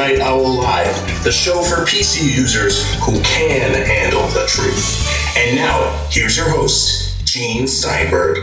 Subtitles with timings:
[0.00, 5.36] Night Owl Live, the show for PC users who can handle the truth.
[5.36, 8.38] And now, here's your host, Gene Steinberg.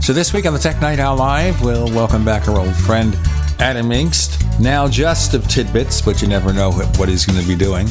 [0.00, 3.16] So this week on the Tech Night Owl Live, we'll welcome back our old friend
[3.58, 7.56] Adam Engst, now just of TidBITS, but you never know what he's going to be
[7.56, 7.88] doing.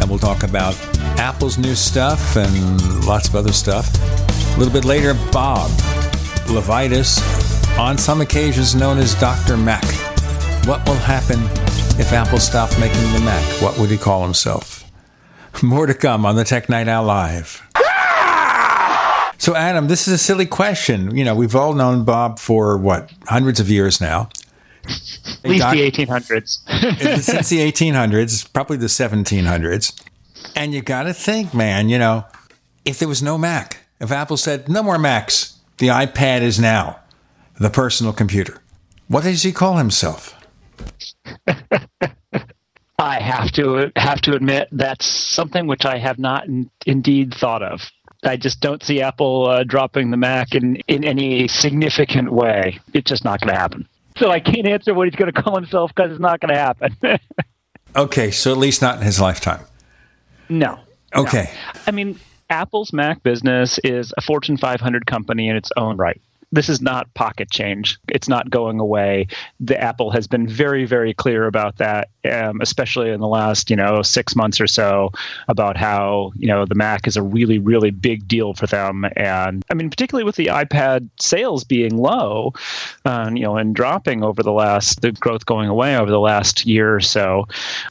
[0.00, 0.74] And we'll talk about
[1.18, 3.94] Apple's new stuff and lots of other stuff.
[4.56, 5.70] A little bit later, Bob
[6.46, 7.43] LeVitus,
[7.78, 9.56] on some occasions known as Dr.
[9.56, 9.84] Mac.
[10.66, 11.40] What will happen
[11.98, 13.42] if Apple stopped making the Mac?
[13.60, 14.84] What would he call himself?
[15.62, 17.62] More to come on the Tech Night Owl Live.
[19.38, 21.14] So, Adam, this is a silly question.
[21.14, 24.30] You know, we've all known Bob for what, hundreds of years now.
[24.86, 27.20] At least the 1800s.
[27.22, 30.00] Since the 1800s, probably the 1700s.
[30.56, 32.24] And you got to think, man, you know,
[32.84, 37.00] if there was no Mac, if Apple said, no more Macs, the iPad is now
[37.58, 38.58] the personal computer,
[39.08, 40.34] what does he call himself?
[42.98, 47.62] I have to have to admit that's something which I have not in, indeed thought
[47.62, 47.82] of.
[48.22, 52.80] I just don't see Apple uh, dropping the Mac in, in any significant way.
[52.94, 53.86] It's just not going to happen.
[54.16, 56.58] So I can't answer what he's going to call himself because it's not going to
[56.58, 56.96] happen.
[57.96, 59.60] okay, so at least not in his lifetime.
[60.48, 60.78] No.
[61.14, 61.50] Okay.
[61.52, 61.80] No.
[61.86, 62.18] I mean,
[62.48, 66.20] Apple's Mac business is a Fortune 500 company in its own right
[66.54, 67.98] this is not pocket change.
[68.08, 69.26] It's not going away.
[69.58, 73.76] The Apple has been very, very clear about that, um, especially in the last, you
[73.76, 75.10] know, six months or so,
[75.48, 79.04] about how you know the Mac is a really, really big deal for them.
[79.16, 82.52] And I mean, particularly with the iPad sales being low,
[83.04, 86.64] uh, you know, and dropping over the last, the growth going away over the last
[86.64, 87.48] year or so,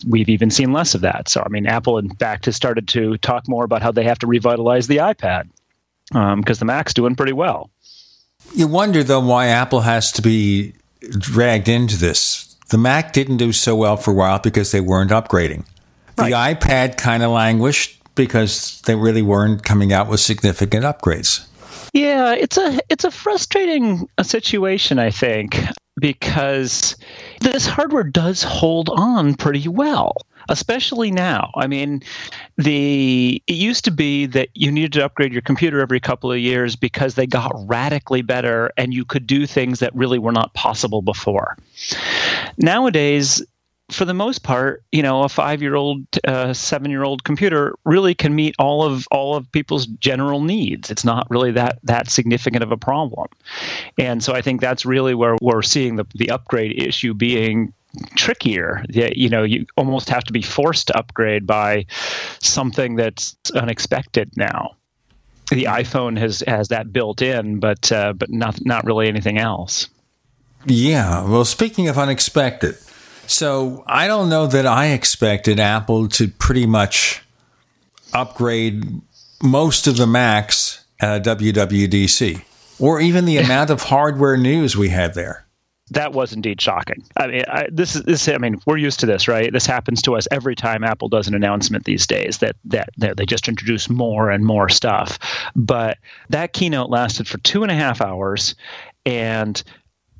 [0.07, 1.27] we've even seen less of that.
[1.27, 4.19] So I mean, Apple in fact has started to talk more about how they have
[4.19, 5.49] to revitalize the iPad
[6.07, 7.69] because um, the Mac's doing pretty well.
[8.53, 10.73] You wonder, though, why Apple has to be
[11.09, 12.55] dragged into this.
[12.69, 15.65] The Mac didn't do so well for a while because they weren't upgrading.
[16.15, 16.59] The right.
[16.59, 21.47] iPad kind of languished because they really weren't coming out with significant upgrades.
[21.93, 25.59] Yeah, it's a it's a frustrating situation, I think,
[25.99, 26.95] because
[27.41, 30.17] this hardware does hold on pretty well
[30.49, 31.51] especially now.
[31.55, 32.01] I mean,
[32.57, 36.39] the it used to be that you needed to upgrade your computer every couple of
[36.39, 40.53] years because they got radically better and you could do things that really were not
[40.53, 41.57] possible before.
[42.57, 43.43] Nowadays,
[43.91, 48.83] for the most part, you know, a five-year-old, uh, seven-year-old computer really can meet all
[48.83, 50.89] of all of people's general needs.
[50.89, 53.27] It's not really that that significant of a problem,
[53.97, 57.73] and so I think that's really where we're seeing the the upgrade issue being
[58.15, 58.83] trickier.
[58.89, 61.85] You know, you almost have to be forced to upgrade by
[62.39, 64.75] something that's unexpected now.
[65.49, 69.87] The iPhone has has that built in, but uh, but not not really anything else.
[70.65, 71.27] Yeah.
[71.29, 72.77] Well, speaking of unexpected,
[73.27, 77.21] so I don't know that I expected Apple to pretty much
[78.13, 79.01] upgrade
[79.41, 82.43] most of the Macs at WWDC,
[82.79, 85.42] or even the amount of hardware news we had there
[85.91, 87.03] that was indeed shocking.
[87.17, 88.27] I mean, I, this is this.
[88.29, 89.51] I mean, we're used to this, right?
[89.51, 92.37] This happens to us every time Apple does an announcement these days.
[92.37, 95.19] That that, that they just introduce more and more stuff.
[95.55, 95.97] But
[96.29, 98.55] that keynote lasted for two and a half hours,
[99.05, 99.61] and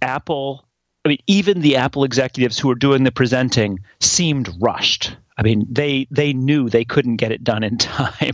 [0.01, 0.65] Apple.
[1.05, 5.15] I mean, even the Apple executives who were doing the presenting seemed rushed.
[5.37, 8.33] I mean, they they knew they couldn't get it done in time,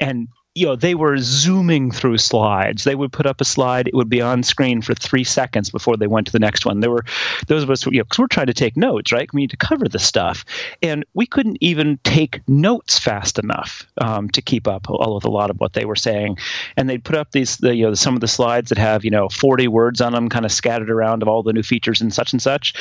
[0.00, 2.84] and you know they were zooming through slides.
[2.84, 5.96] They would put up a slide it would be on screen for three seconds before
[5.96, 6.80] they went to the next one.
[6.80, 7.04] There were
[7.48, 9.32] those of us you know because we're trying to take notes right?
[9.32, 10.44] We need to cover the stuff.
[10.82, 15.30] And we couldn't even take notes fast enough um, to keep up all with a
[15.30, 16.38] lot of what they were saying.
[16.76, 19.10] And they'd put up these the, you know some of the slides that have you
[19.10, 22.14] know 40 words on them kind of scattered around of all the new features and
[22.14, 22.74] such and such.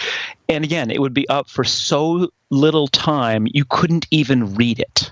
[0.47, 5.11] And again it would be up for so little time you couldn't even read it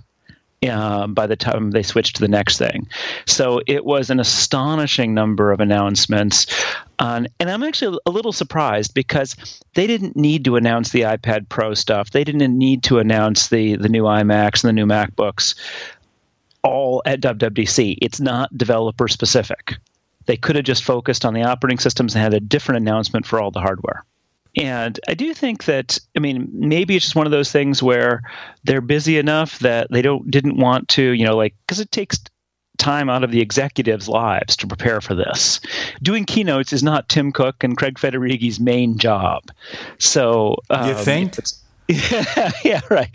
[0.69, 2.87] um, by the time they switched to the next thing.
[3.25, 6.45] So it was an astonishing number of announcements.
[6.99, 9.35] and I'm actually a little surprised because
[9.73, 12.11] they didn't need to announce the iPad Pro stuff.
[12.11, 15.55] They didn't need to announce the, the new iMacs and the new MacBooks
[16.63, 17.97] all at WWDC.
[18.01, 19.75] It's not developer specific.
[20.27, 23.41] They could have just focused on the operating systems and had a different announcement for
[23.41, 24.05] all the hardware.
[24.57, 28.21] And I do think that I mean maybe it's just one of those things where
[28.63, 32.19] they're busy enough that they don't didn't want to you know like because it takes
[32.77, 35.59] time out of the executives' lives to prepare for this.
[36.01, 39.44] Doing keynotes is not Tim Cook and Craig Federighi's main job.
[40.00, 41.38] So um, you think?
[41.88, 43.09] Yeah, yeah, right.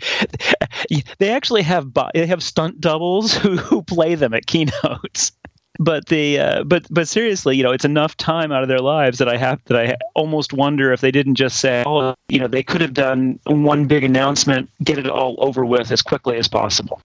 [1.17, 5.31] They actually have they have stunt doubles who, who play them at keynotes
[5.79, 9.19] but the uh, but but seriously, you know, it's enough time out of their lives
[9.19, 12.47] that I have that I almost wonder if they didn't just say, oh, you know,
[12.47, 16.47] they could have done one big announcement, get it all over with as quickly as
[16.47, 17.01] possible.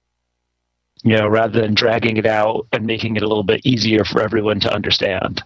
[1.02, 4.22] You know, rather than dragging it out and making it a little bit easier for
[4.22, 5.42] everyone to understand.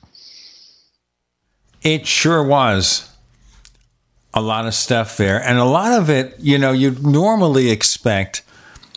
[1.82, 3.10] It sure was
[4.34, 8.42] a lot of stuff there, and a lot of it, you know, you'd normally expect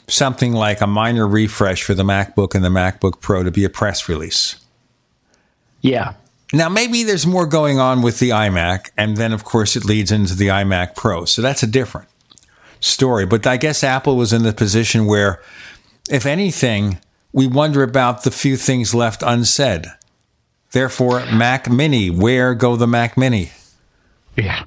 [0.09, 3.69] something like a minor refresh for the MacBook and the MacBook Pro to be a
[3.69, 4.55] press release.
[5.81, 6.13] Yeah.
[6.51, 10.11] Now, maybe there's more going on with the iMac, and then, of course, it leads
[10.11, 11.25] into the iMac Pro.
[11.25, 12.07] So that's a different
[12.79, 13.25] story.
[13.25, 15.41] But I guess Apple was in the position where,
[16.09, 16.99] if anything,
[17.31, 19.85] we wonder about the few things left unsaid.
[20.71, 23.51] Therefore, Mac Mini, where go the Mac Mini?
[24.35, 24.63] Yeah.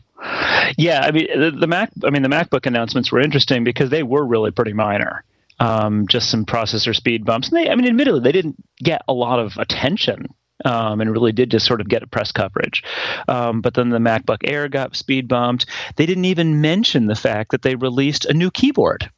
[0.76, 1.90] Yeah, I mean the, the Mac.
[2.04, 5.24] I mean the MacBook announcements were interesting because they were really pretty minor
[5.60, 7.48] um, just some processor speed bumps.
[7.48, 10.26] And they, I mean, admittedly, they didn't get a lot of attention
[10.64, 12.82] um, and really did just sort of get press coverage.
[13.28, 15.66] Um, but then the MacBook Air got speed bumped.
[15.96, 19.10] They didn't even mention the fact that they released a new keyboard.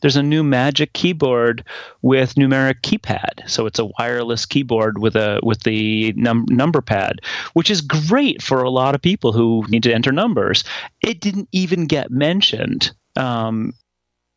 [0.00, 1.62] There's a new Magic keyboard
[2.00, 7.20] with numeric keypad, so it's a wireless keyboard with a with the num- number pad,
[7.52, 10.64] which is great for a lot of people who need to enter numbers.
[11.02, 13.74] It didn't even get mentioned um,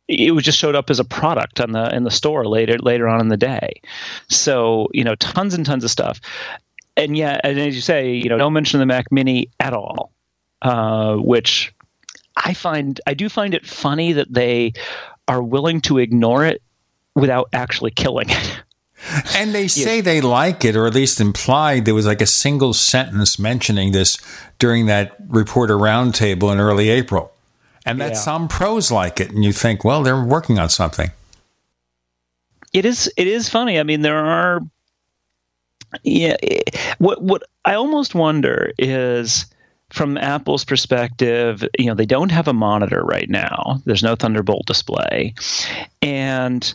[0.08, 3.08] it was just showed up as a product on the in the store later later
[3.08, 3.80] on in the day.
[4.28, 6.20] So you know, tons and tons of stuff.
[6.96, 9.72] And yeah, and as you say, you know, no mention of the Mac Mini at
[9.72, 10.12] all,
[10.62, 11.74] uh, which
[12.36, 14.74] I find I do find it funny that they
[15.26, 16.62] are willing to ignore it
[17.14, 18.60] without actually killing it.
[19.36, 20.02] And they say yeah.
[20.02, 24.16] they like it, or at least implied there was like a single sentence mentioning this
[24.58, 27.33] during that reporter roundtable in early April
[27.84, 28.18] and that yeah.
[28.18, 31.10] some pros like it, and you think, well, they're working on something.
[32.72, 33.10] It is.
[33.16, 33.78] It is funny.
[33.78, 34.60] I mean, there are.
[36.02, 36.36] Yeah.
[36.98, 39.46] What what I almost wonder is
[39.90, 43.80] from Apple's perspective, you know, they don't have a monitor right now.
[43.84, 45.34] There's no Thunderbolt display,
[46.02, 46.74] and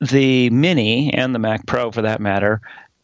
[0.00, 2.60] the Mini and the Mac Pro, for that matter,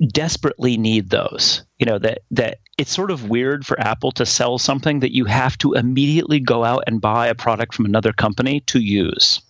[0.08, 1.62] desperately need those.
[1.78, 5.26] You know that that it's sort of weird for Apple to sell something that you
[5.26, 9.42] have to immediately go out and buy a product from another company to use.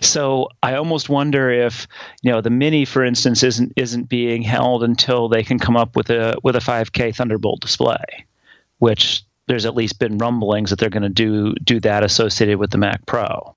[0.00, 1.86] So I almost wonder if
[2.22, 5.94] you know the Mini, for instance, isn't isn't being held until they can come up
[5.94, 8.26] with a with a 5K Thunderbolt display,
[8.78, 12.72] which there's at least been rumblings that they're going to do do that associated with
[12.72, 13.54] the Mac Pro.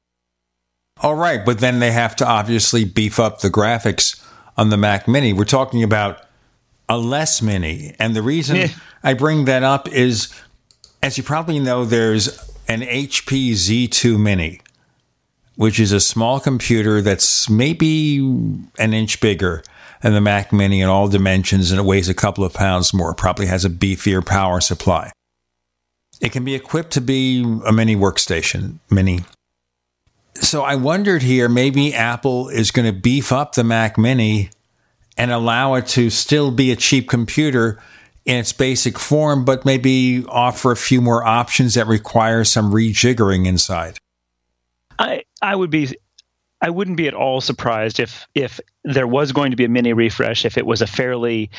[1.01, 4.23] All right, but then they have to obviously beef up the graphics
[4.57, 5.33] on the Mac Mini.
[5.33, 6.23] We're talking about
[6.93, 7.95] a less mini.
[7.99, 8.67] And the reason yeah.
[9.03, 10.33] I bring that up is,
[11.01, 12.27] as you probably know, there's
[12.67, 14.61] an HP Z2 Mini,
[15.55, 18.19] which is a small computer that's maybe
[18.77, 19.63] an inch bigger
[20.01, 23.13] than the Mac Mini in all dimensions, and it weighs a couple of pounds more.
[23.13, 25.11] Probably has a beefier power supply.
[26.21, 29.21] It can be equipped to be a mini workstation, mini.
[30.35, 34.49] So I wondered here, maybe Apple is going to beef up the Mac Mini
[35.17, 37.79] and allow it to still be a cheap computer
[38.25, 43.45] in its basic form, but maybe offer a few more options that require some rejiggering
[43.45, 43.97] inside.
[44.99, 45.95] I I would be
[46.61, 49.93] I wouldn't be at all surprised if if there was going to be a mini
[49.93, 51.49] refresh if it was a fairly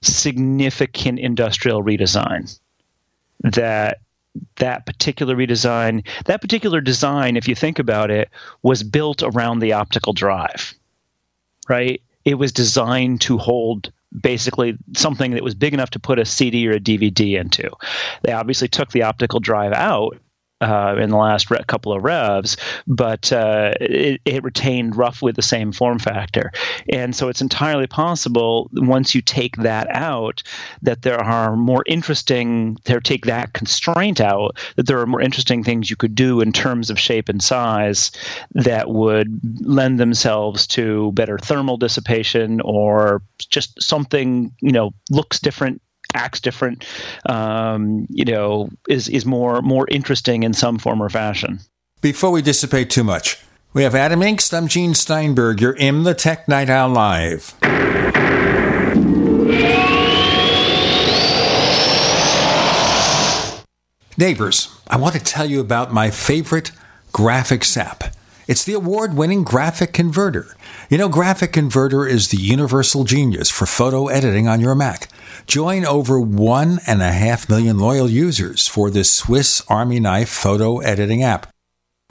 [0.00, 2.58] significant industrial redesign
[3.40, 3.98] that
[4.56, 8.28] that particular redesign that particular design if you think about it
[8.62, 10.74] was built around the optical drive
[11.68, 16.24] right it was designed to hold basically something that was big enough to put a
[16.24, 17.70] CD or a DVD into.
[18.22, 20.18] They obviously took the optical drive out
[20.60, 22.56] uh, in the last re- couple of revs,
[22.86, 26.52] but uh, it, it, retained roughly the same form factor.
[26.88, 30.42] And so it's entirely possible once you take that out
[30.82, 35.64] that there are more interesting, there take that constraint out, that there are more interesting
[35.64, 38.10] things you could do in terms of shape and size
[38.52, 45.82] that would lend themselves to better thermal dissipation or just something, you know, looks different
[46.14, 46.86] acts different,
[47.28, 51.58] um, you know, is is more more interesting in some form or fashion.
[52.00, 53.38] Before we dissipate too much,
[53.74, 54.56] We have Adam Engst.
[54.56, 55.60] I'm Gene Steinberg.
[55.60, 57.54] You're in the Tech Night Owl Live.
[64.16, 66.70] Neighbors, I want to tell you about my favorite
[67.12, 68.14] graphics app.
[68.46, 70.54] It's the award winning Graphic Converter.
[70.90, 75.08] You know, Graphic Converter is the universal genius for photo editing on your Mac.
[75.46, 80.80] Join over one and a half million loyal users for this Swiss Army knife photo
[80.80, 81.50] editing app.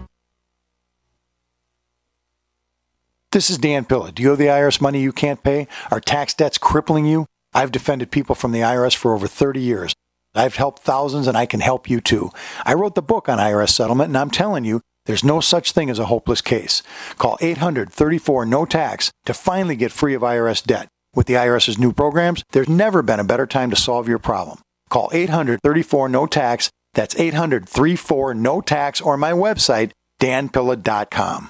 [3.31, 4.11] This is Dan Pilla.
[4.11, 5.69] Do you owe the IRS money you can't pay?
[5.89, 7.27] Are tax debts crippling you?
[7.53, 9.93] I've defended people from the IRS for over 30 years.
[10.33, 12.31] I've helped thousands and I can help you too.
[12.65, 15.89] I wrote the book on IRS settlement and I'm telling you, there's no such thing
[15.89, 16.83] as a hopeless case.
[17.17, 20.87] Call 834 no tax to finally get free of IRS debt.
[21.13, 24.59] With the IRS's new programs, there's never been a better time to solve your problem.
[24.89, 26.69] Call 834 no tax.
[26.93, 31.49] That's 834 no tax or my website danpilla.com.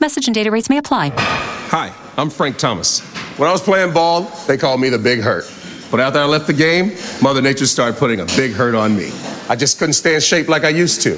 [0.00, 1.12] Message and data rates may apply.
[1.16, 3.00] Hi, I'm Frank Thomas.
[3.38, 5.44] When I was playing ball, they called me the Big Hurt.
[5.94, 9.12] But after I left the game, Mother Nature started putting a big hurt on me.
[9.48, 11.16] I just couldn't stay in shape like I used to.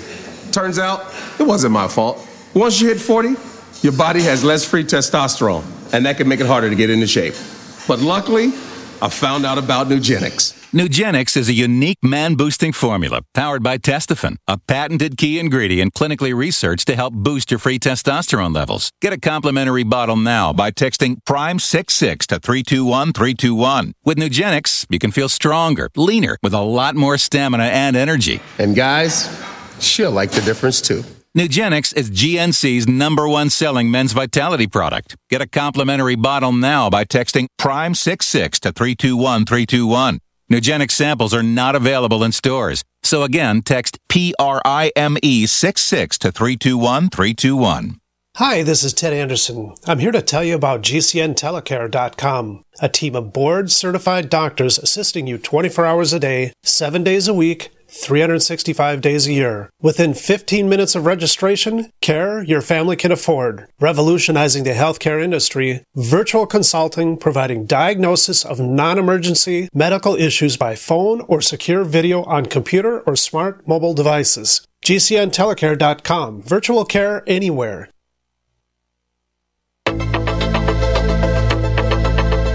[0.52, 2.28] Turns out, it wasn't my fault.
[2.52, 3.36] Once you hit 40,
[3.80, 5.64] your body has less free testosterone,
[5.94, 7.32] and that can make it harder to get into shape.
[7.88, 8.48] But luckily,
[9.00, 10.52] I found out about Nugenix.
[10.76, 16.36] Nugenix is a unique man boosting formula powered by Testofen, a patented key ingredient clinically
[16.36, 18.90] researched to help boost your free testosterone levels.
[19.00, 23.94] Get a complimentary bottle now by texting Prime66 to 321 321.
[24.04, 28.42] With Nugenix, you can feel stronger, leaner, with a lot more stamina and energy.
[28.58, 29.34] And guys,
[29.80, 31.04] she'll like the difference too.
[31.34, 35.16] Nugenix is GNC's number one selling men's vitality product.
[35.30, 40.18] Get a complimentary bottle now by texting Prime66 to 321
[40.48, 40.60] 321.
[40.80, 42.84] Nugenix samples are not available in stores.
[43.02, 48.00] So again, text P R I M E 66 to 321 321.
[48.36, 49.74] Hi, this is Ted Anderson.
[49.86, 55.38] I'm here to tell you about GCNTelecare.com, a team of board certified doctors assisting you
[55.38, 59.70] 24 hours a day, 7 days a week, 365 days a year.
[59.80, 63.66] Within 15 minutes of registration, care your family can afford.
[63.80, 71.20] Revolutionizing the healthcare industry, virtual consulting providing diagnosis of non emergency medical issues by phone
[71.22, 74.66] or secure video on computer or smart mobile devices.
[74.84, 76.42] GCNTelecare.com.
[76.42, 77.90] Virtual care anywhere.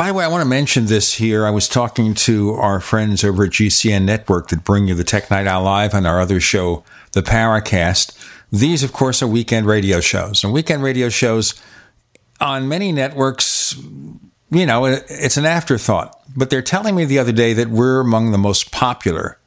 [0.00, 1.44] By the way, I want to mention this here.
[1.44, 5.30] I was talking to our friends over at GCN Network that bring you the Tech
[5.30, 8.16] Night Owl Live and our other show, the Paracast.
[8.50, 10.42] These, of course, are weekend radio shows.
[10.42, 11.52] And weekend radio shows
[12.40, 13.76] on many networks
[14.50, 16.18] you know, it's an afterthought.
[16.34, 19.38] But they're telling me the other day that we're among the most popular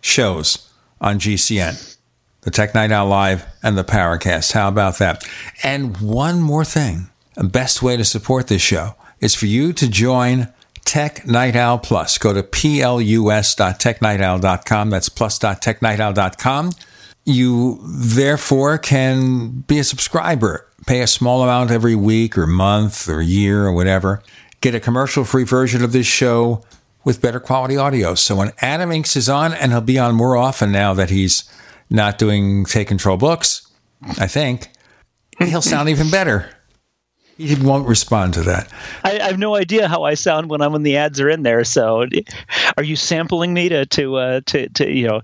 [0.00, 0.66] shows
[1.02, 1.98] on GCN
[2.40, 4.52] the Tech Night Owl Live and the Paracast.
[4.52, 5.22] How about that?
[5.62, 9.88] And one more thing the best way to support this show is for you to
[9.88, 10.48] join
[10.84, 12.18] Tech Night Owl Plus.
[12.18, 14.90] Go to plus.technightowl.com.
[14.90, 16.70] That's plus.technightowl.com.
[17.24, 23.20] You therefore can be a subscriber, pay a small amount every week or month or
[23.20, 24.22] year or whatever.
[24.60, 26.64] Get a commercial free version of this show
[27.04, 28.14] with better quality audio.
[28.14, 31.44] So when Adam Engst is on, and he'll be on more often now that he's
[31.88, 33.66] not doing Take Control books,
[34.18, 34.70] I think,
[35.38, 36.50] he'll sound even better.
[37.40, 38.68] He won't respond to that.
[39.02, 41.42] I, I, have no idea how I sound when I'm when the ads are in
[41.42, 41.64] there.
[41.64, 42.04] So,
[42.76, 45.22] are you sampling me to to uh, to, to you know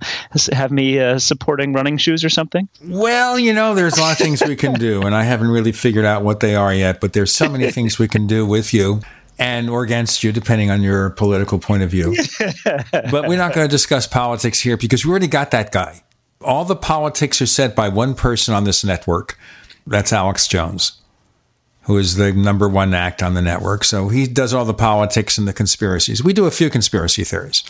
[0.51, 2.71] have me uh, supporting running shoes or something?
[2.87, 5.73] Well, you know, there's a lot of things we can do, and I haven't really
[5.73, 7.03] figured out what they are yet.
[7.03, 9.03] But there's so many things we can do with you
[9.39, 12.17] and or against you, depending on your political point of view.
[12.65, 16.03] but we're not going to discuss politics here because we already got that guy.
[16.41, 19.39] All the politics are set by one person on this network.
[19.87, 21.03] That's Alex Jones
[21.87, 23.85] who is the number one act on the network.
[23.85, 26.23] So he does all the politics and the conspiracies.
[26.23, 27.63] We do a few conspiracy theories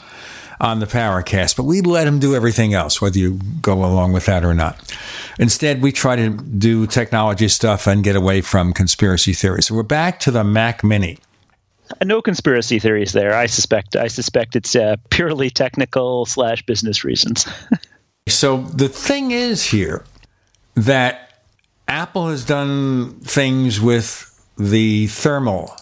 [0.58, 4.24] on the Paracast, but we let him do everything else, whether you go along with
[4.24, 4.94] that or not.
[5.38, 9.66] Instead, we try to do technology stuff and get away from conspiracy theories.
[9.66, 11.18] So we're back to the Mac Mini.
[12.02, 13.34] No conspiracy theories there.
[13.34, 13.96] I suspect.
[13.96, 17.46] I suspect it's uh, purely technical slash business reasons.
[18.28, 20.04] so the thing is here
[20.74, 21.25] that
[21.88, 25.76] Apple has done things with the thermal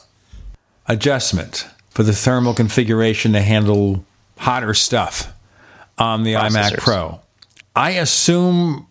[0.86, 4.04] adjustment for the thermal configuration to handle
[4.38, 5.32] hotter stuff
[5.96, 7.20] on the iMac Pro.
[7.76, 8.86] I assume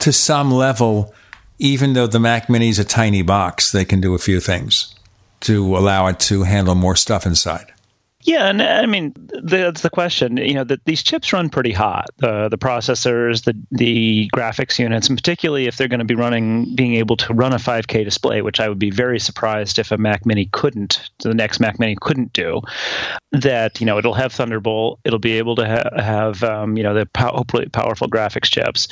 [0.00, 1.14] to some level,
[1.58, 4.94] even though the Mac Mini is a tiny box, they can do a few things
[5.40, 7.72] to allow it to handle more stuff inside.
[8.26, 9.14] Yeah, and I mean
[9.44, 10.36] that's the question.
[10.36, 12.06] You know, that these chips run pretty hot.
[12.16, 16.74] The the processors, the the graphics units, and particularly if they're going to be running,
[16.74, 19.96] being able to run a 5K display, which I would be very surprised if a
[19.96, 21.08] Mac Mini couldn't.
[21.22, 22.62] The next Mac Mini couldn't do.
[23.30, 24.98] That you know, it'll have Thunderbolt.
[25.04, 28.88] It'll be able to ha- have um, you know the hopefully powerful graphics chips,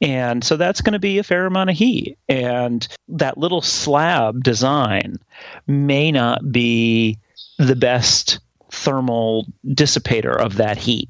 [0.00, 2.16] and so that's going to be a fair amount of heat.
[2.30, 5.18] And that little slab design
[5.66, 7.18] may not be
[7.58, 8.38] the best
[8.70, 11.08] thermal dissipator of that heat.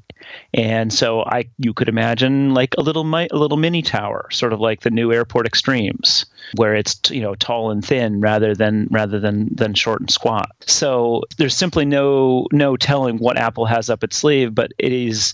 [0.53, 4.59] And so I you could imagine like a little a little mini tower, sort of
[4.59, 9.19] like the new Airport Extremes, where it's you know tall and thin rather than rather
[9.19, 10.51] than than short and squat.
[10.61, 15.33] So there's simply no no telling what Apple has up its sleeve, but it is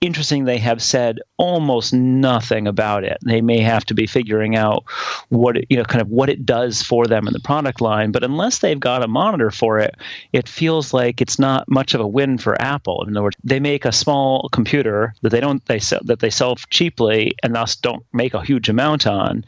[0.00, 3.18] interesting they have said almost nothing about it.
[3.24, 4.84] They may have to be figuring out
[5.28, 8.10] what it, you know kind of what it does for them in the product line,
[8.12, 9.94] but unless they've got a monitor for it,
[10.32, 13.04] it feels like it's not much of a win for Apple.
[13.06, 16.30] In other words, they make a small computer that they don't they sell that they
[16.30, 19.44] sell cheaply and thus don't make a huge amount on,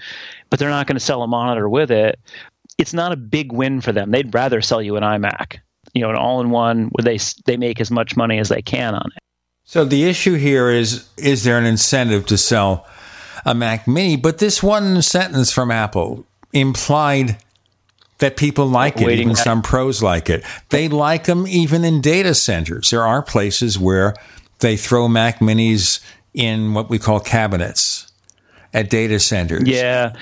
[0.51, 2.19] but they're not going to sell a monitor with it.
[2.79, 4.11] It's not a big win for them.
[4.11, 5.59] They'd rather sell you an iMac,
[5.95, 9.11] you know, an all-in-one where they they make as much money as they can on
[9.17, 9.23] it.
[9.65, 12.87] So the issue here is is there an incentive to sell
[13.45, 14.17] a Mac Mini?
[14.17, 17.37] But this one sentence from Apple implied
[18.19, 20.45] that people like it, even some pros like it.
[20.71, 22.91] They like them even in data centers.
[22.91, 24.15] There are places where
[24.61, 26.01] they throw Mac Minis
[26.35, 28.11] in what we call cabinets
[28.75, 29.69] at data centers.
[29.69, 30.15] Yeah,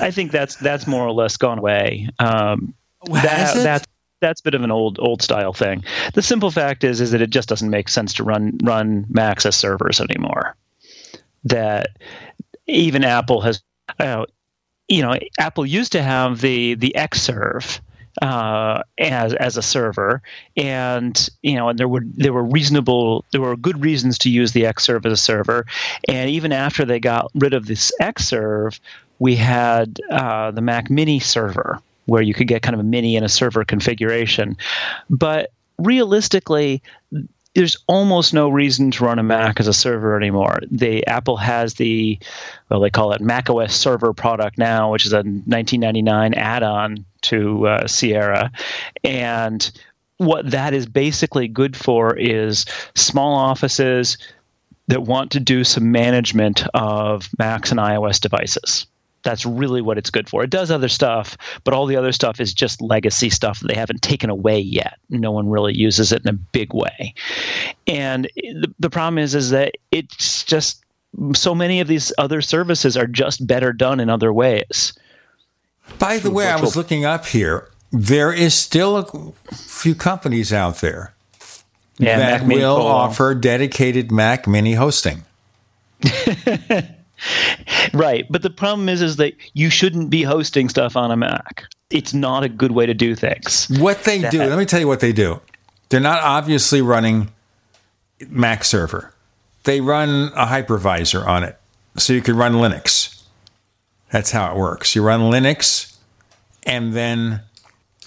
[0.00, 2.08] I think that's that's more or less gone away.
[2.18, 2.74] Um,
[3.06, 3.86] that, that's
[4.20, 5.84] that's a bit of an old old style thing.
[6.14, 9.46] The simple fact is is that it just doesn't make sense to run run Macs
[9.46, 10.56] as servers anymore.
[11.44, 11.88] That
[12.66, 13.62] even Apple has,
[13.98, 14.26] uh,
[14.88, 17.80] you know, Apple used to have the the Xserve
[18.22, 20.22] uh, as as a server,
[20.56, 24.52] and you know, and there were there were reasonable there were good reasons to use
[24.52, 25.66] the Xserve as a server,
[26.08, 28.80] and even after they got rid of this Xserve,
[29.18, 33.16] we had uh, the Mac Mini server where you could get kind of a mini
[33.16, 34.56] and a server configuration,
[35.10, 36.82] but realistically
[37.54, 40.60] there's almost no reason to run a Mac as a server anymore.
[40.70, 42.18] The Apple has the
[42.70, 47.66] well, they call it Mac OS Server product now, which is a 1999 add-on to
[47.66, 48.50] uh, Sierra,
[49.04, 49.70] and
[50.18, 54.18] what that is basically good for is small offices
[54.88, 58.86] that want to do some management of Macs and iOS devices
[59.28, 60.42] that's really what it's good for.
[60.42, 63.74] It does other stuff, but all the other stuff is just legacy stuff that they
[63.74, 64.98] haven't taken away yet.
[65.10, 67.14] No one really uses it in a big way.
[67.86, 70.82] And the, the problem is is that it's just
[71.34, 74.92] so many of these other services are just better done in other ways.
[75.98, 80.80] By the way, I was looking up here there is still a few companies out
[80.80, 81.14] there
[81.98, 85.24] Yeah, that Mac will offer dedicated Mac Mini hosting.
[87.92, 91.64] Right, but the problem is, is that you shouldn't be hosting stuff on a Mac.
[91.90, 93.66] It's not a good way to do things.
[93.78, 95.40] What they That- do, let me tell you what they do.
[95.88, 97.30] They're not obviously running
[98.28, 99.14] Mac server.
[99.64, 101.58] They run a hypervisor on it.
[101.96, 103.22] So you can run Linux.
[104.10, 104.94] That's how it works.
[104.94, 105.96] You run Linux
[106.64, 107.40] and then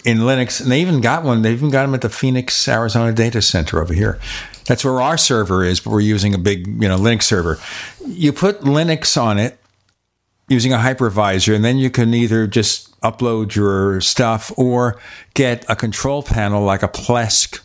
[0.04, 3.12] in Linux, and they even got one, they even got them at the Phoenix, Arizona
[3.12, 4.20] data center over here.
[4.66, 7.60] That's where our server is, but we're using a big, you know, Linux server.
[8.06, 9.58] You put Linux on it
[10.50, 15.00] using a hypervisor, and then you can either just upload your stuff or
[15.34, 17.62] get a control panel like a Plesk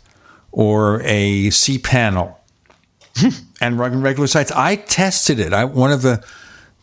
[0.53, 2.37] or a cPanel
[3.61, 4.51] and run regular sites.
[4.53, 5.53] I tested it.
[5.53, 6.25] I one of the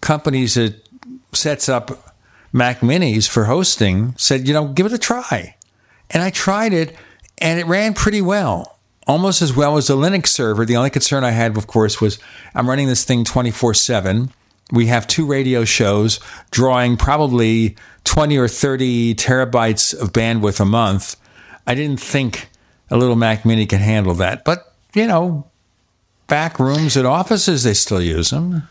[0.02, 0.76] companies that
[1.32, 2.14] sets up
[2.52, 5.56] Mac Minis for hosting said, you know, give it a try.
[6.12, 6.96] And I tried it
[7.40, 8.73] and it ran pretty well.
[9.06, 10.66] Almost as well as the Linux server.
[10.66, 12.20] The only concern I had, of course, was
[12.56, 14.32] I'm running this thing 24 7.
[14.72, 16.20] We have two radio shows
[16.52, 21.16] drawing probably 20 or 30 terabytes of bandwidth a month.
[21.68, 22.50] I didn't think
[22.90, 24.46] a little Mac Mini could handle that.
[24.46, 25.48] But, you know,
[26.28, 28.68] back rooms at offices, they still use them.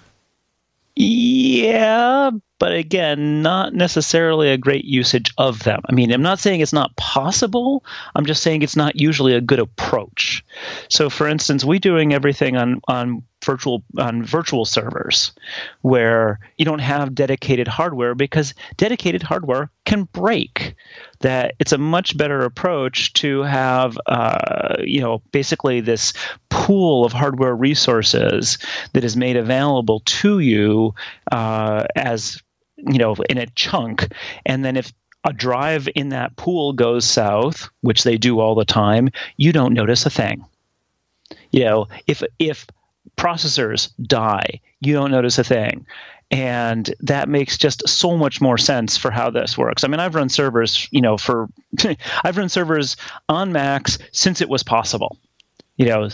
[0.94, 2.30] Yeah,
[2.62, 5.80] but again, not necessarily a great usage of them.
[5.90, 7.84] I mean, I'm not saying it's not possible.
[8.14, 10.44] I'm just saying it's not usually a good approach.
[10.88, 15.32] So, for instance, we're doing everything on on virtual on virtual servers,
[15.80, 20.76] where you don't have dedicated hardware because dedicated hardware can break.
[21.18, 26.12] That it's a much better approach to have, uh, you know, basically this
[26.48, 28.56] pool of hardware resources
[28.92, 30.94] that is made available to you
[31.32, 32.40] uh, as
[32.82, 34.08] you know in a chunk.
[34.46, 34.92] And then if
[35.24, 39.74] a drive in that pool goes south which they do all the time you don't
[39.74, 40.44] notice a thing.
[41.50, 42.66] You know if if
[43.16, 45.86] processors die you don't notice a thing.
[46.30, 49.84] And that makes just so much more sense for how this works.
[49.84, 51.46] I mean, I've run servers, you know, for
[52.24, 52.96] I've run servers
[53.28, 55.18] on Macs since it was possible
[55.82, 56.08] you know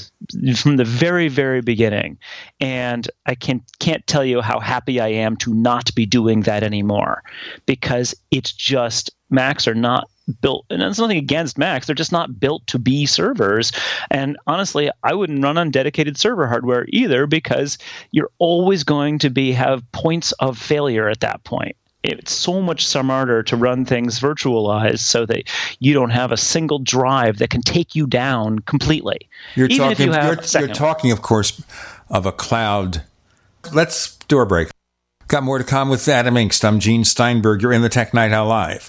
[0.56, 2.18] from the very very beginning.
[2.60, 6.62] And i can can't tell you how happy i am to not be doing that
[6.62, 7.22] anymore
[7.66, 10.08] because it's just macs are not
[10.40, 13.72] built and there's nothing against macs they're just not built to be servers.
[14.10, 17.78] And honestly i wouldn't run on dedicated server hardware either because
[18.10, 21.76] you're always going to be have points of failure at that point
[22.16, 25.44] it's so much smarter to run things virtualized so that
[25.80, 29.28] you don't have a single drive that can take you down completely.
[29.54, 29.92] You're Even talking.
[29.92, 31.62] if you have you're, you're talking, of course,
[32.08, 33.02] of a cloud.
[33.72, 34.68] Let's do a break.
[35.26, 36.64] Got more to come with Adam Engst.
[36.64, 37.60] I'm Gene Steinberg.
[37.60, 38.88] You're in the Tech Night Owl Live.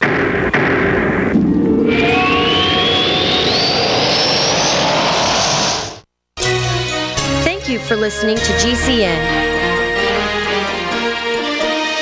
[7.43, 9.48] Thank you for listening to GCN.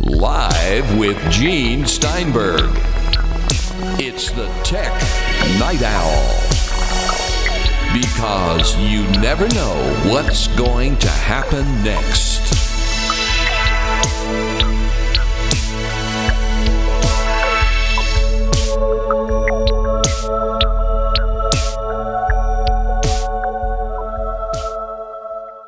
[0.00, 2.70] Live with Gene Steinberg.
[3.98, 4.92] It's the Tech
[5.58, 6.42] Night Owl.
[7.92, 12.36] Because you never know what's going to happen next.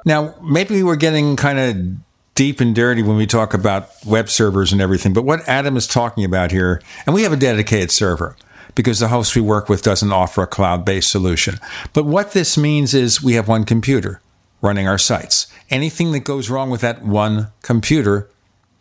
[0.05, 2.08] Now, maybe we're getting kind of
[2.39, 5.89] deep and dirty when we talk about web servers and everything, but what Adam is
[5.89, 8.37] talking about here, and we have a dedicated server
[8.77, 11.59] because the host we work with doesn't offer a cloud based solution.
[11.93, 14.23] But what this means is we have one computer
[14.63, 15.49] running our sites.
[15.69, 18.31] Anything that goes wrong with that one computer,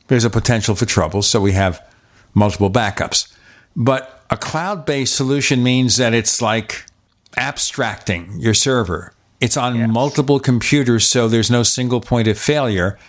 [0.05, 1.83] there's a potential for trouble, so we have
[2.35, 3.35] multiple backups.
[3.75, 6.85] But a cloud based solution means that it's like
[7.35, 9.13] abstracting your server.
[9.41, 9.89] It's on yes.
[9.89, 12.99] multiple computers, so there's no single point of failure.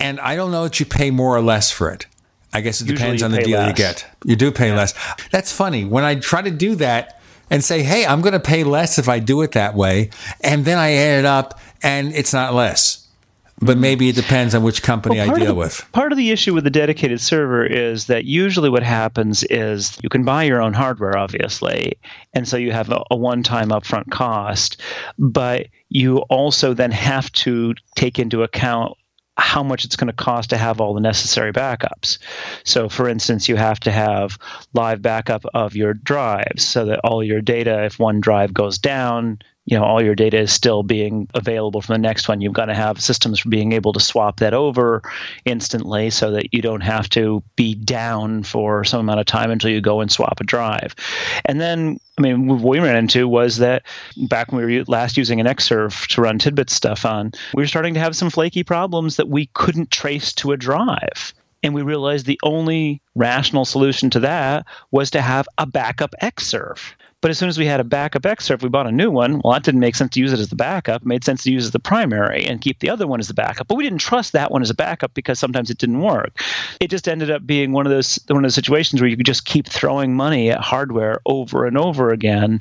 [0.00, 2.06] And I don't know that you pay more or less for it.
[2.52, 3.68] I guess it depends on the deal less.
[3.68, 4.06] you get.
[4.24, 4.76] You do pay yeah.
[4.76, 4.94] less.
[5.30, 5.84] That's funny.
[5.84, 9.08] When I try to do that and say, hey, I'm going to pay less if
[9.08, 13.04] I do it that way, and then I add it up and it's not less
[13.60, 13.80] but mm-hmm.
[13.80, 15.86] maybe it depends on which company well, I deal the, with.
[15.92, 20.08] Part of the issue with the dedicated server is that usually what happens is you
[20.08, 21.98] can buy your own hardware, obviously,
[22.32, 24.80] and so you have a, a one time upfront cost,
[25.18, 28.96] but you also then have to take into account
[29.36, 32.18] how much it's going to cost to have all the necessary backups.
[32.64, 34.38] So, for instance, you have to have
[34.72, 39.40] live backup of your drives so that all your data, if one drive goes down,
[39.66, 42.40] you know all your data is still being available from the next one.
[42.40, 45.02] You've got to have systems for being able to swap that over
[45.44, 49.70] instantly so that you don't have to be down for some amount of time until
[49.70, 50.94] you go and swap a drive.
[51.44, 53.82] And then i mean what we ran into was that
[54.28, 57.66] back when we were last using an xserve to run tidbit stuff on we were
[57.66, 61.34] starting to have some flaky problems that we couldn't trace to a drive.
[61.62, 66.92] And we realized the only rational solution to that was to have a backup xserve
[67.24, 69.40] but as soon as we had a backup Xserve, we bought a new one.
[69.42, 71.00] Well, that didn't make sense to use it as the backup.
[71.00, 73.28] It made sense to use it as the primary and keep the other one as
[73.28, 73.66] the backup.
[73.66, 76.38] But we didn't trust that one as a backup because sometimes it didn't work.
[76.80, 79.24] It just ended up being one of those one of those situations where you could
[79.24, 82.60] just keep throwing money at hardware over and over again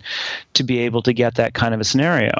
[0.53, 2.31] to be able to get that kind of a scenario.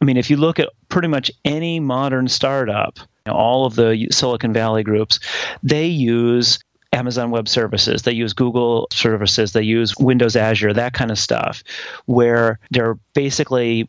[0.00, 4.52] I mean, if you look at pretty much any modern startup, all of the Silicon
[4.52, 5.18] Valley groups,
[5.64, 6.60] they use
[6.92, 11.62] Amazon Web Services, they use Google services, they use Windows Azure, that kind of stuff,
[12.06, 13.88] where they're basically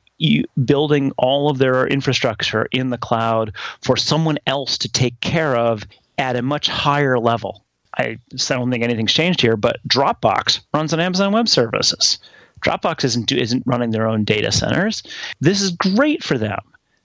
[0.63, 5.83] building all of their infrastructure in the cloud for someone else to take care of
[6.17, 7.63] at a much higher level.
[7.97, 12.17] I don't think anything's changed here, but Dropbox runs on Amazon Web Services.
[12.61, 15.03] Dropbox isn't isn't running their own data centers.
[15.41, 16.59] This is great for them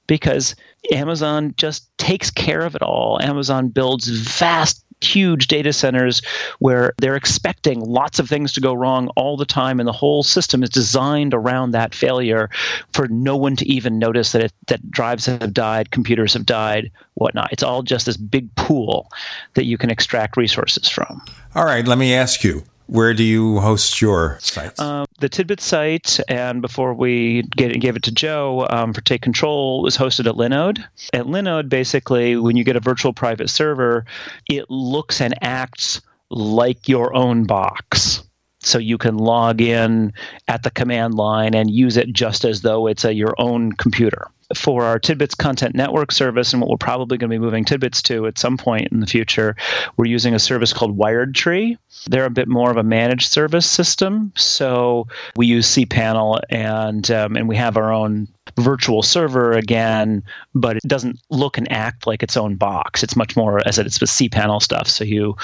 [0.06, 0.54] because
[0.92, 3.20] Amazon just takes care of it all.
[3.20, 6.22] Amazon builds vast huge data centers
[6.58, 10.22] where they're expecting lots of things to go wrong all the time and the whole
[10.22, 12.50] system is designed around that failure
[12.92, 16.90] for no one to even notice that it, that drives have died computers have died
[17.14, 17.52] whatnot.
[17.52, 19.10] It's all just this big pool
[19.54, 21.22] that you can extract resources from.
[21.54, 24.80] All right let me ask you where do you host your sites?
[24.80, 29.82] Um, the Tidbit site, and before we gave it to Joe um, for Take Control,
[29.82, 30.82] was hosted at Linode.
[31.12, 34.06] At Linode, basically, when you get a virtual private server,
[34.48, 38.22] it looks and acts like your own box.
[38.60, 40.12] So you can log in
[40.48, 44.28] at the command line and use it just as though it's a, your own computer
[44.54, 48.02] for our TidBITS Content Network service and what we're probably going to be moving TidBITS
[48.04, 49.56] to at some point in the future,
[49.96, 51.76] we're using a service called WiredTree.
[52.06, 55.06] They're a bit more of a managed service system, so
[55.36, 60.22] we use cPanel and um, and we have our own virtual server again,
[60.54, 63.02] but it doesn't look and act like its own box.
[63.02, 65.36] It's much more as it's with cPanel stuff, so you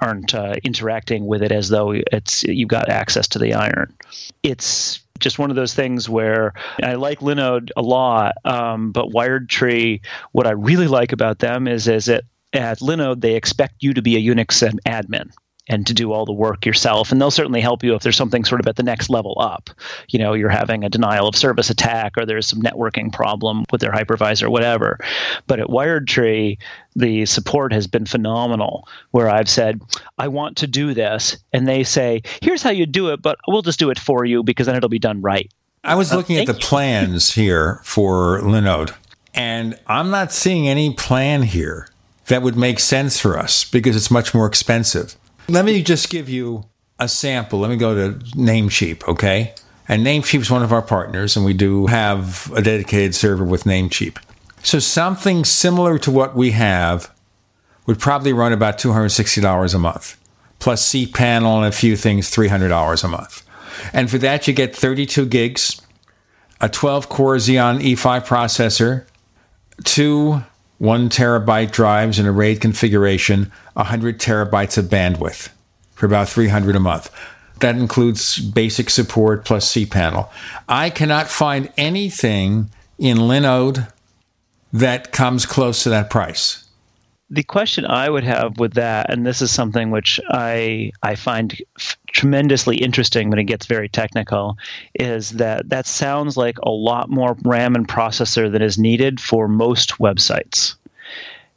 [0.00, 3.92] aren't uh, interacting with it as though it's you've got access to the iron.
[4.42, 10.00] It's just one of those things where I like Linode a lot, um, but WiredTree,
[10.32, 14.02] what I really like about them is is that at Linode they expect you to
[14.02, 15.30] be a Unix admin
[15.68, 17.12] and to do all the work yourself.
[17.12, 19.70] And they'll certainly help you if there's something sort of at the next level up.
[20.08, 23.80] You know, you're having a denial of service attack or there's some networking problem with
[23.80, 24.98] their hypervisor, whatever.
[25.46, 26.58] But at WiredTree,
[26.96, 29.80] the support has been phenomenal where I've said,
[30.18, 31.36] I want to do this.
[31.52, 34.42] And they say, here's how you do it, but we'll just do it for you
[34.42, 35.50] because then it'll be done right.
[35.84, 36.58] I was uh, looking uh, at the you.
[36.60, 38.94] plans here for Linode,
[39.34, 41.88] and I'm not seeing any plan here
[42.26, 45.16] that would make sense for us because it's much more expensive.
[45.52, 46.64] Let me just give you
[46.98, 47.58] a sample.
[47.58, 49.52] Let me go to Namecheap, okay?
[49.86, 53.64] And Namecheap is one of our partners, and we do have a dedicated server with
[53.64, 54.16] Namecheap.
[54.62, 57.12] So something similar to what we have
[57.84, 60.18] would probably run about $260 a month,
[60.58, 63.42] plus cPanel and a few things, $300 a month.
[63.92, 65.82] And for that, you get 32 gigs,
[66.62, 69.04] a 12 core Xeon E5 processor,
[69.84, 70.44] two
[70.82, 75.48] one terabyte drives in a RAID configuration, 100 terabytes of bandwidth
[75.94, 77.08] for about 300 a month.
[77.60, 80.28] That includes basic support plus cPanel.
[80.68, 82.68] I cannot find anything
[82.98, 83.92] in Linode
[84.72, 86.61] that comes close to that price.
[87.32, 91.56] The question I would have with that, and this is something which I I find
[91.78, 94.58] f- tremendously interesting when it gets very technical,
[94.94, 99.48] is that that sounds like a lot more RAM and processor than is needed for
[99.48, 100.74] most websites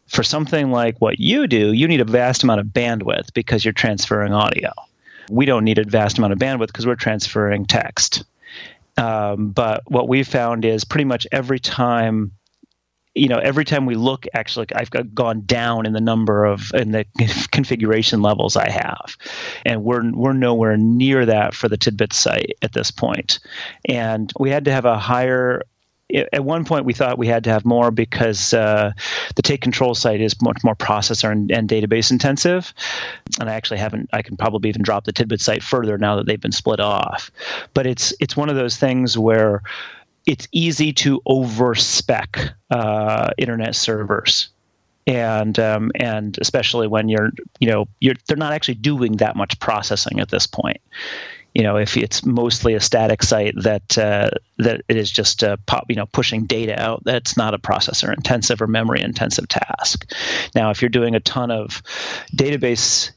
[0.07, 3.73] for something like what you do, you need a vast amount of bandwidth because you're
[3.73, 4.71] transferring audio.
[5.29, 8.23] We don't need a vast amount of bandwidth because we're transferring text.
[8.97, 12.31] Um, but what we found is pretty much every time
[13.15, 16.91] you know every time we look actually i've gone down in the number of in
[16.91, 17.05] the
[17.51, 19.17] configuration levels i have.
[19.65, 23.39] And we're we're nowhere near that for the tidbit site at this point.
[23.87, 25.63] And we had to have a higher
[26.31, 28.91] at one point we thought we had to have more because uh,
[29.35, 32.73] the take control site is much more processor and, and, database intensive.
[33.39, 36.27] And i actually haven't i can probably even drop the tidbit site further now that
[36.27, 37.31] they've been split off.
[37.73, 39.63] But it's it's one of those things where
[40.25, 44.49] it's easy to overspec uh, internet servers
[45.07, 49.59] and um, and especially when you're you know you're they're not actually doing that much
[49.59, 50.81] processing at this point
[51.55, 55.55] you know, if it's mostly a static site that uh, that it is just uh,
[55.65, 60.11] pop, you know, pushing data out, that's not a processor intensive or memory intensive task.
[60.53, 61.81] Now, if you're doing a ton of
[62.35, 63.11] database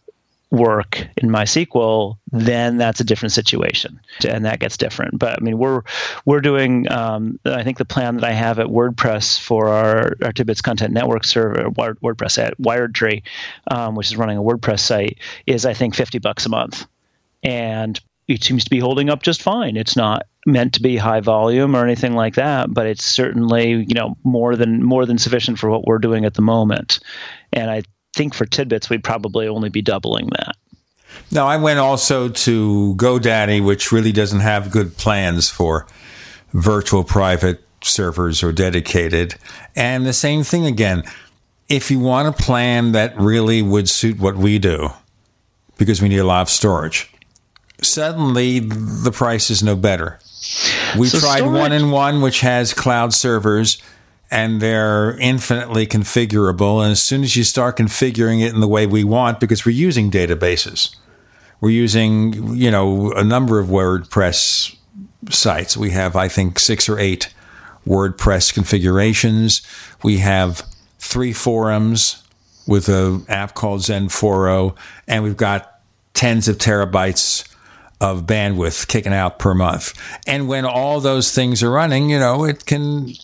[0.51, 5.19] work in MySQL, then that's a different situation, and that gets different.
[5.19, 5.83] But I mean, we're
[6.25, 6.91] we're doing.
[6.91, 10.95] Um, I think the plan that I have at WordPress for our, our TidBITS Content
[10.95, 13.23] Network server, WordPress at WiredTree,
[13.71, 16.87] um, which is running a WordPress site, is I think fifty bucks a month,
[17.43, 19.77] and it seems to be holding up just fine.
[19.77, 23.95] It's not meant to be high volume or anything like that, but it's certainly you
[23.95, 27.01] know more than more than sufficient for what we're doing at the moment.
[27.53, 27.83] And I
[28.19, 30.57] think for TidBITS, we'd probably only be doubling that.
[31.31, 35.87] Now, I went also to GoDaddy, which really doesn't have good plans for
[36.53, 39.37] virtual private servers or dedicated.
[39.77, 41.05] And the same thing again.
[41.69, 44.89] if you want a plan that really would suit what we do,
[45.77, 47.13] because we need a lot of storage,
[47.83, 50.19] suddenly the price is no better.
[50.99, 53.77] We So tried storage- 1&1, which has cloud servers,
[54.31, 56.83] and they're infinitely configurable.
[56.83, 59.73] And as soon as you start configuring it in the way we want, because we're
[59.73, 60.95] using databases,
[61.61, 64.77] we're using you know a number of WordPress
[65.31, 65.77] sites.
[65.77, 67.33] We have, I think, six or eight
[67.87, 69.63] WordPress configurations.
[70.03, 70.63] We have
[70.99, 72.23] three forums
[72.67, 74.77] with an app called XenForo,
[75.07, 75.81] and we've got
[76.13, 77.49] tens of terabytes
[78.01, 79.93] of bandwidth kicking out per month.
[80.27, 83.15] And when all those things are running, you know, it can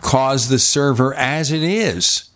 [0.00, 2.30] cause the server as it is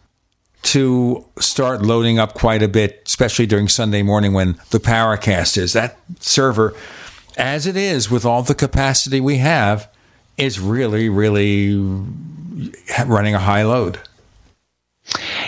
[0.62, 5.72] to start loading up quite a bit, especially during Sunday morning when the Paracast is.
[5.74, 6.74] That server,
[7.36, 9.88] as it is with all the capacity we have,
[10.36, 11.74] is really, really
[13.06, 14.00] running a high load.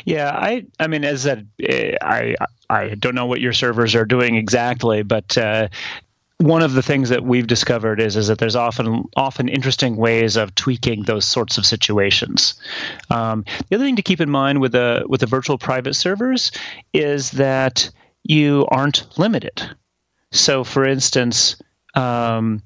[0.04, 2.36] Yeah, I I mean, as I
[2.70, 5.68] I don't know what your servers are doing exactly, but uh,
[6.38, 10.36] one of the things that we've discovered is is that there's often often interesting ways
[10.36, 12.54] of tweaking those sorts of situations.
[13.10, 16.52] Um, the other thing to keep in mind with the with the virtual private servers
[16.92, 17.90] is that
[18.22, 19.62] you aren't limited.
[20.32, 21.56] So, for instance.
[21.94, 22.62] Um,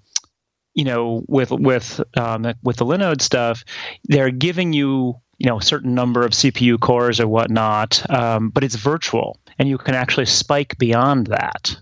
[0.75, 3.63] you know, with with um, with the Linode stuff,
[4.05, 8.65] they're giving you you know a certain number of CPU cores or whatnot, um, but
[8.65, 11.77] it's virtual, and you can actually spike beyond that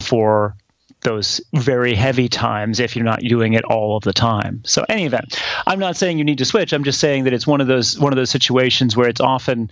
[0.00, 0.56] for
[1.02, 4.62] those very heavy times if you're not doing it all of the time.
[4.64, 6.72] So, any event, I'm not saying you need to switch.
[6.72, 9.70] I'm just saying that it's one of those one of those situations where it's often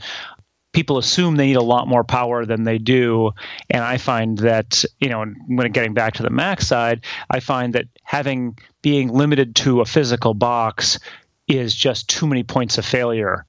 [0.72, 3.32] people assume they need a lot more power than they do
[3.70, 7.00] and i find that you know when getting back to the mac side
[7.30, 10.98] i find that having being limited to a physical box
[11.48, 13.44] is just too many points of failure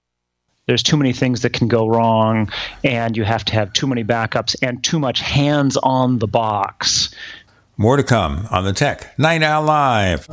[0.68, 2.50] there's too many things that can go wrong
[2.84, 7.14] and you have to have too many backups and too much hands on the box
[7.82, 10.28] More to come on the Tech Night Owl Live.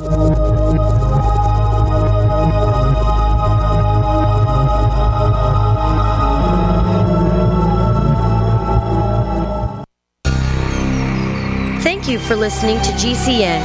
[11.82, 13.62] Thank you for listening to GCN.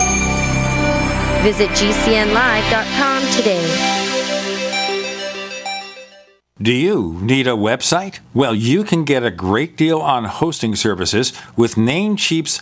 [1.44, 4.04] Visit GCNlive.com today.
[6.62, 8.20] Do you need a website?
[8.34, 12.62] Well, you can get a great deal on hosting services with Namecheap's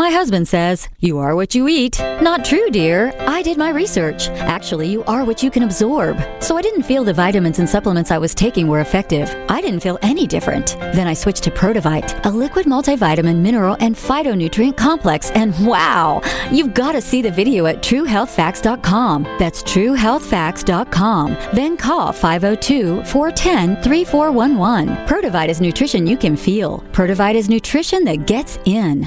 [0.00, 2.00] My husband says, You are what you eat.
[2.22, 3.12] Not true, dear.
[3.18, 4.30] I did my research.
[4.30, 6.16] Actually, you are what you can absorb.
[6.42, 9.28] So I didn't feel the vitamins and supplements I was taking were effective.
[9.50, 10.68] I didn't feel any different.
[10.94, 15.30] Then I switched to Protovite, a liquid multivitamin, mineral, and phytonutrient complex.
[15.32, 19.24] And wow, you've got to see the video at truehealthfacts.com.
[19.38, 21.36] That's truehealthfacts.com.
[21.52, 25.06] Then call 502 410 3411.
[25.06, 26.78] Protovite is nutrition you can feel.
[26.92, 29.06] Protovite is nutrition that gets in.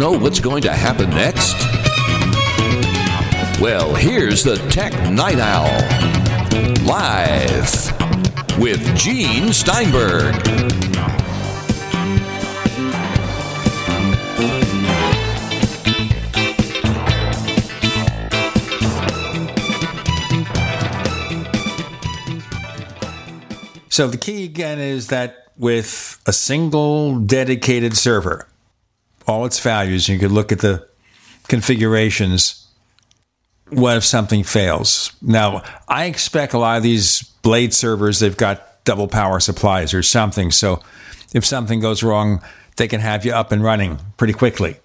[0.00, 1.54] Know what's going to happen next?
[3.60, 5.68] Well, here's the Tech Night Owl.
[6.86, 7.68] Live
[8.58, 10.34] with Gene Steinberg.
[23.90, 28.46] So the key again is that with a single dedicated server,
[29.30, 30.08] all its values.
[30.08, 30.86] You could look at the
[31.48, 32.66] configurations.
[33.68, 35.12] What if something fails?
[35.22, 40.02] Now, I expect a lot of these blade servers, they've got double power supplies or
[40.02, 40.50] something.
[40.50, 40.82] So
[41.32, 42.42] if something goes wrong,
[42.76, 44.76] they can have you up and running pretty quickly.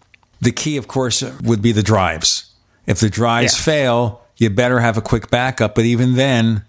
[0.41, 2.54] The key, of course, would be the drives.
[2.86, 3.64] If the drives yeah.
[3.64, 5.76] fail, you better have a quick backup.
[5.76, 6.64] But even then,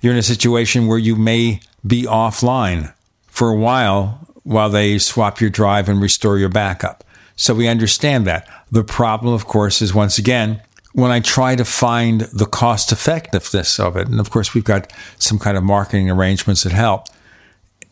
[0.00, 2.92] you're in a situation where you may be offline
[3.26, 7.04] for a while while they swap your drive and restore your backup.
[7.38, 8.48] So we understand that.
[8.70, 10.60] The problem, of course, is once again,
[10.92, 14.92] when I try to find the cost effectiveness of it, and of course, we've got
[15.18, 17.06] some kind of marketing arrangements that help,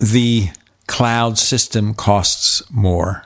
[0.00, 0.48] the
[0.88, 3.24] cloud system costs more.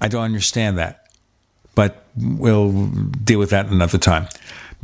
[0.00, 1.06] I don't understand that,
[1.76, 2.88] but we'll
[3.24, 4.26] deal with that another time.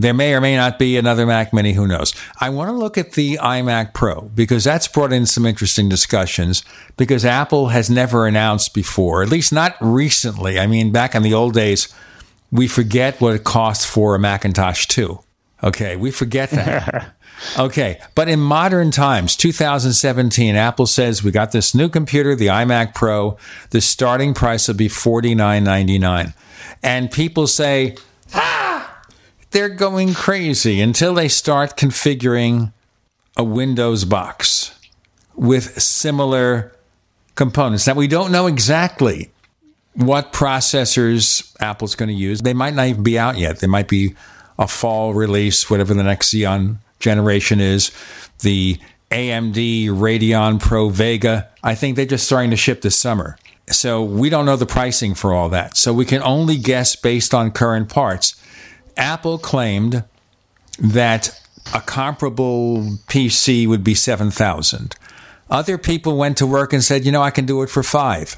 [0.01, 2.15] There may or may not be another Mac Mini, who knows?
[2.41, 6.63] I want to look at the iMac Pro because that's brought in some interesting discussions
[6.97, 10.59] because Apple has never announced before, at least not recently.
[10.59, 11.93] I mean, back in the old days,
[12.53, 15.19] we forget what it cost for a Macintosh 2.
[15.65, 17.17] Okay, we forget that.
[17.59, 22.95] okay, but in modern times, 2017, Apple says we got this new computer, the iMac
[22.95, 23.37] Pro.
[23.71, 26.35] The starting price will be $49.99.
[26.85, 27.97] And people say,
[28.33, 28.68] ah,
[29.51, 32.73] they're going crazy until they start configuring
[33.37, 34.79] a Windows box
[35.35, 36.73] with similar
[37.35, 37.87] components.
[37.87, 39.31] Now, we don't know exactly
[39.95, 42.41] what processors Apple's going to use.
[42.43, 43.61] They might not even be out yet.
[43.61, 44.15] They might be
[44.59, 47.93] a fall release, whatever the next Xeon generation is.
[48.41, 48.79] The
[49.11, 53.39] AMD Radeon Pro Vega, I think they're just starting to ship this summer.
[53.69, 55.77] So we don't know the pricing for all that.
[55.77, 58.38] So we can only guess based on current parts.
[58.99, 60.05] Apple claimed
[60.79, 61.41] that
[61.75, 64.95] a comparable PC would be 7,000.
[65.51, 68.37] Other people went to work and said, you know, I can do it for five.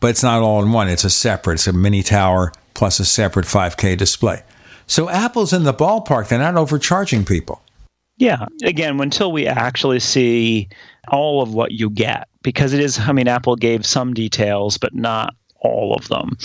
[0.00, 0.88] But it's not all in one.
[0.88, 4.42] It's a separate, it's a mini tower plus a separate 5K display.
[4.86, 6.28] So Apple's in the ballpark.
[6.28, 7.60] They're not overcharging people.
[8.16, 8.46] Yeah.
[8.64, 10.68] Again, until we actually see
[11.08, 14.94] all of what you get, because it is, I mean, Apple gave some details, but
[14.94, 16.38] not all of them,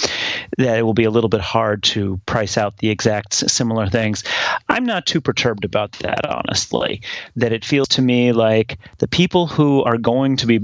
[0.57, 4.23] that it will be a little bit hard to price out the exact similar things.
[4.69, 7.01] I'm not too perturbed about that, honestly.
[7.35, 10.61] That it feels to me like the people who are going to be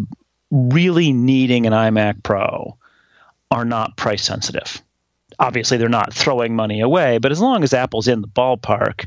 [0.50, 2.76] really needing an iMac Pro
[3.52, 4.82] are not price sensitive.
[5.39, 9.06] obviously they're not throwing money away, but as long as Apple's in the ballpark,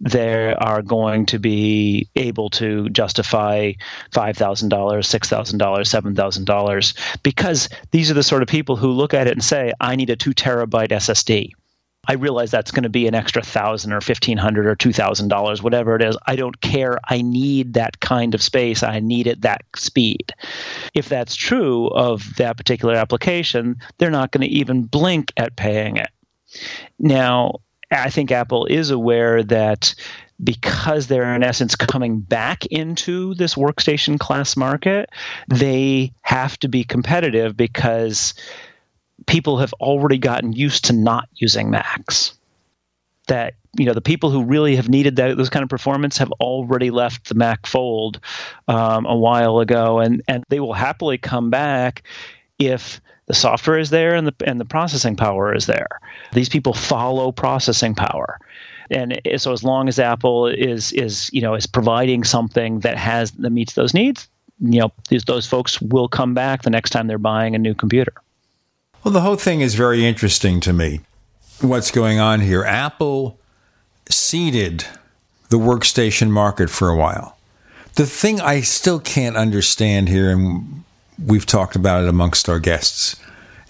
[0.00, 3.72] they are going to be able to justify
[4.12, 9.44] $5,000, $6,000, $7,000 because these are the sort of people who look at it and
[9.44, 11.52] say, I need a two terabyte SSD.
[12.08, 15.28] I realize that's going to be an extra thousand or fifteen hundred or two thousand
[15.28, 16.16] dollars, whatever it is.
[16.26, 16.98] I don't care.
[17.04, 18.82] I need that kind of space.
[18.82, 20.32] I need it that speed.
[20.94, 25.96] If that's true of that particular application, they're not going to even blink at paying
[25.96, 26.10] it.
[26.98, 27.56] Now,
[27.90, 29.94] I think Apple is aware that
[30.42, 35.10] because they're in essence coming back into this workstation class market,
[35.48, 38.34] they have to be competitive because
[39.26, 42.34] people have already gotten used to not using Macs.
[43.28, 46.30] That you know the people who really have needed that, those kind of performance have
[46.32, 48.20] already left the Mac fold
[48.68, 52.02] um, a while ago, and and they will happily come back
[52.58, 56.00] if the software is there and the and the processing power is there.
[56.32, 58.38] These people follow processing power.
[58.90, 63.32] And so as long as Apple is is you know is providing something that has
[63.32, 64.28] that meets those needs,
[64.60, 67.74] you know these, those folks will come back the next time they're buying a new
[67.74, 68.14] computer.
[69.02, 71.00] Well, the whole thing is very interesting to me.
[71.60, 72.64] What's going on here?
[72.64, 73.38] Apple
[74.08, 74.84] ceded
[75.48, 77.38] the workstation market for a while.
[77.94, 80.84] The thing I still can't understand here, and
[81.24, 83.16] we've talked about it amongst our guests,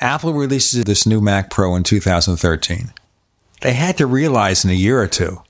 [0.00, 2.92] Apple releases this new Mac Pro in 2013.
[3.62, 5.42] They had to realize in a year or two,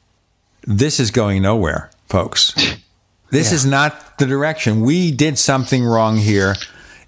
[0.63, 2.55] this is going nowhere, folks.
[3.29, 3.57] This yeah.
[3.57, 4.83] is not the direction.
[4.83, 6.55] We did something wrong here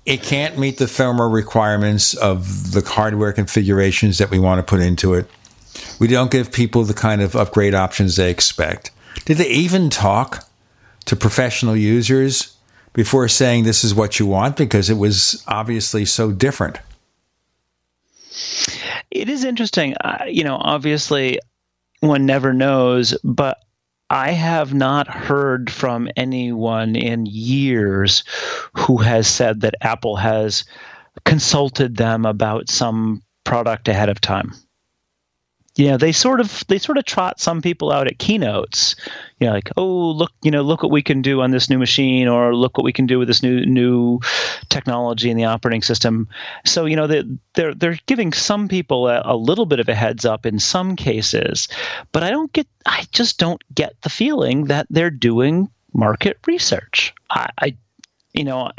[0.08, 4.80] it can't meet the firmware requirements of the hardware configurations that we want to put
[4.80, 5.28] into it.
[6.00, 8.90] We don't give people the kind of upgrade options they expect.
[9.26, 10.48] Did they even talk
[11.04, 12.56] to professional users
[12.98, 14.56] before saying this is what you want?
[14.56, 16.80] Because it was obviously so different.
[19.12, 19.94] It is interesting.
[20.00, 21.38] Uh, you know, obviously,
[22.00, 23.58] one never knows, but
[24.10, 28.24] I have not heard from anyone in years
[28.72, 30.64] who has said that Apple has
[31.24, 34.52] consulted them about some product ahead of time
[35.78, 38.96] you know they sort of they sort of trot some people out at keynotes.
[39.40, 41.78] You know like oh look you know look what we can do on this new
[41.78, 44.18] machine or look what we can do with this new new
[44.68, 46.28] technology in the operating system.
[46.66, 47.22] So you know they,
[47.54, 50.96] they're they're giving some people a, a little bit of a heads up in some
[50.96, 51.68] cases
[52.12, 57.14] but i don't get i just don't get the feeling that they're doing market research.
[57.30, 57.76] I, I
[58.38, 58.70] you know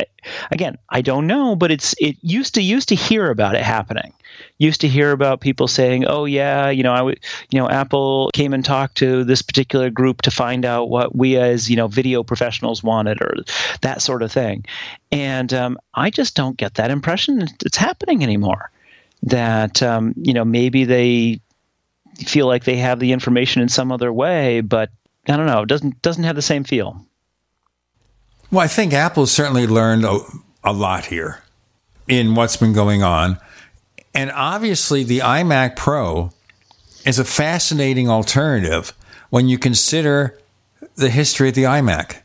[0.51, 4.13] again i don't know but it's it used to used to hear about it happening.
[4.57, 8.29] Used to hear about people saying oh yeah you know i would you know apple
[8.33, 11.87] came and talked to this particular group to find out what we as you know
[11.87, 13.35] video professionals wanted or
[13.81, 14.65] that sort of thing.
[15.11, 18.71] And um, i just don't get that impression it's happening anymore
[19.23, 21.41] that um, you know maybe they
[22.25, 24.89] feel like they have the information in some other way but
[25.27, 27.05] i don't know it doesn't doesn't have the same feel
[28.51, 30.19] well, I think Apple's certainly learned a,
[30.63, 31.43] a lot here
[32.07, 33.37] in what's been going on.
[34.13, 36.31] And obviously, the iMac Pro
[37.05, 38.93] is a fascinating alternative
[39.29, 40.37] when you consider
[40.95, 42.21] the history of the iMac.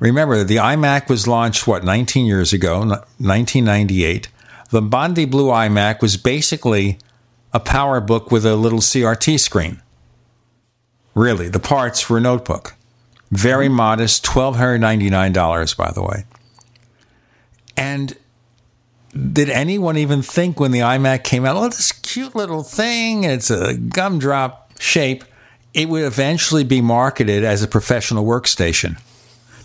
[0.00, 4.28] Remember, the iMac was launched, what, 19 years ago, 1998.
[4.70, 6.98] The Bondi Blue iMac was basically
[7.52, 9.82] a PowerBook with a little CRT screen.
[11.14, 12.74] Really, the parts were a notebook.
[13.30, 16.24] Very modest, $1,299, by the way.
[17.76, 18.16] And
[19.32, 23.50] did anyone even think when the iMac came out, oh, this cute little thing, it's
[23.50, 25.24] a gumdrop shape,
[25.74, 29.00] it would eventually be marketed as a professional workstation?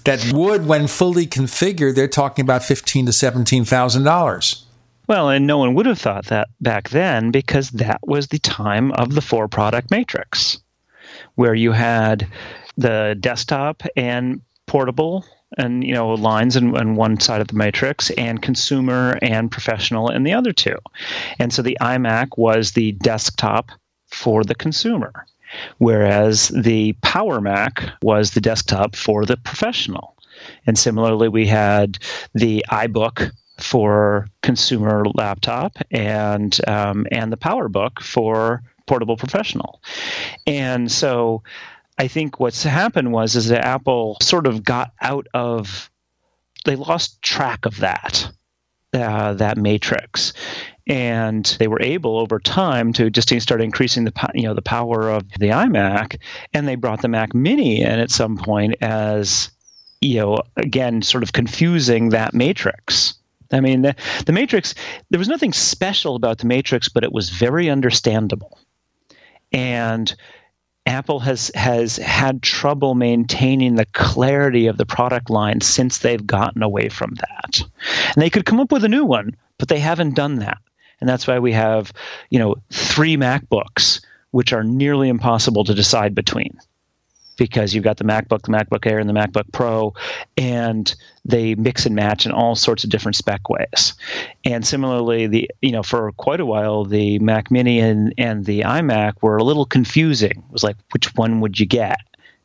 [0.04, 4.64] That would, when fully configured, they're talking about fifteen to seventeen thousand dollars.
[5.08, 8.92] Well, and no one would have thought that back then because that was the time
[8.92, 10.60] of the four product matrix,
[11.34, 12.28] where you had
[12.78, 15.26] the desktop and portable
[15.58, 20.10] and you know lines in, in one side of the matrix and consumer and professional
[20.10, 20.78] in the other two.
[21.40, 23.72] And so the imac was the desktop
[24.08, 25.26] for the consumer
[25.78, 30.16] whereas the power mac was the desktop for the professional.
[30.68, 32.00] And similarly we had
[32.34, 39.82] the ibook for consumer laptop and um, and the powerbook for portable professional.
[40.46, 41.42] And so
[41.98, 45.90] I think what's happened was is that Apple sort of got out of
[46.66, 48.30] they lost track of that
[48.94, 50.34] uh, that matrix.
[50.88, 55.10] And they were able over time to just start increasing the you know the power
[55.10, 56.20] of the iMac.
[56.54, 59.50] And they brought the Mac Mini in at some point as
[60.02, 63.16] you know again sort of confusing that matrix.
[63.52, 64.74] I mean, the, the Matrix,
[65.12, 68.58] there was nothing special about the Matrix, but it was very understandable.
[69.52, 70.14] And
[70.86, 76.62] Apple has has had trouble maintaining the clarity of the product line since they've gotten
[76.62, 77.62] away from that.
[78.14, 80.60] And they could come up with a new one, but they haven't done that.
[81.00, 81.92] And that's why we have,
[82.30, 86.58] you know, three MacBooks which are nearly impossible to decide between
[87.38, 89.94] because you've got the MacBook, the MacBook Air, and the MacBook Pro,
[90.38, 93.94] and they mix and match in all sorts of different spec ways.
[94.44, 98.62] And similarly, the you know for quite a while, the Mac Mini and and the
[98.62, 100.32] iMac were a little confusing.
[100.32, 101.98] It was like which one would you get?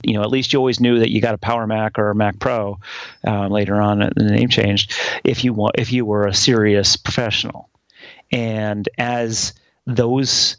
[0.02, 2.14] You know, at least you always knew that you got a Power Mac or a
[2.14, 2.78] Mac Pro.
[3.26, 4.94] Um, later on, the name changed.
[5.24, 7.68] If you want, if you were a serious professional,
[8.32, 9.52] and as
[9.86, 10.56] those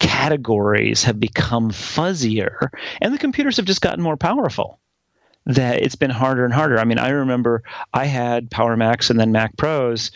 [0.00, 2.70] categories have become fuzzier
[3.00, 4.80] and the computers have just gotten more powerful
[5.46, 6.78] that it's been harder and harder.
[6.78, 7.62] I mean, I remember
[7.94, 10.10] I had Power Macs and then Mac Pros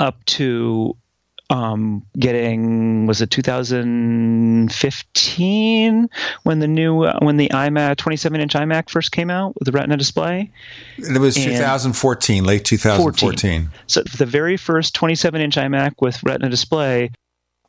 [0.00, 0.94] up to
[1.50, 6.08] um, getting was it 2015
[6.42, 9.72] when the new uh, when the iMac 27 inch iMac first came out with the
[9.72, 10.50] Retina display.
[10.98, 13.30] It was 2014, late 2014.
[13.30, 13.70] 14.
[13.86, 17.12] So the very first 27 inch iMac with Retina display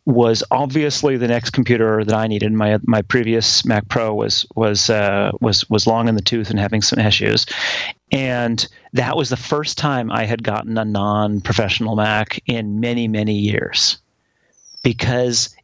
[0.09, 2.51] was obviously the next computer that I needed.
[2.51, 6.59] My my previous Mac Pro was was uh, was was long in the tooth and
[6.59, 7.45] having some issues,
[8.11, 13.35] and that was the first time I had gotten a non-professional Mac in many many
[13.35, 13.99] years,
[14.81, 15.55] because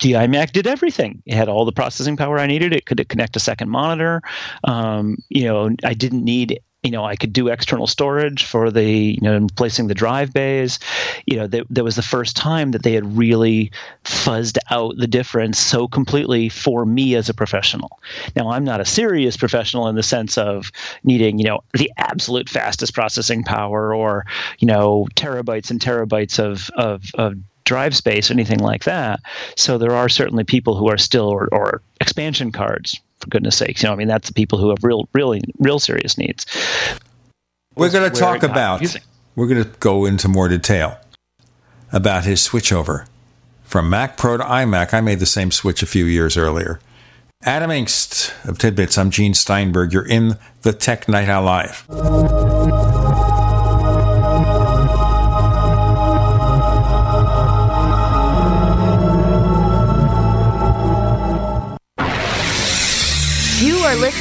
[0.00, 1.22] the iMac did everything.
[1.26, 2.72] It had all the processing power I needed.
[2.72, 4.22] It could connect a second monitor.
[4.64, 8.84] Um, you know, I didn't need you know, I could do external storage for the,
[8.84, 10.78] you know, placing the drive bays.
[11.26, 13.72] You know, that, there was the first time that they had really
[14.04, 17.98] fuzzed out the difference so completely for me as a professional.
[18.36, 20.70] Now, I'm not a serious professional in the sense of
[21.04, 24.26] needing, you know, the absolute fastest processing power or,
[24.58, 27.34] you know, terabytes and terabytes of, of, of
[27.64, 29.20] drive space, or anything like that.
[29.56, 33.82] So there are certainly people who are still, or, or expansion cards, for goodness sakes.
[33.82, 36.46] You know, I mean, that's the people who have real, really, real serious needs.
[37.74, 38.82] We're going to talk about,
[39.34, 40.98] we're going to go into more detail
[41.92, 43.06] about his switchover
[43.64, 44.94] from Mac Pro to iMac.
[44.94, 46.80] I made the same switch a few years earlier.
[47.42, 48.96] Adam Engst of TidBITS.
[48.96, 49.92] I'm Gene Steinberg.
[49.92, 51.84] You're in the Tech Night Owl Live.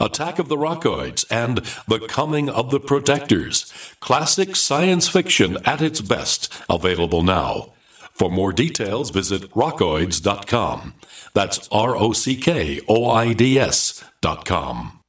[0.00, 1.58] Attack of the Rockoids, and
[1.88, 3.72] The Coming of the Protectors.
[4.00, 7.72] Classic science fiction at its best, available now.
[8.12, 10.94] For more details, visit rockoids.com.
[11.34, 15.00] That's R O C K O I D S.com.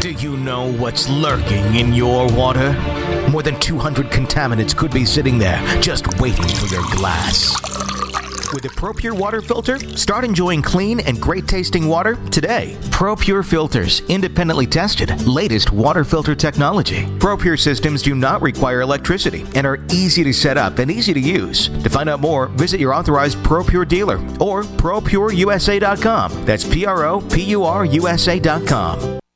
[0.00, 2.72] Do you know what's lurking in your water?
[3.30, 8.05] More than 200 contaminants could be sitting there just waiting for your glass.
[8.52, 12.76] With a ProPure water filter, start enjoying clean and great tasting water today.
[12.90, 17.04] ProPure filters, independently tested, latest water filter technology.
[17.18, 21.20] ProPure systems do not require electricity and are easy to set up and easy to
[21.20, 21.68] use.
[21.68, 26.44] To find out more, visit your authorized ProPure dealer or ProPureUSA.com.
[26.44, 29.25] That's P R O P U R USA.com.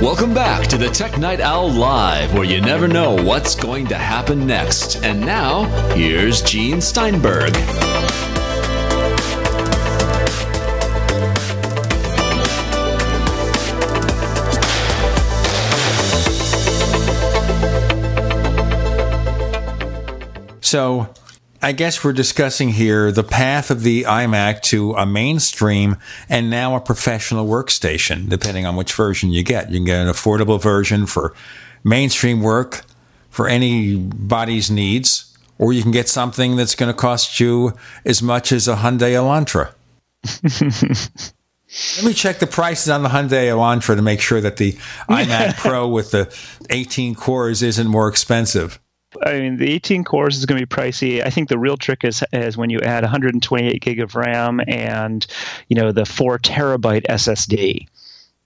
[0.00, 3.96] Welcome back to the Tech Night Owl Live, where you never know what's going to
[3.96, 5.02] happen next.
[5.02, 5.64] And now,
[5.96, 7.52] here's Gene Steinberg.
[20.60, 21.12] So,
[21.60, 25.96] I guess we're discussing here the path of the iMac to a mainstream
[26.28, 29.70] and now a professional workstation, depending on which version you get.
[29.70, 31.34] You can get an affordable version for
[31.82, 32.84] mainstream work
[33.28, 37.72] for anybody's needs, or you can get something that's going to cost you
[38.04, 39.72] as much as a Hyundai Elantra.
[41.96, 44.72] Let me check the prices on the Hyundai Elantra to make sure that the
[45.10, 46.34] iMac Pro with the
[46.70, 48.78] 18 cores isn't more expensive.
[49.24, 51.24] I mean, the 18 cores is going to be pricey.
[51.24, 55.26] I think the real trick is is when you add 128 gig of RAM and
[55.68, 57.88] you know the four terabyte SSD.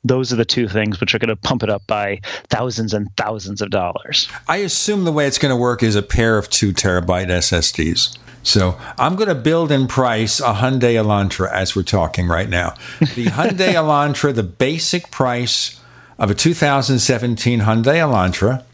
[0.04, 3.08] Those are the two things which are going to pump it up by thousands and
[3.16, 4.28] thousands of dollars.
[4.48, 8.18] I assume the way it's going to work is a pair of two terabyte SSDs.
[8.42, 12.74] So I'm going to build in price a Hyundai Elantra as we're talking right now.
[12.98, 15.80] The Hyundai Elantra, the basic price
[16.18, 18.64] of a 2017 Hyundai Elantra,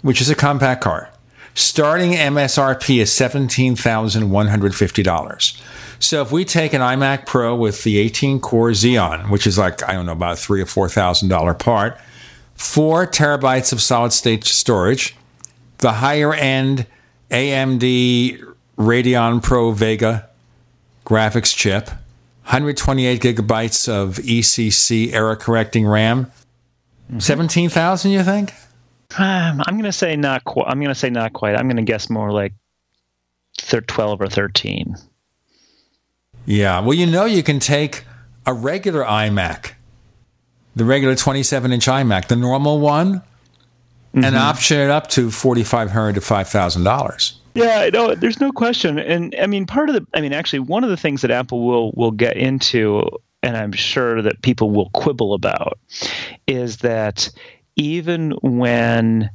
[0.00, 1.10] which is a compact car,
[1.54, 5.62] starting MSRP is $17,150.
[6.00, 9.86] So if we take an iMac Pro with the 18 core Xeon, which is like,
[9.88, 11.98] I don't know, about three or $4,000 part,
[12.54, 15.16] four terabytes of solid state storage,
[15.78, 16.86] the higher end
[17.30, 20.28] AMD Radeon Pro Vega
[21.04, 21.88] graphics chip,
[22.44, 26.30] 128 gigabytes of ECC error correcting RAM.
[27.08, 27.18] Mm-hmm.
[27.18, 28.52] 17,000, you think?
[29.16, 30.66] Um, I'm going to say not quite.
[30.68, 31.54] I'm going to say not quite.
[31.56, 32.52] I'm going to guess more like
[33.58, 34.96] thir- 12 or 13.
[36.46, 36.80] Yeah.
[36.80, 38.04] Well, you know, you can take
[38.46, 39.72] a regular iMac,
[40.76, 43.22] the regular 27 inch iMac, the normal one,
[44.14, 44.24] Mm-hmm.
[44.24, 47.34] and option it up to $4,500 to $5,000.
[47.54, 48.98] Yeah, no, there's no question.
[48.98, 51.66] And I mean, part of the, I mean, actually, one of the things that Apple
[51.66, 53.02] will will get into,
[53.42, 55.78] and I'm sure that people will quibble about,
[56.46, 57.28] is that
[57.78, 59.30] even when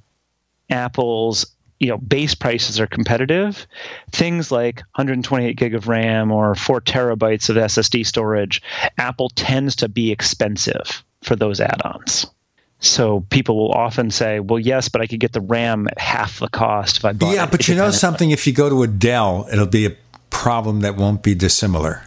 [0.70, 1.48] Apple's
[1.80, 3.66] you know base prices are competitive,
[4.12, 8.62] things like 128 gig of RAM or four terabytes of SSD storage,
[9.00, 12.28] Apple tends to be expensive for those add-ons.
[12.80, 16.40] So people will often say, "Well, yes, but I could get the RAM at half
[16.40, 18.32] the cost if I bought Yeah, it but you know something?
[18.32, 19.96] If you go to a Dell, it'll be a
[20.30, 22.04] problem that won't be dissimilar.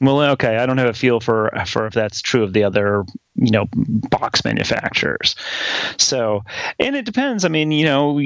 [0.00, 3.04] Well, okay, I don't have a feel for for if that's true of the other,
[3.34, 5.36] you know, box manufacturers.
[5.98, 6.44] So,
[6.78, 7.44] and it depends.
[7.44, 8.18] I mean, you know,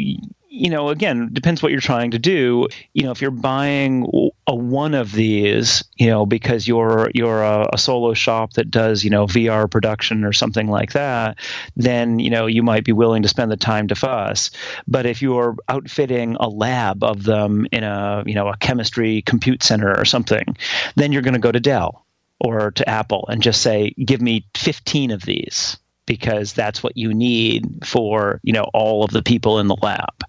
[0.54, 2.68] you know, again, depends what you're trying to do.
[2.92, 4.06] You know, if you're buying
[4.46, 9.02] a one of these, you know, because you're you're a, a solo shop that does,
[9.02, 11.38] you know, VR production or something like that,
[11.74, 14.52] then you know you might be willing to spend the time to fuss.
[14.86, 19.64] But if you're outfitting a lab of them in a you know a chemistry compute
[19.64, 20.56] center or something,
[20.94, 22.06] then you're going to go to Dell
[22.38, 27.14] or to Apple and just say, give me 15 of these because that's what you
[27.14, 30.22] need for you know all of the people in the lab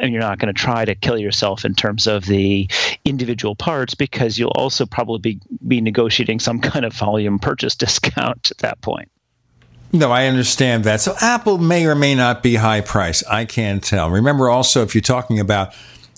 [0.00, 2.68] and you're not going to try to kill yourself in terms of the
[3.04, 8.50] individual parts because you'll also probably be, be negotiating some kind of volume purchase discount
[8.50, 9.10] at that point
[9.92, 11.00] No, I understand that.
[11.00, 13.22] So Apple may or may not be high price.
[13.24, 14.10] I can't tell.
[14.10, 15.74] Remember also, if you're talking about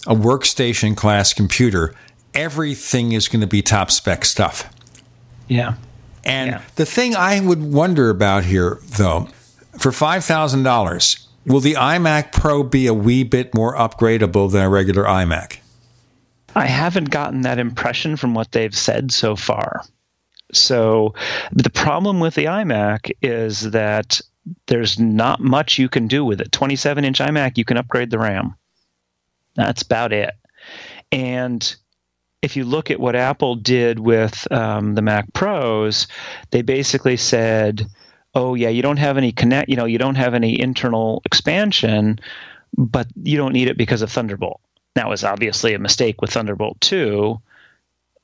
[0.07, 1.95] a workstation class computer,
[2.35, 4.73] everything is going to be top spec stuff.
[5.49, 5.75] yeah
[6.29, 9.29] And the thing I would wonder about here, though,
[9.79, 15.05] for $5,000, will the iMac Pro be a wee bit more upgradable than a regular
[15.05, 15.59] iMac?
[16.55, 19.83] I haven't gotten that impression from what they've said so far.
[20.53, 21.15] So
[21.53, 24.21] the problem with the iMac is that
[24.67, 26.53] there's not much you can do with it.
[26.53, 28.55] 27 inch iMac, you can upgrade the RAM.
[29.55, 30.31] That's about it.
[31.13, 31.77] And
[32.43, 36.07] if you look at what Apple did with um, the Mac Pros,
[36.51, 37.87] they basically said,
[38.35, 42.21] "Oh yeah, you don't have any connect, you know, you don't have any internal expansion,
[42.77, 44.61] but you don't need it because of Thunderbolt."
[44.95, 47.41] That was obviously a mistake with Thunderbolt 2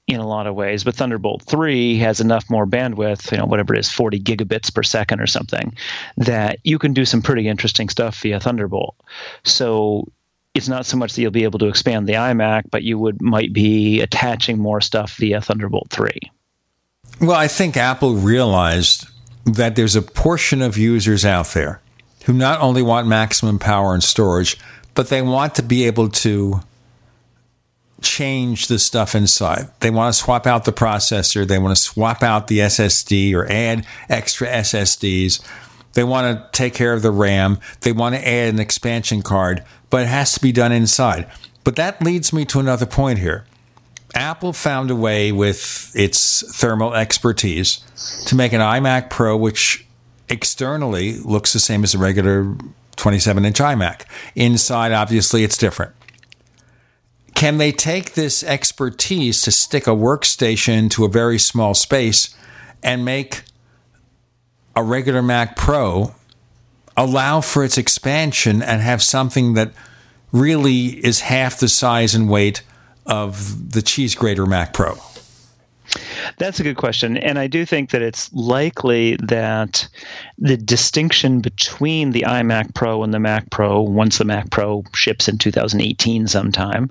[0.07, 3.75] in a lot of ways, but Thunderbolt 3 has enough more bandwidth, you know, whatever
[3.75, 5.75] it is, 40 gigabits per second or something,
[6.19, 8.97] that you can do some pretty interesting stuff via Thunderbolt.
[9.45, 10.09] So
[10.55, 13.21] it's not so much that you'll be able to expand the iMac, but you would
[13.21, 16.13] might be attaching more stuff via Thunderbolt 3.
[17.21, 19.07] Well, I think Apple realized
[19.45, 21.81] that there's a portion of users out there
[22.25, 24.57] who not only want maximum power and storage,
[24.95, 26.61] but they want to be able to
[28.01, 29.69] change the stuff inside.
[29.81, 33.51] They want to swap out the processor, they want to swap out the SSD or
[33.51, 35.45] add extra SSDs.
[35.95, 37.59] They want to take care of the RAM.
[37.81, 41.31] They want to add an expansion card, but it has to be done inside.
[41.63, 43.47] But that leads me to another point here.
[44.15, 47.79] Apple found a way with its thermal expertise
[48.27, 49.87] to make an iMac Pro, which
[50.29, 52.57] externally looks the same as a regular
[52.97, 54.03] 27 inch iMac.
[54.35, 55.93] Inside, obviously, it's different.
[57.35, 62.35] Can they take this expertise to stick a workstation to a very small space
[62.83, 63.43] and make
[64.77, 66.15] a regular Mac Pro
[66.97, 69.73] allow for its expansion and have something that
[70.33, 72.63] really is half the size and weight
[73.07, 74.97] of the cheese grater Mac Pro?
[76.39, 77.17] That's a good question.
[77.17, 79.87] And I do think that it's likely that
[80.39, 85.29] the distinction between the iMac Pro and the Mac Pro, once the Mac Pro ships
[85.29, 86.91] in 2018 sometime,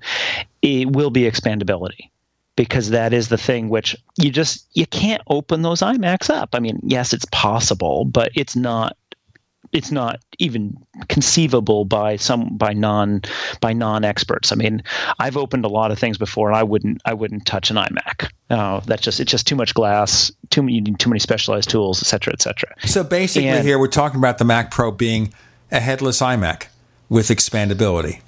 [0.61, 2.09] it will be expandability
[2.55, 6.49] because that is the thing which you just you can't open those iMacs up.
[6.53, 8.95] I mean, yes, it's possible, but it's not
[9.71, 10.77] it's not even
[11.09, 13.21] conceivable by some by non
[13.59, 14.51] by non experts.
[14.51, 14.83] I mean,
[15.19, 18.31] I've opened a lot of things before, and I wouldn't I wouldn't touch an iMac.
[18.49, 21.69] Uh, that's just it's just too much glass, too many you need too many specialized
[21.69, 22.73] tools, et cetera, et cetera.
[22.85, 25.33] So basically, and, here we're talking about the Mac Pro being
[25.71, 26.67] a headless iMac
[27.09, 28.21] with expandability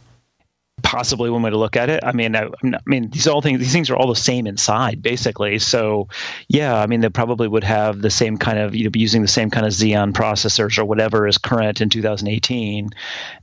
[0.85, 1.99] possibly one way to look at it.
[2.03, 3.59] I mean, I, I, mean, these all things.
[3.59, 5.57] These things are all the same inside, basically.
[5.57, 6.07] So,
[6.47, 9.23] yeah, I mean, they probably would have the same kind of, you know, be using
[9.23, 12.91] the same kind of Xeon processors or whatever is current in 2018.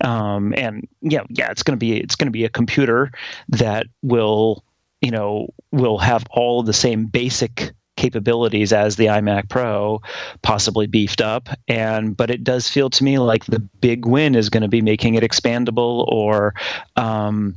[0.02, 3.10] Um, and yeah, yeah, it's going to be it's going to be a computer
[3.48, 4.64] that will,
[5.00, 7.72] you know, will have all the same basic
[8.02, 10.02] capabilities as the iMac Pro,
[10.42, 11.48] possibly beefed up.
[11.68, 14.82] And but it does feel to me like the big win is going to be
[14.82, 16.54] making it expandable or
[16.96, 17.56] um,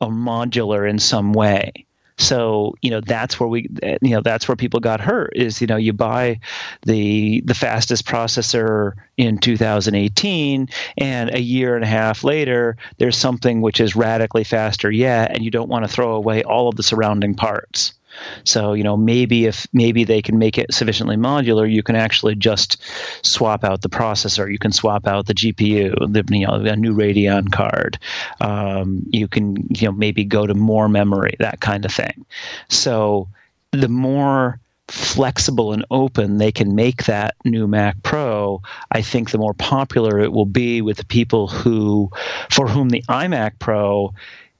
[0.00, 1.86] modular in some way.
[2.16, 3.68] So you know that's where we
[4.00, 6.38] you know that's where people got hurt is you know you buy
[6.82, 10.68] the the fastest processor in 2018
[10.98, 15.44] and a year and a half later there's something which is radically faster yet and
[15.44, 17.94] you don't want to throw away all of the surrounding parts.
[18.44, 22.34] So, you know, maybe if maybe they can make it sufficiently modular, you can actually
[22.34, 22.82] just
[23.22, 24.50] swap out the processor.
[24.50, 27.98] You can swap out the GPU, the you know, a new Radeon card.
[28.40, 32.24] Um, you can, you know, maybe go to more memory, that kind of thing.
[32.68, 33.28] So,
[33.72, 39.38] the more flexible and open they can make that new Mac Pro, I think the
[39.38, 42.10] more popular it will be with the people who,
[42.50, 44.12] for whom the iMac Pro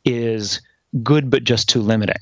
[0.05, 0.61] is
[1.03, 2.17] good but just too limiting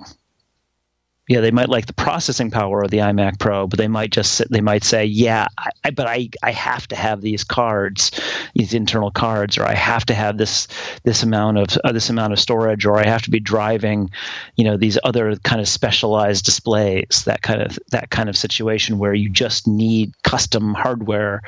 [1.28, 4.42] yeah, they might like the processing power of the iMac Pro, but they might just
[4.50, 5.46] they might say, yeah,
[5.84, 8.10] I, but I, I have to have these cards,
[8.54, 10.66] these internal cards, or I have to have this
[11.04, 14.10] this amount of uh, this amount of storage, or I have to be driving,
[14.56, 18.98] you know, these other kind of specialized displays, that kind of that kind of situation
[18.98, 21.40] where you just need custom hardware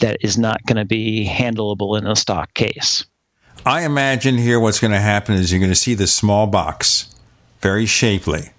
[0.00, 3.06] that is not going to be handleable in a stock case.
[3.64, 7.14] I imagine here what's going to happen is you're going to see this small box,
[7.60, 8.51] very shapely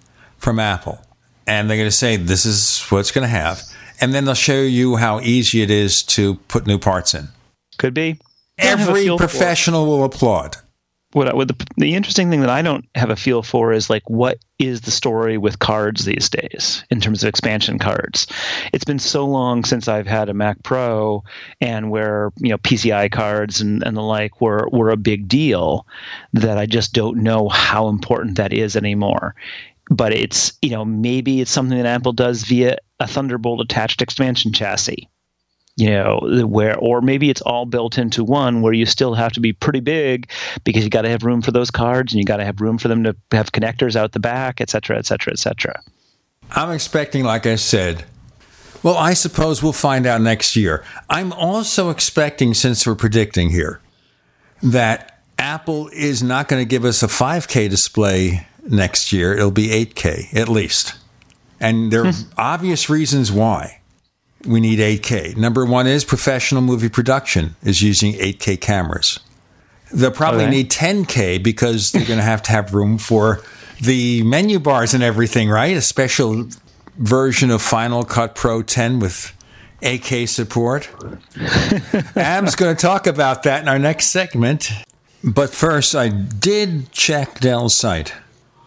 [0.44, 1.00] from Apple.
[1.46, 3.62] And they're going to say, this is what it's going to have.
[4.00, 7.28] And then they'll show you how easy it is to put new parts in.
[7.78, 8.20] Could be.
[8.58, 10.56] Every professional will applaud.
[11.12, 14.08] What, what the, the interesting thing that I don't have a feel for is like
[14.10, 18.26] what is the story with cards these days in terms of expansion cards.
[18.72, 21.22] It's been so long since I've had a Mac Pro
[21.60, 25.86] and where you know PCI cards and, and the like were were a big deal
[26.32, 29.36] that I just don't know how important that is anymore
[29.90, 34.52] but it's you know maybe it's something that Apple does via a Thunderbolt attached expansion
[34.52, 35.08] chassis
[35.76, 39.40] you know where or maybe it's all built into one where you still have to
[39.40, 40.30] be pretty big
[40.62, 42.78] because you got to have room for those cards and you got to have room
[42.78, 45.80] for them to have connectors out the back et cetera et cetera et cetera.
[46.52, 48.04] I'm expecting like i said
[48.82, 50.84] well i suppose we'll find out next year.
[51.10, 53.80] I'm also expecting since we're predicting here
[54.62, 59.68] that apple is not going to give us a 5k display next year, it'll be
[59.68, 60.94] 8K at least.
[61.60, 62.30] And there are hmm.
[62.36, 63.80] obvious reasons why
[64.46, 65.36] we need 8K.
[65.36, 69.20] Number one is professional movie production is using 8K cameras.
[69.92, 73.42] They'll probably need 10K because they're going to have to have room for
[73.80, 75.76] the menu bars and everything, right?
[75.76, 76.48] A special
[76.96, 79.32] version of Final Cut Pro 10 with
[79.82, 80.90] 8K support.
[82.16, 84.70] Adam's going to talk about that in our next segment.
[85.22, 88.12] But first, I did check Dell's site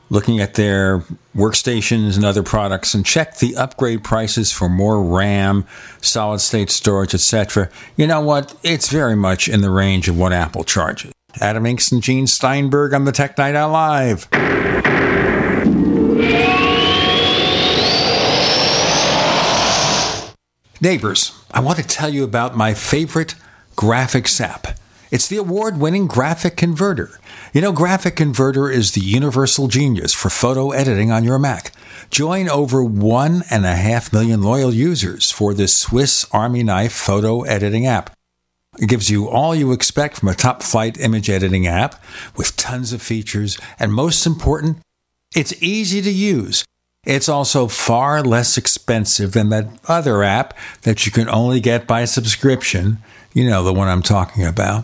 [0.09, 0.99] looking at their
[1.35, 5.65] workstations and other products and check the upgrade prices for more RAM,
[6.01, 7.69] solid state storage, etc.
[7.95, 8.55] You know what?
[8.63, 11.11] It's very much in the range of what Apple charges.
[11.39, 14.27] Adam Engst and Gene Steinberg on the Tech Night Owl Live.
[20.79, 23.35] Neighbors, I want to tell you about my favorite
[23.75, 24.77] graphics app.
[25.09, 27.19] It's the award winning Graphic Converter.
[27.53, 31.71] You know, Graphic Converter is the universal genius for photo editing on your Mac.
[32.09, 37.43] Join over one and a half million loyal users for this Swiss Army knife photo
[37.43, 38.13] editing app.
[38.79, 42.03] It gives you all you expect from a top flight image editing app
[42.35, 44.79] with tons of features, and most important,
[45.33, 46.65] it's easy to use.
[47.05, 52.03] It's also far less expensive than that other app that you can only get by
[52.03, 52.97] subscription.
[53.33, 54.83] You know, the one I'm talking about.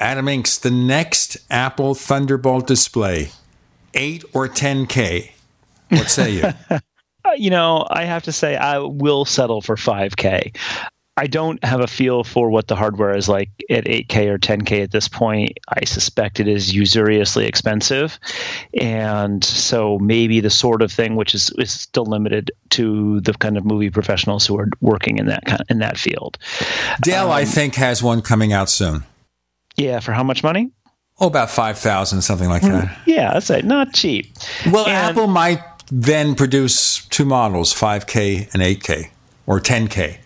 [0.00, 3.32] Adam Engst, the next Apple Thunderbolt display,
[3.92, 5.30] 8 or 10K.
[5.90, 6.78] What say you?
[7.36, 10.56] you know, I have to say, I will settle for 5K.
[11.18, 14.84] I don't have a feel for what the hardware is like at 8K or 10K
[14.84, 15.58] at this point.
[15.68, 18.18] I suspect it is usuriously expensive.
[18.80, 23.58] And so maybe the sort of thing which is, is still limited to the kind
[23.58, 26.38] of movie professionals who are working in that kind, in that field.
[27.02, 29.04] Dell, um, I think, has one coming out soon.
[29.76, 30.70] Yeah, for how much money?
[31.18, 32.84] Oh, about five thousand, something like that.
[32.84, 33.64] Mm, yeah, that's it.
[33.64, 34.32] Not cheap.
[34.70, 35.60] Well, and, Apple might
[35.92, 39.10] then produce two models, five K and eight K,
[39.46, 40.20] or ten K.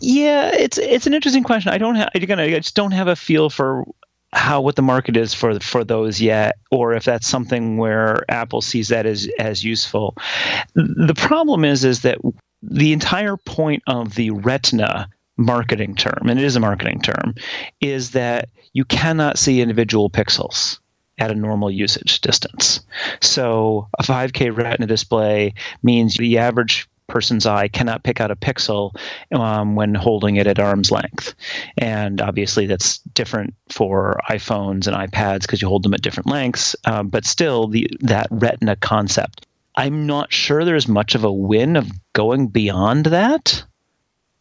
[0.00, 1.72] Yeah, it's it's an interesting question.
[1.72, 2.38] I don't have again.
[2.38, 3.84] I just don't have a feel for
[4.32, 8.60] how what the market is for for those yet, or if that's something where Apple
[8.60, 10.14] sees that as as useful.
[10.74, 12.18] The problem is is that
[12.62, 15.08] the entire point of the Retina
[15.38, 17.34] marketing term, and it is a marketing term,
[17.80, 20.78] is that you cannot see individual pixels
[21.18, 22.80] at a normal usage distance.
[23.20, 28.94] So a 5K Retina display means the average person's eye cannot pick out a pixel
[29.34, 31.34] um, when holding it at arm's length.
[31.78, 36.76] And obviously, that's different for iPhones and iPads because you hold them at different lengths.
[36.84, 39.46] Um, but still, the that Retina concept.
[39.74, 43.64] I'm not sure there's much of a win of going beyond that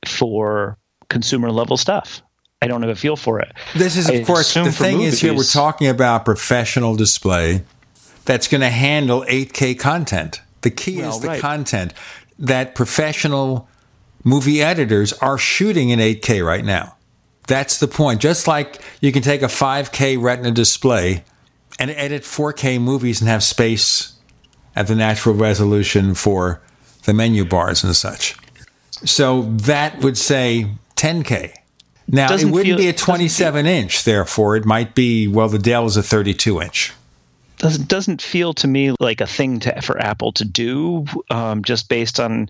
[0.05, 0.77] for
[1.09, 2.21] consumer level stuff.
[2.61, 3.53] I don't have a feel for it.
[3.75, 7.63] This is, of I course, the thing is here we're talking about professional display
[8.25, 10.41] that's going to handle 8K content.
[10.61, 11.41] The key Well, is the right.
[11.41, 11.93] content
[12.39, 13.69] that professional
[14.23, 16.95] movie editors are shooting in 8K right now.
[17.47, 18.21] That's the point.
[18.21, 21.23] Just like you can take a 5K Retina display
[21.79, 24.13] and edit 4K movies and have space
[24.75, 26.61] at the natural resolution for
[27.05, 28.35] the menu bars and such.
[29.05, 30.67] So that would say
[30.97, 31.53] 10K.
[32.09, 35.59] Now, Doesn't it wouldn't feel- be a 27 inch, therefore, it might be, well, the
[35.59, 36.93] Dell is a 32 inch.
[37.57, 41.89] doesn't doesn't feel to me like a thing to, for Apple to do, um, just
[41.89, 42.47] based on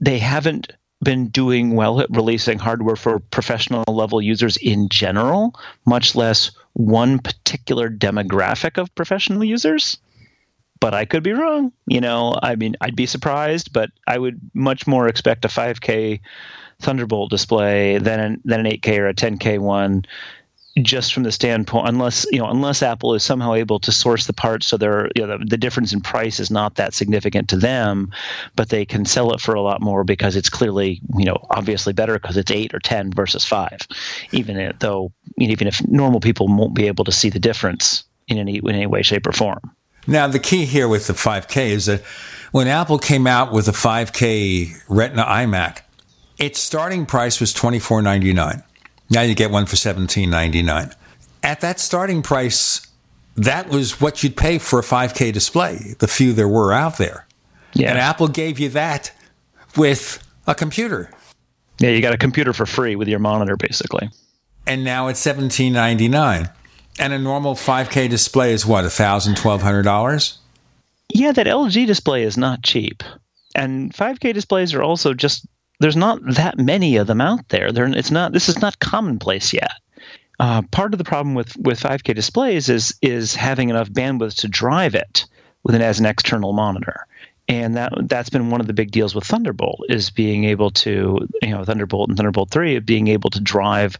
[0.00, 0.72] they haven't
[1.02, 5.54] been doing well at releasing hardware for professional level users in general,
[5.84, 9.98] much less one particular demographic of professional users.
[10.80, 11.72] But I could be wrong.
[11.86, 16.20] You know, I mean, I'd be surprised, but I would much more expect a 5K
[16.80, 20.04] Thunderbolt display than an, than an 8K or a 10K one
[20.82, 24.32] just from the standpoint unless you know unless apple is somehow able to source the
[24.34, 27.56] parts so they're you know the, the difference in price is not that significant to
[27.56, 28.12] them
[28.56, 31.94] but they can sell it for a lot more because it's clearly you know obviously
[31.94, 33.70] better because it's 8 or 10 versus 5
[34.32, 38.58] even though even if normal people won't be able to see the difference in any
[38.58, 39.60] in any way shape or form.
[40.06, 42.02] Now, the key here with the 5K is that
[42.52, 45.80] when Apple came out with a 5K Retina iMac,
[46.38, 48.62] its starting price was $24.99.
[49.10, 50.94] Now you get one for $17.99.
[51.42, 52.86] At that starting price,
[53.36, 57.26] that was what you'd pay for a 5K display, the few there were out there.
[57.74, 57.90] Yeah.
[57.90, 59.12] And Apple gave you that
[59.76, 61.10] with a computer.
[61.78, 64.08] yeah you got a computer for free with your monitor basically
[64.66, 66.50] And now it's $17.99.
[66.98, 70.38] And a normal 5K display is what, $1,000, $1,200?
[71.10, 73.02] Yeah, that LG display is not cheap.
[73.54, 75.46] And 5K displays are also just
[75.78, 77.72] there's not that many of them out there.
[77.72, 79.72] They're, it's not this is not commonplace yet.
[80.38, 84.48] Uh, part of the problem with with 5K displays is is having enough bandwidth to
[84.48, 85.26] drive it
[85.62, 87.06] with it as an external monitor.
[87.48, 91.26] And that that's been one of the big deals with Thunderbolt is being able to
[91.42, 93.98] you know Thunderbolt and Thunderbolt three being able to drive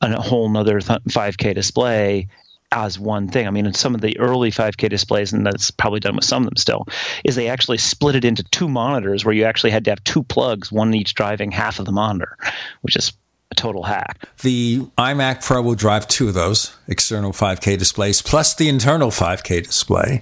[0.00, 2.28] a whole nother th- 5K display
[2.72, 3.46] as one thing.
[3.46, 6.42] I mean, in some of the early 5K displays, and that's probably done with some
[6.42, 6.86] of them still,
[7.24, 10.22] is they actually split it into two monitors where you actually had to have two
[10.22, 12.36] plugs, one each driving half of the monitor,
[12.82, 13.12] which is
[13.50, 14.28] a total hack.
[14.42, 19.64] The iMac Pro will drive two of those external 5K displays plus the internal 5K
[19.64, 20.20] display.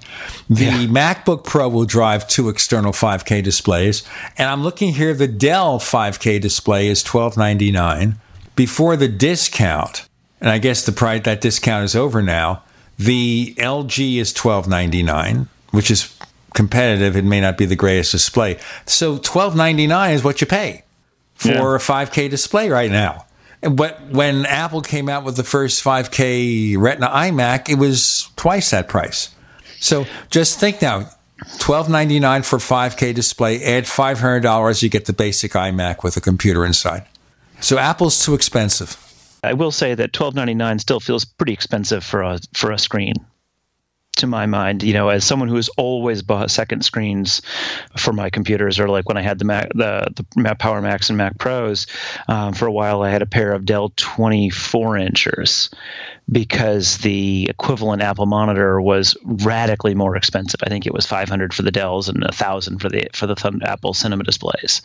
[0.48, 4.05] The MacBook Pro will drive two external 5K displays.
[4.39, 8.16] And I'm looking here, the Dell 5K display is $12.99.
[8.55, 10.09] Before the discount,
[10.40, 12.62] and I guess the price that discount is over now,
[12.98, 16.14] the LG is $12.99, which is
[16.54, 17.16] competitive.
[17.16, 18.58] It may not be the greatest display.
[18.86, 20.82] So $12.99 is what you pay
[21.34, 21.76] for Yeah.
[21.76, 23.24] a 5K display right now.
[23.62, 28.88] But when Apple came out with the first 5K Retina iMac, it was twice that
[28.88, 29.30] price.
[29.80, 31.10] So just think now,
[31.58, 33.62] twelve ninety nine for 5K display.
[33.62, 37.04] Add five hundred dollars, you get the basic iMac with a computer inside.
[37.60, 38.96] So Apple's too expensive.
[39.42, 42.78] I will say that twelve ninety nine still feels pretty expensive for a for a
[42.78, 43.14] screen.
[44.16, 47.42] To my mind, you know, as someone who has always bought second screens
[47.98, 51.10] for my computers, or like when I had the Mac, the the Mac Power Macs
[51.10, 51.86] and Mac Pros,
[52.26, 55.68] um, for a while I had a pair of Dell twenty four inchers
[56.30, 60.60] because the equivalent Apple monitor was radically more expensive.
[60.64, 63.94] I think it was 500 for the Dells and 1000 for the for the Apple
[63.94, 64.82] Cinema displays.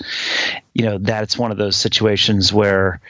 [0.74, 3.02] You know, that's one of those situations where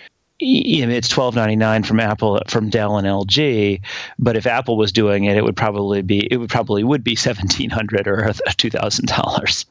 [0.42, 3.82] you know, it's twelve ninety nine from Apple from Dell and LG,
[4.20, 7.16] but if Apple was doing it, it would probably be it would probably would be
[7.16, 9.66] seventeen hundred or two thousand dollars.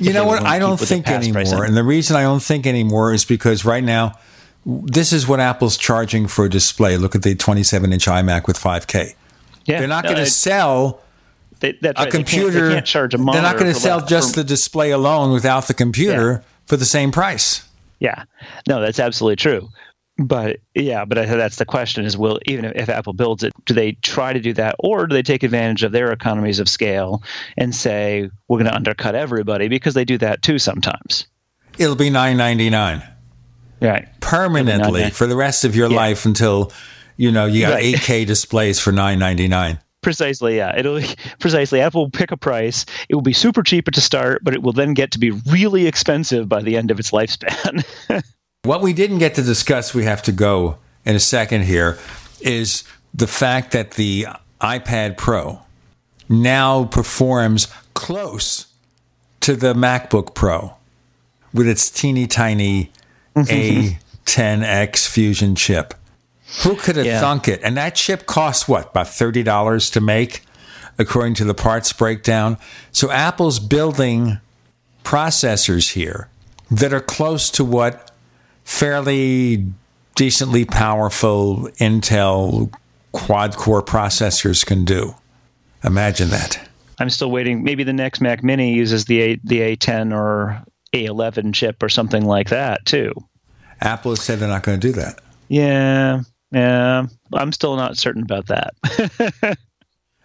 [0.00, 0.42] You know what?
[0.44, 1.64] I don't think anymore.
[1.64, 4.12] And the reason I don't think anymore is because right now,
[4.66, 6.96] this is what Apple's charging for a display.
[6.98, 9.14] Look at the 27 inch iMac with 5K.
[9.64, 11.00] Yeah, They're not no, going to sell
[11.60, 11.80] They, a right.
[11.80, 12.68] They can't- computer.
[12.68, 15.32] They can't, charge a They're not going to sell that- just for- the display alone
[15.32, 17.66] without the computer for the same price.
[17.98, 18.24] Yeah,
[18.68, 19.68] no, that's absolutely true.
[20.26, 23.74] But yeah, but that's the question: is will even if, if Apple builds it, do
[23.74, 27.22] they try to do that, or do they take advantage of their economies of scale
[27.56, 31.26] and say we're going to undercut everybody because they do that too sometimes?
[31.78, 33.02] It'll be nine ninety nine.
[33.80, 34.08] Right.
[34.20, 35.96] Permanently for the rest of your yeah.
[35.96, 36.72] life until
[37.16, 37.94] you know you got right.
[37.94, 39.78] 8K displays for nine ninety nine.
[40.02, 40.76] Precisely, yeah.
[40.76, 41.00] It'll
[41.38, 42.86] precisely Apple will pick a price.
[43.08, 45.86] It will be super cheap to start, but it will then get to be really
[45.86, 47.84] expensive by the end of its lifespan.
[48.64, 51.98] what we didn't get to discuss, we have to go in a second here,
[52.40, 54.26] is the fact that the
[54.60, 55.60] iPad Pro
[56.28, 58.66] now performs close
[59.40, 60.76] to the MacBook Pro
[61.52, 62.92] with its teeny tiny
[63.34, 65.94] A10X Fusion chip.
[66.62, 67.20] Who could have yeah.
[67.20, 67.60] thunk it?
[67.64, 70.44] And that chip costs what, about $30 to make,
[70.98, 72.58] according to the parts breakdown?
[72.92, 74.38] So Apple's building
[75.02, 76.28] processors here
[76.70, 78.11] that are close to what
[78.64, 79.66] fairly
[80.14, 82.72] decently powerful Intel
[83.12, 85.14] quad core processors can do.
[85.84, 86.68] Imagine that.
[86.98, 87.64] I'm still waiting.
[87.64, 90.62] Maybe the next Mac Mini uses the A, the A10 or
[90.92, 93.12] A11 chip or something like that too.
[93.80, 95.20] Apple has said they're not going to do that.
[95.48, 96.22] Yeah,
[96.52, 97.06] yeah.
[97.32, 98.74] I'm still not certain about that.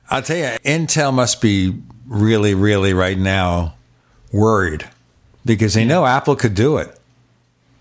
[0.09, 3.75] I'll tell you, Intel must be really, really right now
[4.31, 4.87] worried
[5.45, 6.97] because they know Apple could do it.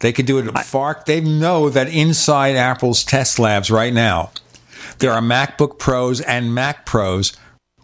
[0.00, 1.02] They could do it at far.
[1.06, 4.30] They know that inside Apple's test labs right now,
[4.98, 7.32] there are MacBook Pros and Mac Pros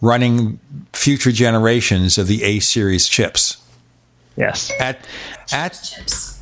[0.00, 0.58] running
[0.92, 3.56] future generations of the A series chips.
[4.36, 4.70] Yes.
[4.78, 5.06] At
[5.52, 6.38] at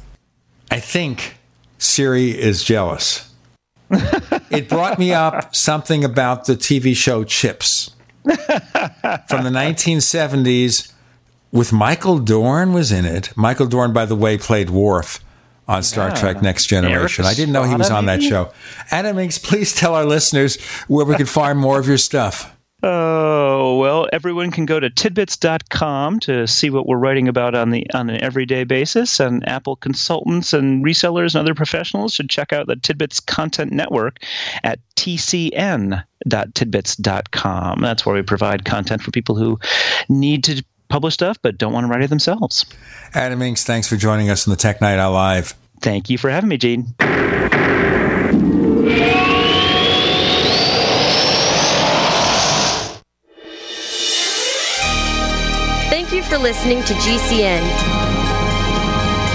[0.70, 1.36] I think
[1.78, 3.32] Siri is jealous.
[4.50, 7.90] it brought me up something about the TV show Chips
[8.22, 10.92] from the 1970s
[11.50, 13.36] with Michael Dorn was in it.
[13.36, 15.18] Michael Dorn, by the way, played Worf
[15.70, 16.16] on Star yeah.
[16.16, 17.24] Trek Next Generation.
[17.24, 18.52] I didn't know he was on that show.
[18.90, 22.56] Adam Engst, please tell our listeners where we can find more of your stuff.
[22.82, 27.86] Oh, well, everyone can go to tidbits.com to see what we're writing about on the
[27.92, 32.66] on an everyday basis and Apple consultants and resellers and other professionals should check out
[32.66, 34.20] the TidBITS Content Network
[34.64, 37.80] at tcn.tidbits.com.
[37.80, 39.58] That's where we provide content for people who
[40.08, 42.66] need to publish stuff but don't want to write it themselves.
[43.14, 45.54] Adam Engst, thanks for joining us on the Tech Night Owl Live.
[45.80, 46.94] Thank you for having me, Gene.
[55.88, 57.62] Thank you for listening to GCN.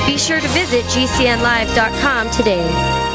[0.05, 3.14] Be sure to visit GCNlive.com today.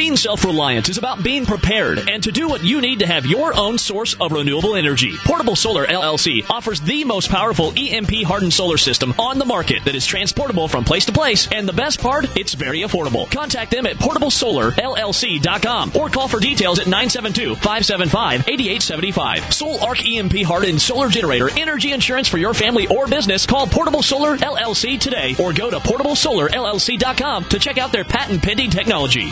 [0.01, 3.23] Being self reliant is about being prepared and to do what you need to have
[3.23, 5.15] your own source of renewable energy.
[5.23, 9.93] Portable Solar LLC offers the most powerful EMP hardened solar system on the market that
[9.93, 11.47] is transportable from place to place.
[11.51, 13.29] And the best part, it's very affordable.
[13.29, 19.53] Contact them at portablesolarllc.com or call for details at 972 575 8875.
[19.53, 23.45] Sol-Ark EMP hardened solar generator energy insurance for your family or business.
[23.45, 28.71] Call Portable Solar LLC today or go to portablesolarllc.com to check out their patent pending
[28.71, 29.31] technology.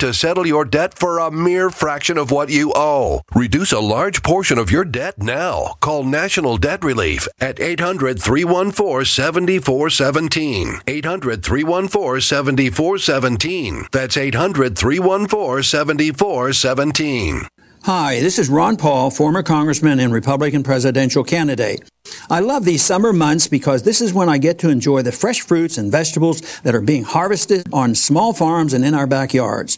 [0.00, 3.22] to settle your debt for a mere fraction of what you owe.
[3.34, 5.74] Reduce a large portion of your debt now.
[5.80, 10.80] Call National Debt Relief at 800 314 7417.
[10.86, 13.86] 800 314 7417.
[13.92, 17.48] That's 800 314 7417.
[17.84, 21.86] Hi, this is Ron Paul, former congressman and Republican presidential candidate.
[22.30, 25.42] I love these summer months because this is when I get to enjoy the fresh
[25.42, 29.76] fruits and vegetables that are being harvested on small farms and in our backyards.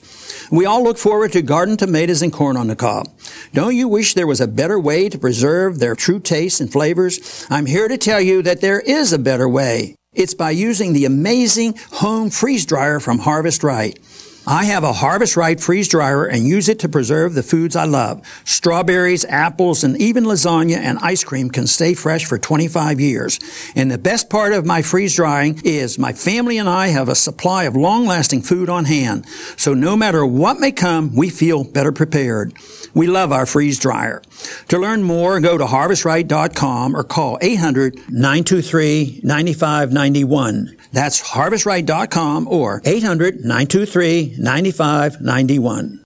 [0.53, 3.09] We all look forward to garden tomatoes and corn on the cob.
[3.53, 7.45] Don't you wish there was a better way to preserve their true tastes and flavors?
[7.51, 9.97] I'm here to tell you that there is a better way.
[10.13, 13.99] It's by using the amazing home freeze dryer from Harvest Right.
[14.49, 17.85] I have a Harvest Right freeze dryer and use it to preserve the foods I
[17.85, 18.25] love.
[18.45, 23.41] Strawberries, apples, and even lasagna and ice cream can stay fresh for 25 years.
[23.75, 27.17] And the best part of my freeze drying is my family and I have a
[27.17, 29.27] supply of long lasting food on hand.
[29.57, 32.53] So no matter what may come, we feel better prepared.
[32.95, 34.23] We love our freeze dryer.
[34.69, 40.77] To learn more, go to harvestright.com or call 800 923 9591.
[40.97, 46.06] That's harvestright.com or 800 923 9591.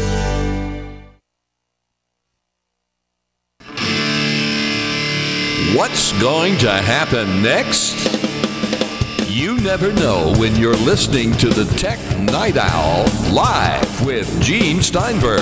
[5.75, 7.95] What's going to happen next?
[9.29, 15.39] You never know when you're listening to the Tech Night Owl live with Gene Steinberg.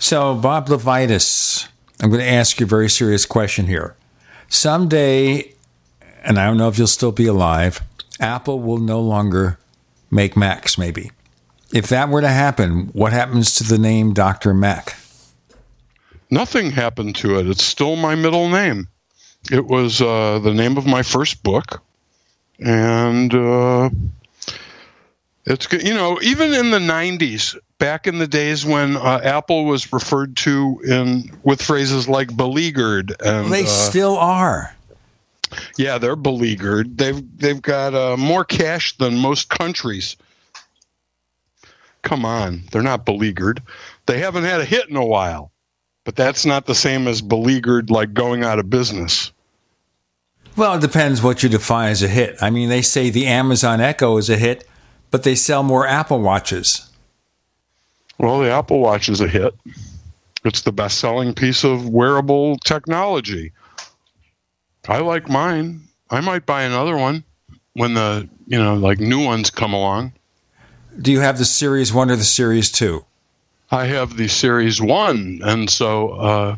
[0.00, 1.68] So, Bob LeVitus,
[2.00, 3.94] I'm going to ask you a very serious question here.
[4.48, 5.52] Someday,
[6.24, 7.82] and I don't know if you'll still be alive,
[8.20, 9.58] Apple will no longer
[10.10, 11.10] make Macs, maybe.
[11.72, 14.52] If that were to happen, what happens to the name Dr.
[14.52, 14.96] Mac?
[16.30, 17.48] Nothing happened to it.
[17.48, 18.88] It's still my middle name.
[19.50, 21.82] It was uh, the name of my first book.
[22.58, 23.90] And uh,
[25.46, 25.86] it's good.
[25.86, 30.36] You know, even in the 90s, back in the days when uh, Apple was referred
[30.36, 34.76] to in with phrases like beleaguered and they uh, still are.
[35.76, 36.96] Yeah, they're beleaguered.
[36.98, 40.16] They've they've got uh, more cash than most countries.
[42.02, 43.62] Come on, they're not beleaguered.
[44.06, 45.52] They haven't had a hit in a while,
[46.04, 49.32] but that's not the same as beleaguered, like going out of business.
[50.56, 52.36] Well, it depends what you define as a hit.
[52.40, 54.68] I mean, they say the Amazon Echo is a hit,
[55.10, 56.90] but they sell more Apple Watches.
[58.18, 59.54] Well, the Apple Watch is a hit.
[60.44, 63.52] It's the best selling piece of wearable technology.
[64.90, 65.82] I like mine.
[66.10, 67.22] I might buy another one
[67.74, 70.12] when the, you know, like new ones come along.
[71.00, 73.04] Do you have the Series 1 or the Series 2?
[73.70, 76.56] I have the Series 1, and so uh,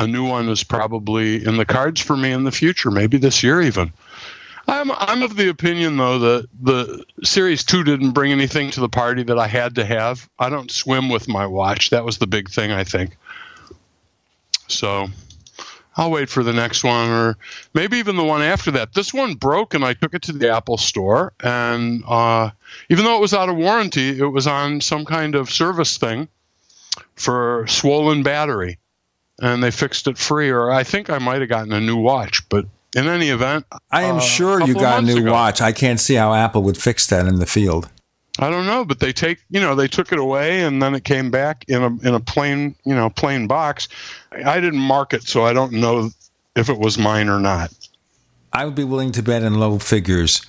[0.00, 3.44] a new one is probably in the cards for me in the future, maybe this
[3.44, 3.92] year even.
[4.66, 8.88] I'm I'm of the opinion though that the Series 2 didn't bring anything to the
[8.88, 10.28] party that I had to have.
[10.40, 11.90] I don't swim with my watch.
[11.90, 13.16] That was the big thing, I think.
[14.66, 15.08] So
[15.96, 17.36] I'll wait for the next one or
[17.72, 18.94] maybe even the one after that.
[18.94, 21.32] This one broke and I took it to the Apple store.
[21.40, 22.50] And uh,
[22.88, 26.28] even though it was out of warranty, it was on some kind of service thing
[27.14, 28.78] for swollen battery.
[29.40, 32.48] And they fixed it free, or I think I might have gotten a new watch.
[32.48, 35.60] But in any event, I am uh, sure you got a new ago- watch.
[35.60, 37.88] I can't see how Apple would fix that in the field.
[38.38, 41.04] I don't know, but they take you know they took it away and then it
[41.04, 43.88] came back in a in a plain you know plain box.
[44.32, 46.10] I didn't mark it, so I don't know
[46.56, 47.72] if it was mine or not.
[48.52, 50.44] I would be willing to bet in low figures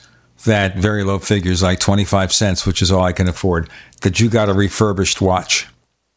[0.46, 3.70] that very low figures, like 25 cents, which is all I can afford,
[4.02, 5.68] that you got a refurbished watch.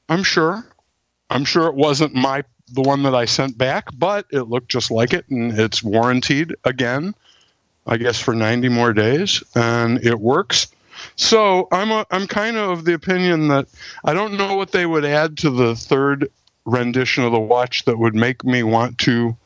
[0.08, 0.64] I'm sure.
[1.30, 4.90] I'm sure it wasn't my the one that I sent back, but it looked just
[4.90, 7.14] like it and it's warranted again.
[7.86, 10.66] I guess for 90 more days and it works.
[11.16, 13.66] So I'm a, I'm kind of of the opinion that
[14.04, 16.30] I don't know what they would add to the third
[16.64, 19.36] rendition of the watch that would make me want to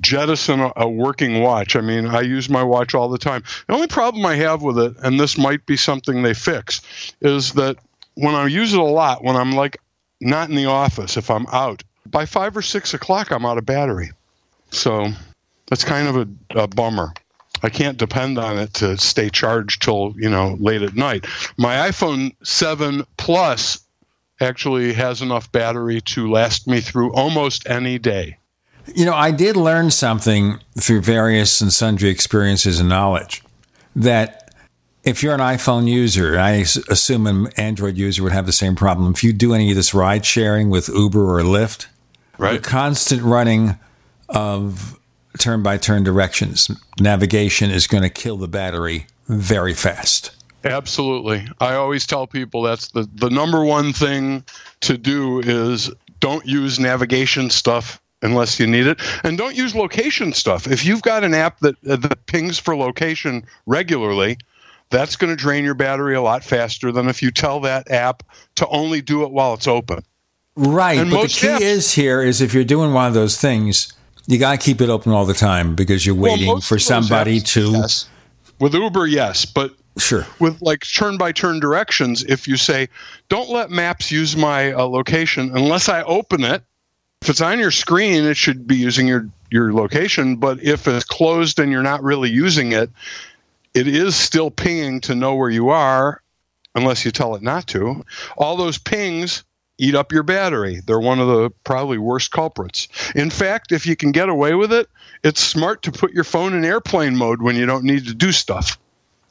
[0.00, 1.76] jettison a, a, working watch.
[1.76, 3.42] I mean, I use my watch all the time.
[3.66, 6.80] The only problem I have with it, and this might be something they fix,
[7.20, 7.76] is that
[8.14, 9.78] when I use it a lot, when I'm like
[10.20, 13.66] not in the office, if I'm out, by five or six o'clock, I'm out of
[13.66, 14.10] battery.
[14.70, 15.08] So
[15.66, 17.12] that's kind of a, a bummer.
[17.62, 21.26] I can't depend on it to stay charged till you know late at night.
[21.56, 23.80] My iPhone 7 Plus
[24.40, 28.38] actually has enough battery to last me through almost any day.
[28.94, 33.42] You know, I did learn something through various and sundry experiences and knowledge
[33.94, 34.52] that
[35.04, 39.12] if you're an iPhone user, I assume an Android user would have the same problem.
[39.12, 41.86] If you do any of this ride sharing with Uber or Lyft,
[42.38, 42.54] right.
[42.54, 43.78] the constant running
[44.28, 44.99] of
[45.38, 46.70] turn by turn directions
[47.00, 50.32] navigation is going to kill the battery very fast.
[50.64, 51.46] Absolutely.
[51.60, 54.44] I always tell people that's the, the number one thing
[54.82, 60.32] to do is don't use navigation stuff unless you need it and don't use location
[60.32, 60.66] stuff.
[60.66, 64.36] If you've got an app that uh, that pings for location regularly,
[64.90, 68.22] that's going to drain your battery a lot faster than if you tell that app
[68.56, 70.04] to only do it while it's open.
[70.56, 73.40] Right, and but the key apps, is here is if you're doing one of those
[73.40, 73.94] things,
[74.26, 77.40] you got to keep it open all the time because you're waiting well, for somebody
[77.40, 78.08] apps, to yes.
[78.58, 80.26] With Uber, yes, but Sure.
[80.38, 82.88] With like turn by turn directions, if you say,
[83.28, 86.62] don't let maps use my uh, location unless I open it,
[87.22, 90.36] if it's on your screen, it should be using your, your location.
[90.36, 92.90] But if it's closed and you're not really using it,
[93.74, 96.22] it is still pinging to know where you are
[96.74, 98.04] unless you tell it not to.
[98.38, 99.44] All those pings
[99.80, 100.80] eat up your battery.
[100.86, 102.86] They're one of the probably worst culprits.
[103.14, 104.88] In fact, if you can get away with it,
[105.24, 108.30] it's smart to put your phone in airplane mode when you don't need to do
[108.30, 108.78] stuff.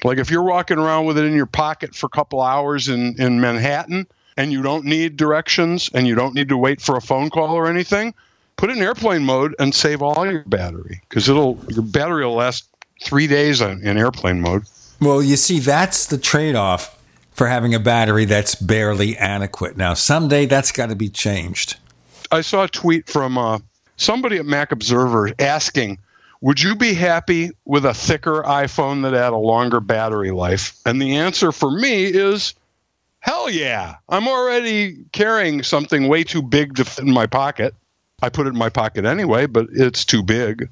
[0.03, 3.15] Like if you're walking around with it in your pocket for a couple hours in,
[3.21, 4.07] in Manhattan
[4.37, 7.53] and you don't need directions and you don't need to wait for a phone call
[7.53, 8.13] or anything,
[8.55, 12.33] put it in airplane mode and save all your battery because it'll your battery will
[12.33, 12.65] last
[13.03, 14.63] three days in, airplane mode.
[14.99, 16.98] Well, you see, that's the trade off
[17.39, 19.77] for having a battery that's barely adequate.
[19.77, 21.77] Now, someday that's got to be changed.
[22.33, 23.59] I saw a tweet from uh,
[23.95, 25.99] somebody at Mac Observer asking
[26.41, 30.77] would you be happy with a thicker iPhone that had a longer battery life?
[30.85, 32.55] And the answer for me is
[33.21, 33.95] hell yeah.
[34.09, 37.73] I'm already carrying something way too big to fit in my pocket.
[38.21, 40.69] I put it in my pocket anyway, but it's too big.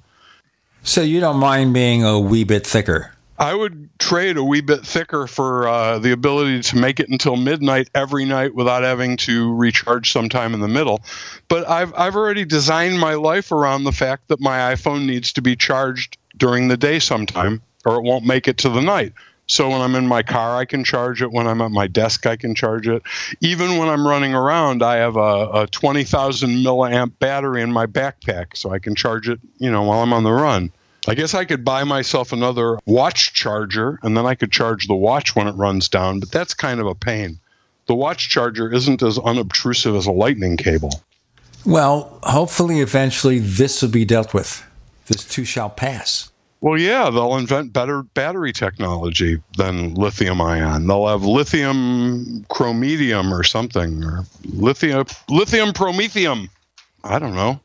[0.84, 3.14] So you don't mind being a wee bit thicker?
[3.40, 7.36] I would trade a wee bit thicker for uh, the ability to make it until
[7.36, 11.02] midnight every night without having to recharge sometime in the middle.
[11.48, 15.42] But I've I've already designed my life around the fact that my iPhone needs to
[15.42, 19.14] be charged during the day sometime, or it won't make it to the night.
[19.50, 21.32] So when I'm in my car, I can charge it.
[21.32, 23.02] When I'm at my desk, I can charge it.
[23.40, 28.58] Even when I'm running around, I have a, a 20,000 milliamp battery in my backpack,
[28.58, 30.74] so I can charge it, you know, while I'm on the run.
[31.08, 34.96] I guess I could buy myself another watch charger and then I could charge the
[34.96, 37.40] watch when it runs down, but that's kind of a pain.
[37.88, 41.02] The watch charger isn't as unobtrusive as a lightning cable.
[41.66, 44.64] Well, hopefully, eventually, this will be dealt with.
[45.08, 46.32] This too shall pass.
[46.60, 50.88] Well, yeah, they'll invent better battery technology than lithium ion.
[50.88, 56.50] They'll have lithium chrometium or something, or lithium lithium promethium.
[57.04, 57.60] I don't know,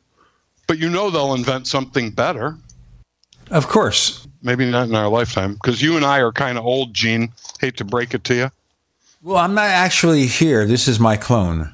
[0.67, 2.57] but you know they'll invent something better.
[3.51, 4.27] Of course.
[4.41, 7.31] Maybe not in our lifetime, because you and I are kind of old, Gene.
[7.61, 8.51] Hate to break it to you.
[9.21, 10.65] Well, I'm not actually here.
[10.65, 11.73] This is my clone.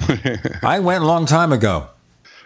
[0.62, 1.86] I went a long time ago.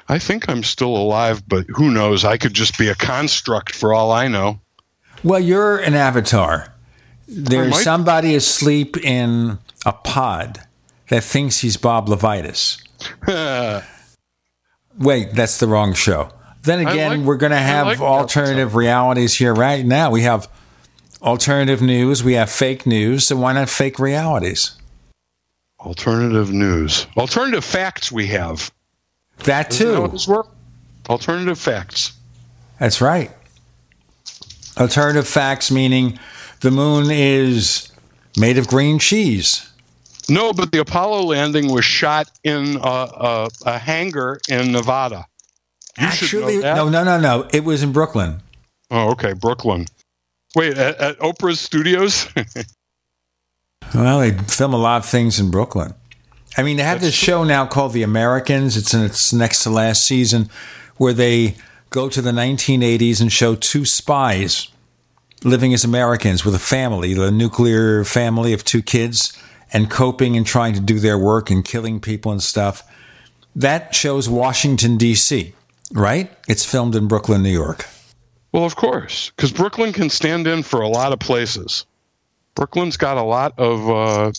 [0.09, 2.25] I think I'm still alive, but who knows?
[2.25, 4.61] I could just be a construct for all I know.
[5.25, 6.73] Well, you're an avatar.
[7.27, 10.61] There's somebody asleep in a pod
[11.09, 12.83] that thinks he's Bob LeVitus.
[14.99, 16.31] Wait, that's the wrong show.
[16.67, 20.11] Then again, like, we're going to have like alternative realities here right now.
[20.11, 20.49] We have
[21.23, 24.73] alternative news, we have fake news, so why not fake realities?
[25.79, 27.07] Alternative news.
[27.17, 28.73] Alternative facts we have.
[29.45, 30.09] That too.
[30.09, 30.47] That
[31.09, 32.13] alternative facts.
[32.81, 33.31] That's right.
[34.77, 36.19] Alternative facts meaning
[36.63, 37.93] the moon is
[38.37, 39.71] made of green cheese.
[40.29, 45.27] No, but the Apollo landing was shot in a, a, a hangar in Nevada.
[45.99, 47.49] You Actually, no, no, no, no.
[47.53, 48.43] It was in Brooklyn.
[48.91, 49.87] Oh, okay, Brooklyn.
[50.55, 52.29] Wait, at, at Oprah's studios?
[53.95, 55.95] well, they film a lot of things in Brooklyn.
[56.57, 58.77] I mean, they have That's this show now called The Americans.
[58.77, 60.51] It's in its next to last season,
[60.99, 61.57] where they
[61.89, 64.69] go to the 1980s and show two spies
[65.45, 69.37] living as Americans with a family, the nuclear family of two kids,
[69.73, 72.83] and coping and trying to do their work and killing people and stuff.
[73.55, 75.55] That shows Washington, D.C
[75.93, 76.31] right?
[76.49, 77.87] It's filmed in Brooklyn, New York.
[78.53, 81.85] Well, of course, because Brooklyn can stand in for a lot of places.
[82.55, 83.91] Brooklyn's got a lot of.
[83.91, 84.33] Uh,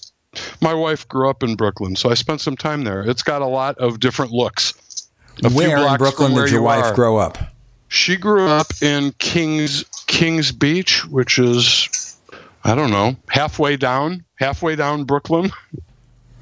[0.62, 3.02] my wife grew up in Brooklyn, so I spent some time there.
[3.02, 4.74] It's got a lot of different looks.
[5.44, 6.96] A Where in Brooklyn where did your you wife are.
[6.96, 7.38] grow up?
[7.90, 12.18] She grew up in Kings Kings Beach, which is
[12.64, 15.52] I don't know, halfway down, halfway down Brooklyn.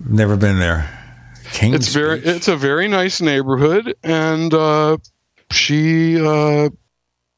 [0.03, 1.04] Never been there.
[1.51, 4.97] Kings it's very it's a very nice neighborhood and uh,
[5.51, 6.69] she uh,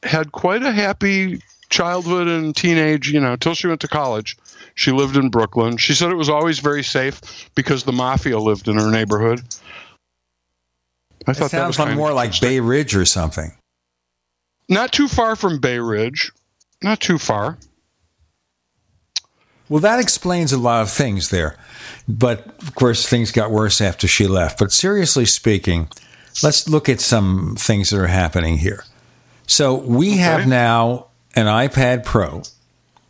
[0.03, 4.37] had quite a happy childhood and teenage, you know, till she went to college.
[4.75, 5.77] She lived in Brooklyn.
[5.77, 9.41] She said it was always very safe because the mafia lived in her neighborhood.
[11.25, 13.51] I It thought that sounds was like kind of more like Bay Ridge or something.
[14.69, 16.31] not too far from Bay Ridge.
[16.81, 17.57] Not too far.
[19.69, 21.57] Well, that explains a lot of things there.
[22.07, 24.59] But of course, things got worse after she left.
[24.59, 25.89] But seriously speaking,
[26.41, 28.85] let's look at some things that are happening here.
[29.45, 32.43] So we have now an iPad Pro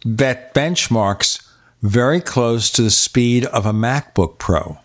[0.06, 1.44] that benchmarks
[1.82, 4.78] very close to the speed of a MacBook Pro.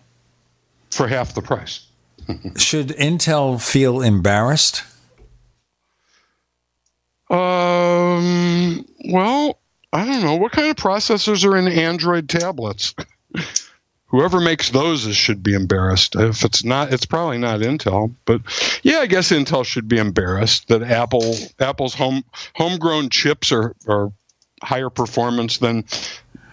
[0.91, 1.87] For half the price.
[2.57, 4.83] Should Intel feel embarrassed?
[7.29, 8.85] Um.
[9.09, 9.59] Well,
[9.93, 10.35] I don't know.
[10.35, 12.95] What kind of processors are in Android tablets?
[14.07, 16.15] Whoever makes those is, should be embarrassed.
[16.15, 18.13] If it's not, it's probably not Intel.
[18.25, 18.41] But
[18.83, 22.23] yeah, I guess Intel should be embarrassed that Apple Apple's home
[22.55, 24.11] homegrown chips are are
[24.61, 25.85] higher performance than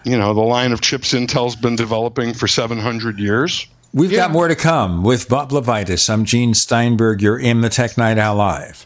[0.03, 3.67] you know the line of chips Intel's been developing for 700 years.
[3.93, 6.09] We've got more to come with Bob LeVitus.
[6.09, 7.21] I'm Gene Steinberg.
[7.21, 8.85] You're in the Tech Night Owl Live.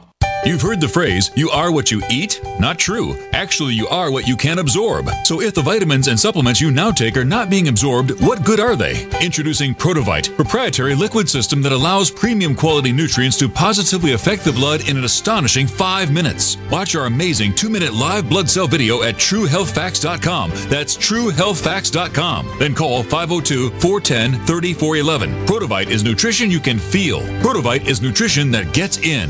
[0.43, 2.41] You've heard the phrase, you are what you eat?
[2.59, 3.15] Not true.
[3.31, 5.07] Actually, you are what you can absorb.
[5.23, 8.59] So if the vitamins and supplements you now take are not being absorbed, what good
[8.59, 9.07] are they?
[9.21, 14.89] Introducing Protovite, proprietary liquid system that allows premium quality nutrients to positively affect the blood
[14.89, 16.57] in an astonishing five minutes.
[16.71, 20.49] Watch our amazing two minute live blood cell video at truehealthfacts.com.
[20.69, 22.57] That's truehealthfacts.com.
[22.57, 25.45] Then call 502 410 3411.
[25.45, 27.21] Protovite is nutrition you can feel.
[27.43, 29.29] Protovite is nutrition that gets in.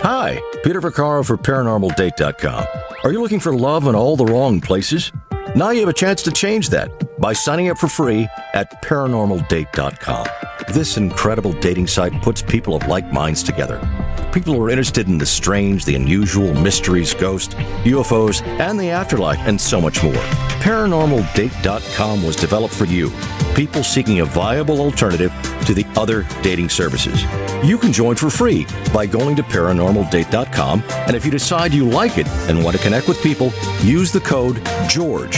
[0.00, 2.64] Hi, Peter Vaccaro for ParanormalDate.com.
[3.02, 5.10] Are you looking for love in all the wrong places?
[5.56, 10.26] Now you have a chance to change that by signing up for free at ParanormalDate.com.
[10.72, 13.80] This incredible dating site puts people of like minds together.
[14.32, 17.54] People who are interested in the strange, the unusual, mysteries, ghosts,
[17.84, 20.12] UFOs, and the afterlife, and so much more.
[20.60, 23.10] ParanormalDate.com was developed for you.
[23.58, 25.32] people seeking a viable alternative
[25.66, 27.24] to the other dating services.
[27.64, 32.18] You can join for free by going to paranormaldate.com, and if you decide you like
[32.18, 33.52] it and want to connect with people,
[33.82, 35.37] use the code GEORGE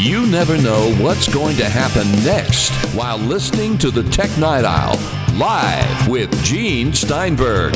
[0.00, 4.94] You never know what's going to happen next while listening to the Tech Night Owl
[5.36, 7.74] live with Gene Steinberg.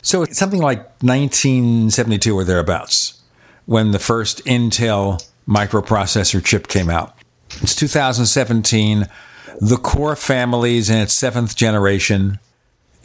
[0.00, 3.20] So it's something like 1972 or thereabouts
[3.66, 7.18] when the first Intel microprocessor chip came out.
[7.60, 9.08] It's 2017.
[9.60, 12.38] The Core families in its seventh generation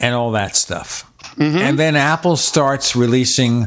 [0.00, 1.10] and all that stuff.
[1.38, 3.66] And then Apple starts releasing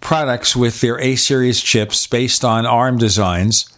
[0.00, 3.72] products with their A series chips based on ARM designs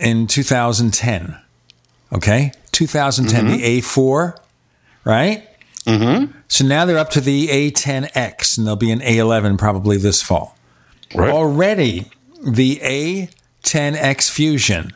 [0.00, 1.38] in 2010.
[2.12, 2.52] Okay?
[2.72, 4.36] 2010, the A4,
[5.04, 5.48] right?
[5.86, 6.32] Mm-hmm.
[6.48, 10.56] So now they're up to the A10X, and there'll be an A11 probably this fall.
[11.14, 12.10] Already,
[12.42, 14.92] the A10X Fusion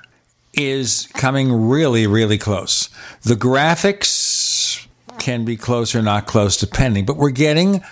[0.58, 2.88] is coming really, really close.
[3.22, 4.86] The graphics
[5.18, 7.82] can be close or not close, depending, but we're getting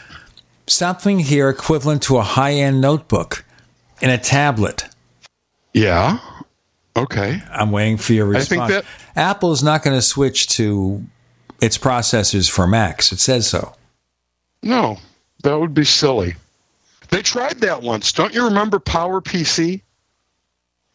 [0.66, 3.44] something here equivalent to a high end notebook
[4.02, 4.88] in a tablet.
[5.72, 6.18] Yeah.
[6.96, 7.42] Okay.
[7.50, 8.60] I'm waiting for your response.
[8.60, 11.04] I think that- Apple's not going to switch to
[11.60, 13.12] its processors for Macs.
[13.12, 13.74] It says so.
[14.62, 14.98] No,
[15.42, 16.34] that would be silly.
[17.10, 18.12] They tried that once.
[18.12, 19.80] Don't you remember PowerPC?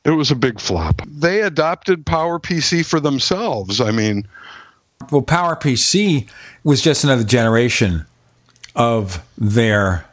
[0.04, 1.02] It was a big flop.
[1.08, 3.80] They adopted PowerPC for themselves.
[3.80, 4.28] I mean,
[5.12, 6.28] Well, PowerPC
[6.64, 8.06] was just another generation
[8.76, 10.06] of their.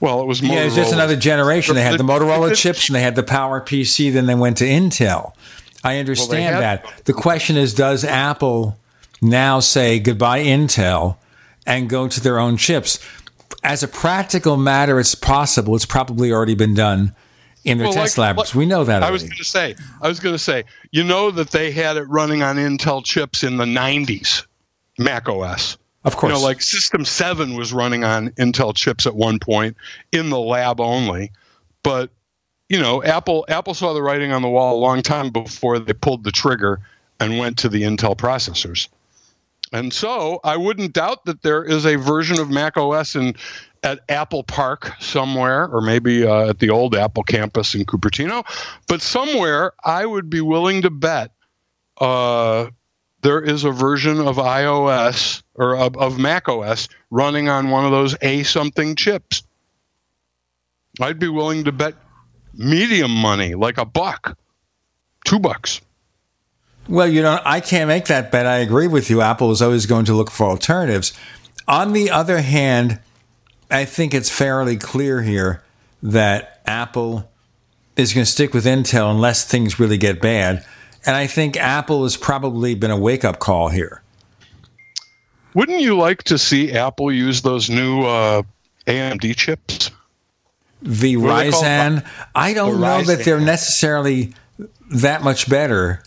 [0.00, 1.74] well, it was Yeah, it was just another generation.
[1.74, 5.32] They had the Motorola chips and they had the PowerPC, then they went to Intel.
[5.84, 7.04] I understand had- that.
[7.04, 8.78] The question is does Apple
[9.20, 11.16] now say goodbye, Intel,
[11.66, 12.98] and go to their own chips?
[13.62, 15.74] As a practical matter, it's possible.
[15.76, 17.14] It's probably already been done
[17.64, 18.54] in their Well, test like- labs.
[18.54, 21.30] we know that I was going to say, I was going to say, you know
[21.30, 24.46] that they had it running on Intel chips in the 90s,
[24.98, 25.76] Mac OS.
[26.04, 26.32] Of course.
[26.32, 29.76] You know, like System 7 was running on Intel chips at one point
[30.12, 31.30] in the lab only.
[31.82, 32.10] But,
[32.70, 35.92] you know, Apple Apple saw the writing on the wall a long time before they
[35.92, 36.80] pulled the trigger
[37.18, 38.88] and went to the Intel processors.
[39.72, 43.34] And so I wouldn't doubt that there is a version of Mac OS in
[43.82, 48.44] at Apple Park somewhere, or maybe uh, at the old Apple campus in Cupertino.
[48.88, 51.32] But somewhere, I would be willing to bet
[51.98, 52.68] uh,
[53.22, 57.90] there is a version of iOS or of, of Mac OS running on one of
[57.90, 59.42] those A something chips.
[61.00, 61.94] I'd be willing to bet
[62.54, 64.36] medium money, like a buck,
[65.24, 65.80] two bucks.
[66.88, 68.46] Well, you know, I can't make that bet.
[68.46, 69.20] I agree with you.
[69.20, 71.12] Apple is always going to look for alternatives.
[71.68, 72.98] On the other hand,
[73.70, 75.62] I think it's fairly clear here
[76.02, 77.30] that Apple
[77.96, 80.64] is going to stick with Intel unless things really get bad.
[81.06, 84.02] And I think Apple has probably been a wake up call here.
[85.54, 88.42] Wouldn't you like to see Apple use those new uh,
[88.86, 89.90] AMD chips?
[90.82, 91.64] The What are they called?
[91.64, 94.34] Ryzen, I don't The know that they're necessarily
[94.90, 96.02] that much better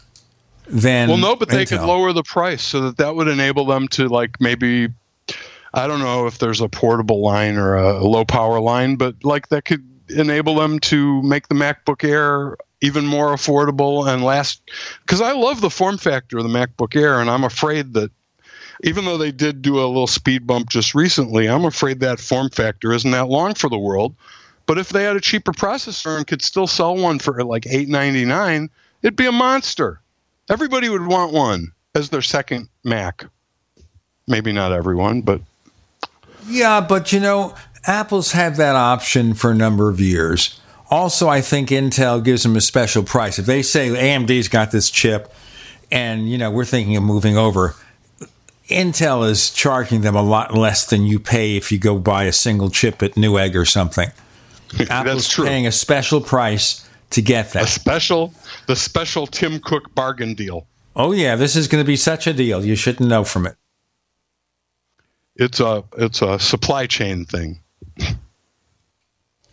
[1.10, 4.08] well, no, but they could lower the price so that that would enable them to
[4.08, 4.90] like maybe
[5.74, 9.50] I don't know if there's a portable line or a low power line, but like
[9.50, 14.62] that could enable them to make the MacBook Air even more affordable and last
[15.02, 18.12] because I love the form factor of the MacBook Air and I'm afraid that
[18.84, 22.50] even though they did do a little speed bump just recently, I'm afraid that form
[22.50, 24.14] factor isn't that long for the world.
[24.66, 27.88] But if they had a cheaper processor and could still sell one for like eight
[27.90, 28.70] ninety nine,
[29.02, 30.00] it'd be a monster.
[30.54, 33.26] Everybody would want one as their second Mac.
[34.28, 35.42] Maybe not everyone, but
[36.46, 37.56] Yeah, but you know,
[37.86, 40.62] Apple's had that option for a number of years.
[40.92, 43.40] Also, I think Intel gives them a special price.
[43.40, 45.34] If they say AMD's got this chip
[45.92, 47.74] and, you know, we're thinking of moving over,
[48.68, 52.32] Intel is charging them a lot less than you pay if you go buy a
[52.32, 54.12] single chip at Newegg or something.
[54.92, 55.46] Apple's true.
[55.46, 57.64] paying a special price to get that.
[57.64, 58.34] A special,
[58.68, 60.68] the special Tim Cook bargain deal.
[60.96, 62.64] Oh yeah, this is going to be such a deal.
[62.64, 63.56] You shouldn't know from it.
[65.36, 67.60] It's a it's a supply chain thing.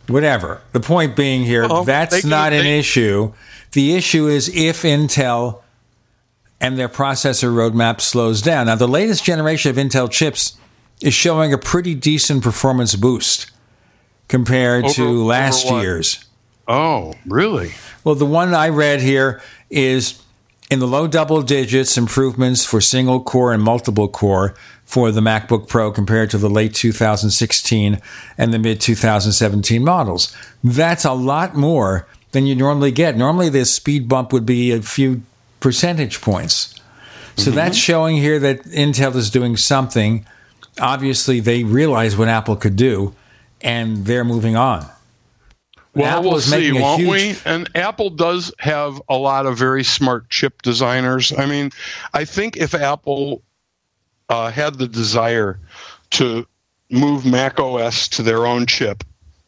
[0.07, 0.61] Whatever.
[0.73, 3.33] The point being here, Well, that's can- not an they- issue.
[3.73, 5.61] The issue is if Intel
[6.61, 8.67] and their processor roadmap slows down.
[8.67, 10.57] Now, the latest generation of Intel chips
[11.01, 13.51] is showing a pretty decent performance boost
[14.29, 16.25] compared Over- to last year's.
[16.71, 17.73] Oh, really?
[18.05, 20.23] Well, the one I read here is
[20.71, 25.69] in the low double digits improvements for single core and multiple core for the MacBook
[25.69, 28.01] Pro compared to the late 2016
[28.39, 30.37] and the mid 2017 models.
[30.63, 33.17] That's a lot more than you normally get.
[33.17, 35.23] Normally, this speed bump would be a few
[35.59, 36.77] percentage points.
[37.37, 37.57] So mm-hmm.
[37.57, 40.25] that's showing here that Intel is doing something.
[40.81, 43.13] Obviously, they realize what Apple could do,
[43.61, 44.87] and they're moving on.
[45.95, 47.11] Well, Apple we'll see, won't huge-
[47.45, 47.51] we?
[47.51, 51.33] And Apple does have a lot of very smart chip designers.
[51.37, 51.71] I mean,
[52.15, 53.43] I think if Apple
[54.29, 55.59] uh, had the desire
[56.11, 56.47] to
[56.91, 59.03] move Mac OS to their own chip,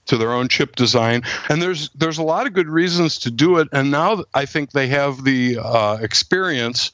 [0.06, 3.58] to their own chip design, and there's there's a lot of good reasons to do
[3.58, 3.68] it.
[3.72, 6.90] And now I think they have the uh, experience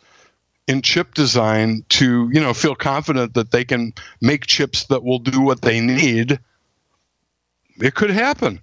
[0.67, 5.19] in chip design to you know feel confident that they can make chips that will
[5.19, 6.39] do what they need.
[7.81, 8.61] It could happen.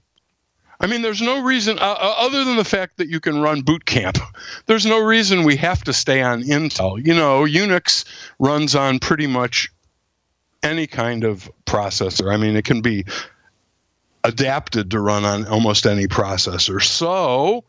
[0.79, 3.61] I mean, there's no reason uh, uh, other than the fact that you can run
[3.61, 4.17] boot camp.
[4.65, 7.03] There's no reason we have to stay on Intel.
[7.05, 8.05] You know, Unix
[8.39, 9.71] runs on pretty much
[10.61, 12.33] any kind of processor.
[12.33, 13.05] I mean, it can be
[14.23, 16.81] adapted to run on almost any processor.
[16.81, 17.63] So,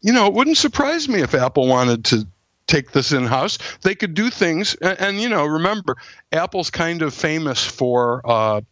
[0.00, 2.26] you know, it wouldn't surprise me if Apple wanted to
[2.66, 3.58] take this in house.
[3.82, 5.96] They could do things, and, and, you know, remember,
[6.32, 8.62] Apple's kind of famous for uh,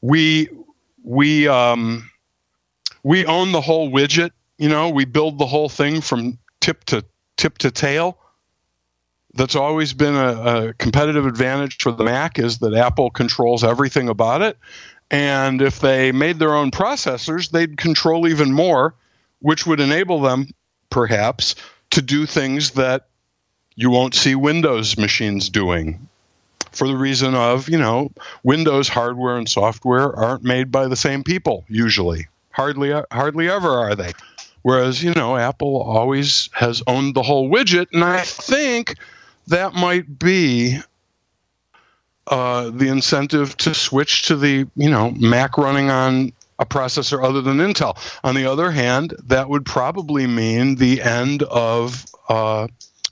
[0.00, 0.48] we
[1.02, 2.08] we um,
[3.02, 4.30] we own the whole widget.
[4.58, 7.04] You know, we build the whole thing from tip to
[7.36, 8.18] tip to tail.
[9.34, 14.08] That's always been a, a competitive advantage for the Mac is that Apple controls everything
[14.08, 14.58] about it.
[15.10, 18.94] And if they made their own processors, they'd control even more,
[19.40, 20.48] which would enable them,
[20.90, 21.54] perhaps,
[21.90, 23.08] to do things that
[23.74, 26.08] you won't see Windows machines doing.
[26.72, 28.12] For the reason of, you know,
[28.42, 32.28] Windows hardware and software aren't made by the same people usually.
[32.52, 34.12] Hardly, hardly ever are they.
[34.62, 38.96] Whereas, you know, Apple always has owned the whole widget, and I think
[39.48, 40.78] that might be
[42.28, 47.40] uh, the incentive to switch to the you know Mac running on a processor other
[47.40, 47.96] than Intel.
[48.22, 52.68] On the other hand, that would probably mean the end of uh,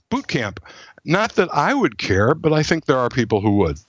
[0.08, 0.60] Boot Camp.
[1.04, 3.80] Not that I would care, but I think there are people who would.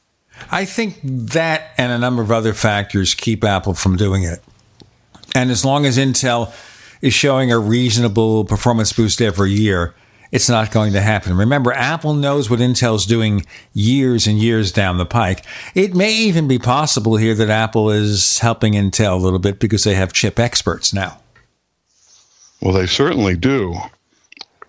[0.49, 4.41] I think that and a number of other factors keep Apple from doing it.
[5.35, 6.53] And as long as Intel
[7.01, 9.95] is showing a reasonable performance boost every year,
[10.31, 11.35] it's not going to happen.
[11.35, 15.45] Remember, Apple knows what Intel's doing years and years down the pike.
[15.75, 19.83] It may even be possible here that Apple is helping Intel a little bit because
[19.83, 21.19] they have chip experts now.
[22.61, 23.75] Well, they certainly do.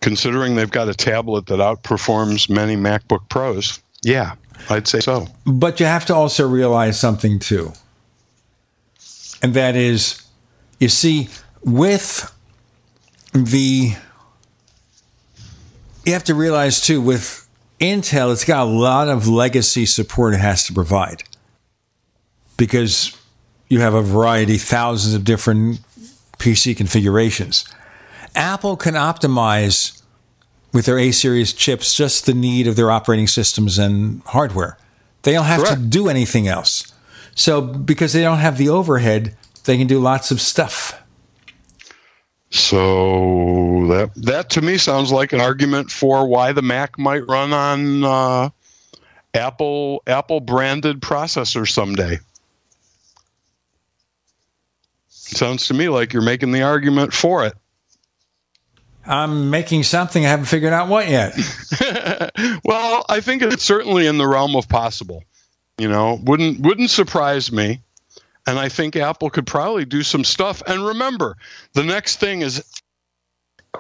[0.01, 4.35] Considering they've got a tablet that outperforms many MacBook Pros, yeah,
[4.69, 5.29] I'd say so.
[5.47, 7.73] But you have to also realize something too.
[9.43, 10.22] And that is,
[10.83, 11.29] you see,
[11.65, 12.31] with
[13.33, 13.95] the,
[16.05, 17.49] you have to realize too, with
[17.81, 21.23] Intel, it's got a lot of legacy support it has to provide
[22.57, 23.17] because
[23.69, 25.81] you have a variety, thousands of different
[26.39, 27.65] PC configurations.
[28.35, 30.03] Apple can optimize
[30.73, 34.79] with their A series chips just the need of their operating systems and hardware.
[35.23, 36.93] They don't have to do anything else.
[37.35, 40.99] So, because they don't have the overhead, they can do lots of stuff.
[42.51, 47.53] So that that to me sounds like an argument for why the Mac might run
[47.53, 48.51] on uh,
[49.33, 52.19] Apple Apple branded processors someday.
[55.09, 57.55] Sounds to me like you're making the argument for it.
[59.07, 61.35] I'm making something I haven't figured out what yet.
[62.65, 65.25] well, I think it's certainly in the realm of possible.
[65.79, 67.81] You know, wouldn't wouldn't surprise me.
[68.47, 70.63] And I think Apple could probably do some stuff.
[70.67, 71.37] And remember,
[71.75, 72.65] the next thing is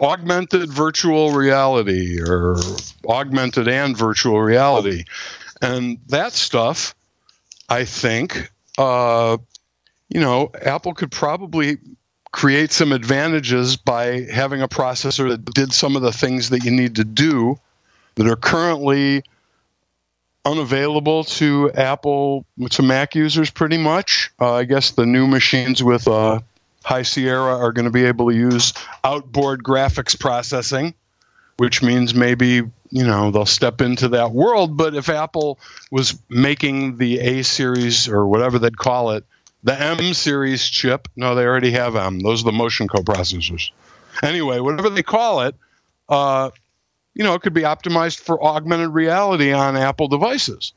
[0.00, 2.56] augmented virtual reality or
[3.06, 5.04] augmented and virtual reality.
[5.60, 6.94] And that stuff,
[7.68, 9.36] I think, uh,
[10.08, 11.78] you know, Apple could probably
[12.32, 16.70] create some advantages by having a processor that did some of the things that you
[16.70, 17.58] need to do
[18.14, 19.22] that are currently
[20.44, 24.30] unavailable to Apple to Mac users pretty much.
[24.40, 26.40] Uh, I guess the new machines with uh,
[26.84, 28.72] High Sierra are going to be able to use
[29.04, 30.94] outboard graphics processing,
[31.58, 34.76] which means maybe you know they'll step into that world.
[34.76, 35.58] But if Apple
[35.90, 39.24] was making the A series or whatever they'd call it,
[39.62, 42.20] the M series chip, no, they already have M.
[42.20, 43.70] Those are the motion coprocessors.
[44.22, 45.54] Anyway, whatever they call it,
[46.08, 46.50] uh,
[47.14, 50.72] you know, it could be optimized for augmented reality on Apple devices.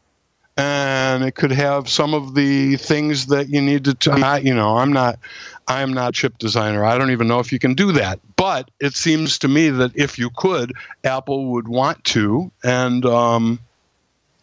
[0.57, 4.10] And it could have some of the things that you need to, t-
[4.41, 5.20] you know, I'm not,
[5.68, 6.86] I am not chip designer.
[6.86, 8.20] I don't even know if you can do that.
[8.38, 12.52] But it seems to me that if you could, Apple would want to.
[12.64, 13.60] And, um,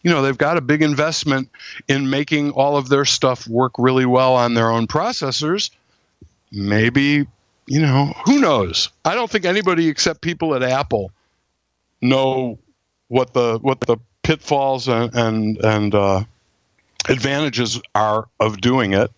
[0.03, 1.49] you know, they've got a big investment
[1.87, 5.71] in making all of their stuff work really well on their own processors.
[6.51, 7.25] Maybe,
[7.65, 8.89] you know, who knows?
[9.03, 11.11] I don't think anybody except people at Apple
[12.03, 12.59] know
[13.07, 16.23] what the what the pitfalls and and, and uh,
[17.07, 19.11] advantages are of doing it,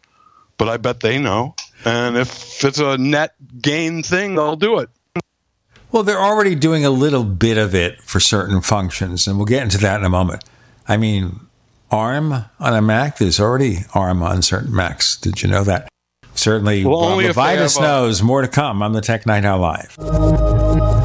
[0.57, 1.55] but I bet they know.
[1.83, 4.89] And if it's a net gain thing, they'll do it.
[5.91, 9.63] Well, they're already doing a little bit of it for certain functions, and we'll get
[9.63, 10.43] into that in a moment.
[10.87, 11.39] I mean,
[11.91, 15.15] ARM on a Mac, there's already ARM on certain Macs.
[15.15, 15.87] Did you know that?
[16.33, 21.04] Certainly, well, LeVitus knows more to come on the Tech Night Owl Live.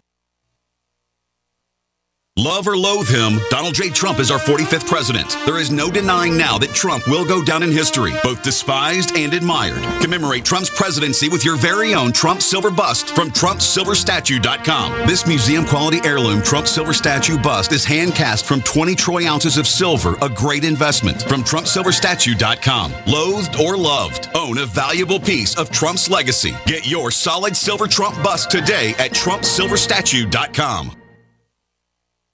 [2.37, 3.89] Love or loathe him, Donald J.
[3.89, 5.35] Trump is our 45th president.
[5.45, 9.33] There is no denying now that Trump will go down in history, both despised and
[9.33, 9.83] admired.
[10.01, 15.07] Commemorate Trump's presidency with your very own Trump silver bust from TrumpSilverStatue.com.
[15.07, 19.57] This museum quality heirloom Trump silver statue bust is hand cast from 20 troy ounces
[19.57, 22.93] of silver, a great investment from TrumpSilverStatue.com.
[23.07, 26.53] Loathed or loved, own a valuable piece of Trump's legacy.
[26.65, 31.00] Get your solid silver Trump bust today at TrumpSilverStatue.com.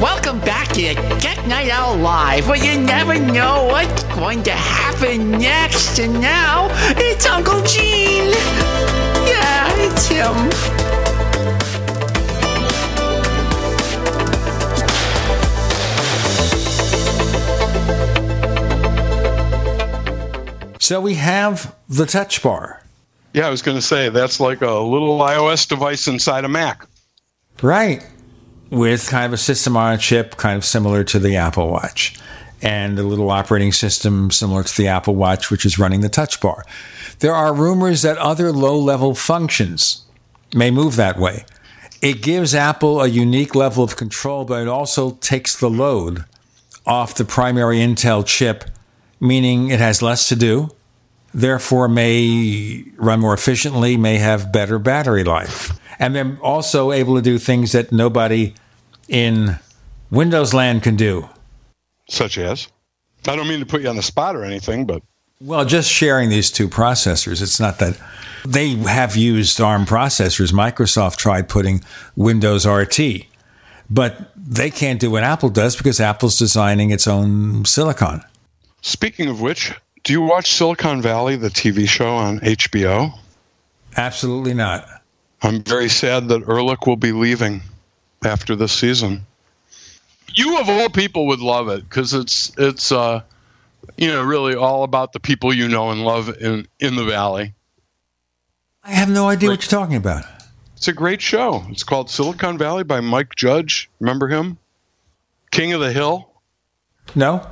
[0.00, 4.52] Welcome back to the Tech Night Owl Live, where you never know what's going to
[4.52, 5.98] happen next.
[5.98, 8.30] And now, it's Uncle Gene.
[9.26, 10.52] Yeah, it's him.
[20.80, 22.84] So we have the touch bar.
[23.34, 26.86] Yeah, I was going to say that's like a little iOS device inside a Mac.
[27.60, 28.06] Right.
[28.70, 32.18] With kind of a system on a chip, kind of similar to the Apple Watch,
[32.60, 36.40] and a little operating system similar to the Apple Watch, which is running the touch
[36.40, 36.64] bar.
[37.20, 40.04] There are rumors that other low level functions
[40.54, 41.44] may move that way.
[42.02, 46.24] It gives Apple a unique level of control, but it also takes the load
[46.86, 48.64] off the primary Intel chip,
[49.18, 50.70] meaning it has less to do,
[51.34, 55.72] therefore may run more efficiently, may have better battery life.
[55.98, 58.54] And they're also able to do things that nobody
[59.08, 59.58] in
[60.10, 61.28] Windows land can do.
[62.08, 62.68] Such as?
[63.26, 65.02] I don't mean to put you on the spot or anything, but
[65.40, 67.98] Well, just sharing these two processors, it's not that
[68.44, 70.52] they have used ARM processors.
[70.52, 71.82] Microsoft tried putting
[72.16, 73.26] Windows RT,
[73.90, 78.22] but they can't do what Apple does because Apple's designing its own silicon.
[78.82, 83.12] speaking of which, do you watch Silicon Valley, the TV show on HBO?
[83.96, 84.97] Absolutely not.
[85.42, 87.62] I'm very sad that Erlich will be leaving
[88.24, 89.24] after this season.
[90.34, 93.22] You of all people would love it because it's it's uh,
[93.96, 97.54] you know really all about the people you know and love in in the valley.
[98.84, 100.24] I have no idea what you're talking about.
[100.76, 101.64] It's a great show.
[101.70, 103.90] It's called Silicon Valley by Mike Judge.
[103.98, 104.58] Remember him?
[105.50, 106.30] King of the Hill.
[107.16, 107.46] No?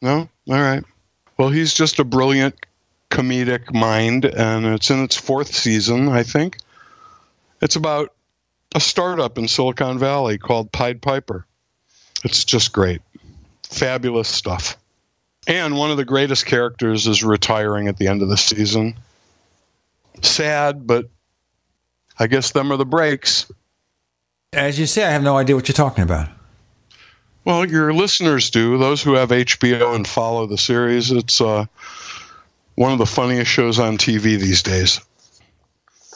[0.00, 0.28] No?
[0.48, 0.84] All right.
[1.36, 2.54] Well, he's just a brilliant
[3.10, 6.58] comedic mind, and it's in its fourth season, I think.
[7.60, 8.14] It's about
[8.74, 11.46] a startup in Silicon Valley called Pied Piper.
[12.24, 13.02] It's just great.
[13.64, 14.76] Fabulous stuff.
[15.46, 18.94] And one of the greatest characters is retiring at the end of the season.
[20.22, 21.08] Sad, but
[22.18, 23.50] I guess them are the breaks.
[24.52, 26.28] As you say, I have no idea what you're talking about.
[27.44, 28.76] Well, your listeners do.
[28.76, 31.64] Those who have HBO and follow the series, it's uh,
[32.74, 35.00] one of the funniest shows on TV these days.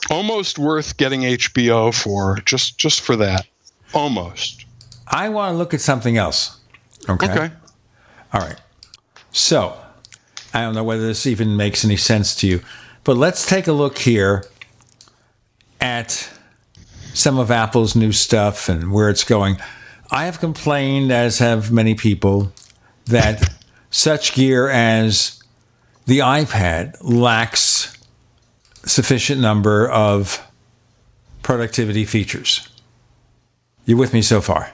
[0.09, 3.47] Almost worth getting HBO for just just for that.
[3.93, 4.65] Almost.
[5.07, 6.59] I want to look at something else.
[7.07, 7.31] Okay.
[7.31, 7.51] Okay.
[8.33, 8.59] All right.
[9.31, 9.77] So,
[10.53, 12.61] I don't know whether this even makes any sense to you,
[13.03, 14.45] but let's take a look here
[15.81, 16.29] at
[17.13, 19.57] some of Apple's new stuff and where it's going.
[20.11, 22.51] I have complained, as have many people,
[23.05, 23.49] that
[23.89, 25.41] such gear as
[26.05, 27.94] the iPad lacks
[28.85, 30.45] sufficient number of
[31.43, 32.67] productivity features.
[33.85, 34.71] You with me so far?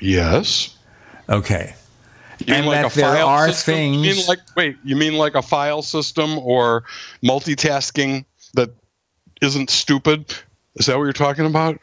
[0.00, 0.76] Yes.
[1.28, 1.74] Okay.
[2.38, 3.74] You mean And like that a there file are system?
[3.74, 6.84] You mean things- like wait, you mean like a file system or
[7.24, 8.24] multitasking
[8.54, 8.70] that
[9.42, 10.32] isn't stupid?
[10.76, 11.80] Is that what you're talking about?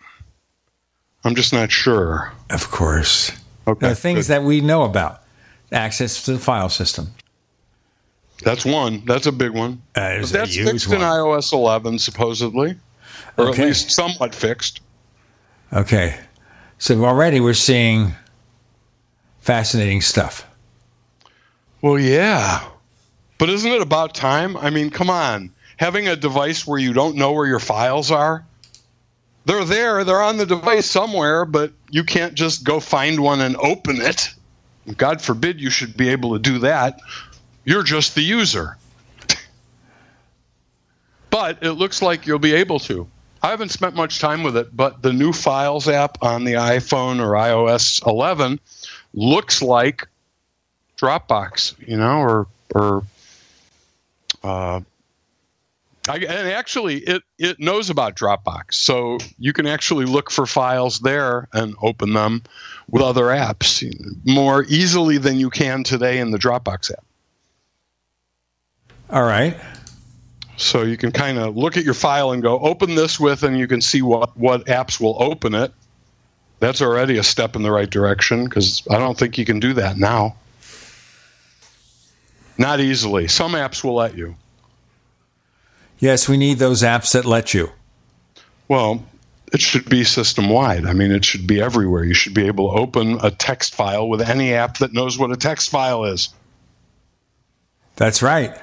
[1.26, 2.32] I'm just not sure.
[2.49, 3.32] Of course.
[3.68, 3.80] Okay.
[3.82, 4.34] There are things good.
[4.34, 5.22] that we know about.
[5.72, 7.07] Access to the file system.
[8.44, 9.03] That's one.
[9.06, 9.82] That's a big one.
[9.95, 12.76] Uh, a that's fixed in iOS 11, supposedly,
[13.38, 13.62] or Okay.
[13.64, 14.82] at least somewhat fixed.
[15.72, 16.20] Okay.
[16.78, 18.14] So already we're seeing
[19.40, 20.45] fascinating stuff.
[21.82, 22.64] Well, yeah,
[23.38, 24.57] but isn't it about time?
[24.57, 25.52] I mean, come on.
[25.78, 28.45] Having a device where you don't know where your files are,
[29.45, 33.56] they're there, they're on the device somewhere, but you can't just go find one and
[33.57, 34.30] open it.
[34.98, 36.99] God forbid you should be able to do that.
[37.66, 38.78] You're just the user.
[41.30, 43.08] but it looks like you'll be able to.
[43.42, 47.20] I haven't spent much time with it, but the new Files app on the iPhone
[47.20, 48.60] or iOS 11
[49.14, 50.08] looks like
[50.98, 53.04] Dropbox, you know, or or
[54.44, 54.82] uh,
[56.08, 61.00] I, and actually it it knows about Dropbox, so you can actually look for files
[61.00, 62.44] there and open them
[62.90, 63.84] with other apps
[64.26, 67.04] more easily than you can today in the Dropbox app.
[69.10, 69.57] All right.
[70.57, 73.57] So you can kind of look at your file and go open this with, and
[73.57, 75.73] you can see what what apps will open it.
[76.60, 79.73] That's already a step in the right direction because I don't think you can do
[79.73, 80.36] that now.
[82.57, 83.27] Not easily.
[83.27, 84.36] Some apps will let you.
[85.99, 87.72] Yes, we need those apps that let you.
[88.68, 89.03] Well,
[89.53, 90.86] it should be system wide.
[90.86, 92.03] I mean, it should be everywhere.
[92.03, 95.32] You should be able to open a text file with any app that knows what
[95.32, 96.30] a text file is.
[97.98, 98.57] That's right.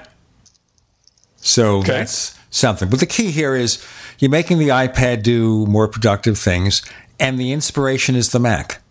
[1.43, 2.89] So that's something.
[2.89, 3.85] But the key here is
[4.19, 6.81] you're making the iPad do more productive things,
[7.19, 8.81] and the inspiration is the Mac.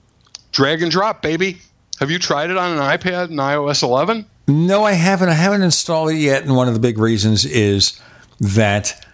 [0.52, 1.58] Drag and drop, baby.
[1.98, 4.26] Have you tried it on an iPad in iOS 11?
[4.48, 5.30] No, I haven't.
[5.30, 6.42] I haven't installed it yet.
[6.42, 7.98] And one of the big reasons is
[8.40, 9.06] that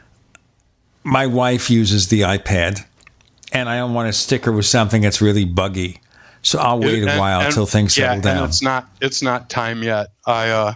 [1.05, 2.85] my wife uses the iPad,
[3.53, 6.01] and I don't want to stick her with something that's really buggy.
[6.43, 8.49] So I'll wait And- a while until things yeah, settle and down.
[8.49, 10.09] it's not it's not time yet.
[10.27, 10.75] I uh,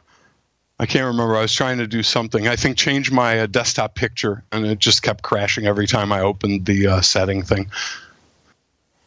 [0.82, 1.36] I can't remember.
[1.36, 2.48] I was trying to do something.
[2.48, 6.22] I think change my uh, desktop picture, and it just kept crashing every time I
[6.22, 7.70] opened the uh, setting thing.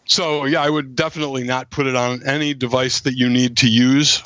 [0.05, 3.69] So yeah, I would definitely not put it on any device that you need to
[3.69, 4.23] use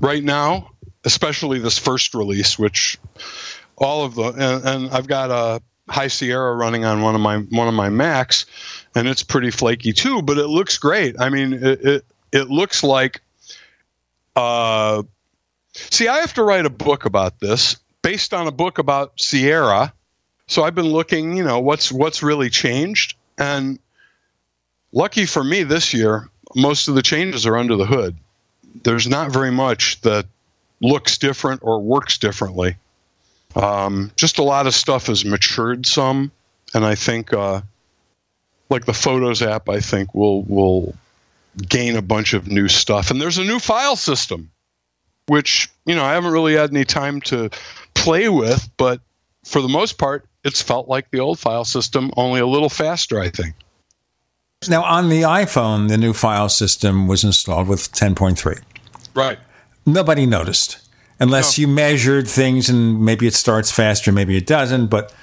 [0.00, 0.70] right now,
[1.04, 3.00] especially this first release, which
[3.76, 5.60] all of the and, and I've got a
[5.92, 8.46] High Sierra running on one of my one of my Macs,
[8.94, 11.20] and it's pretty flaky too, but it looks great.
[11.20, 13.22] I mean, it it, it looks like.
[14.36, 15.02] Uh,
[15.72, 19.92] see, I have to write a book about this based on a book about Sierra.
[20.46, 23.78] So I've been looking, you know, what's what's really changed, and
[24.92, 28.16] lucky for me this year, most of the changes are under the hood.
[28.84, 30.26] there's not very much that
[30.80, 32.76] looks different or works differently.
[33.54, 36.32] Um, just a lot of stuff has matured some,
[36.74, 37.60] and I think uh,
[38.70, 40.94] like the Photos app, I think will will
[41.68, 43.10] gain a bunch of new stuff.
[43.10, 44.50] And there's a new file system,
[45.32, 47.48] which you know I haven't really had any time to
[47.94, 49.00] play with, but
[49.44, 53.18] for the most part, it's felt like the old file system, only a little faster.
[53.18, 53.54] I think.
[54.68, 58.62] Now, on the iPhone, the new file system was installed with 10.3.
[59.14, 59.38] Right.
[59.86, 60.78] Nobody noticed
[61.18, 61.62] unless no.
[61.62, 65.14] you measured things and maybe it starts faster, maybe it doesn't, but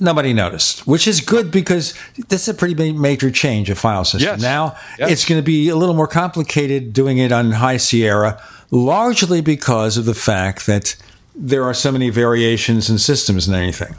[0.00, 1.94] nobody noticed, which is good because
[2.28, 4.32] this is a pretty major change of file system.
[4.34, 4.42] Yes.
[4.42, 5.10] Now yes.
[5.10, 9.96] it's going to be a little more complicated doing it on High Sierra, largely because
[9.96, 10.96] of the fact that
[11.34, 13.94] there are so many variations in systems and anything.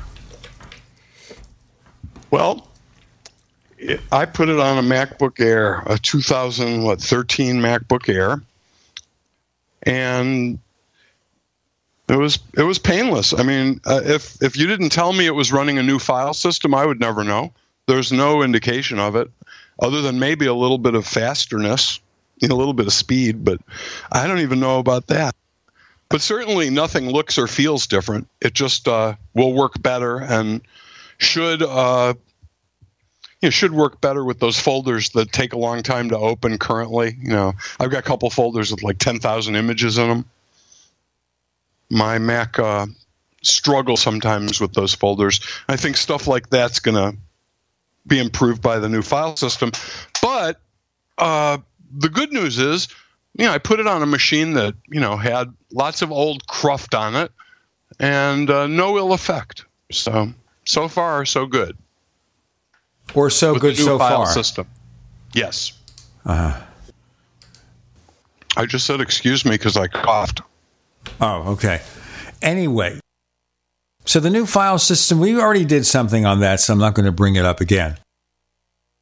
[2.32, 2.68] Well,
[4.12, 8.42] I put it on a MacBook Air, a 2013 MacBook Air,
[9.84, 10.60] and
[12.10, 13.34] it was it was painless.
[13.34, 16.34] I mean, uh, if if you didn't tell me it was running a new file
[16.34, 17.54] system, I would never know.
[17.88, 19.30] There's no indication of it,
[19.80, 22.00] other than maybe a little bit of fasterness,
[22.38, 23.60] you know, a little bit of speed, but
[24.12, 25.36] I don't even know about that.
[26.10, 28.28] But certainly, nothing looks or feels different.
[28.42, 30.62] It just uh, will work better and
[31.20, 32.16] should uh,
[33.50, 37.16] should work better with those folders that take a long time to open currently.
[37.22, 40.26] You know, I've got a couple folders with like 10,000 images in them.
[41.90, 42.86] My Mac uh,
[43.42, 45.42] struggles sometimes with those folders.
[45.68, 47.18] I think stuff like that's going to
[48.06, 49.72] be improved by the new file system.
[50.22, 50.60] But
[51.18, 51.60] uh,
[51.98, 52.88] the good news is,
[53.38, 56.46] you know, I put it on a machine that, you know, had lots of old
[56.48, 57.32] cruft on it
[58.00, 59.66] and uh, no ill effect.
[59.92, 60.34] So,
[60.66, 61.78] so far, so good.
[63.16, 64.28] Or so good so far.
[64.28, 64.68] System.
[65.34, 65.74] Yes.
[66.26, 66.62] Uh-huh.
[68.56, 70.42] I just said excuse me because I coughed.
[71.22, 71.82] Oh, okay.
[72.42, 73.00] Anyway,
[74.06, 77.06] so the new file system, we already did something on that, so I'm not going
[77.06, 77.98] to bring it up again.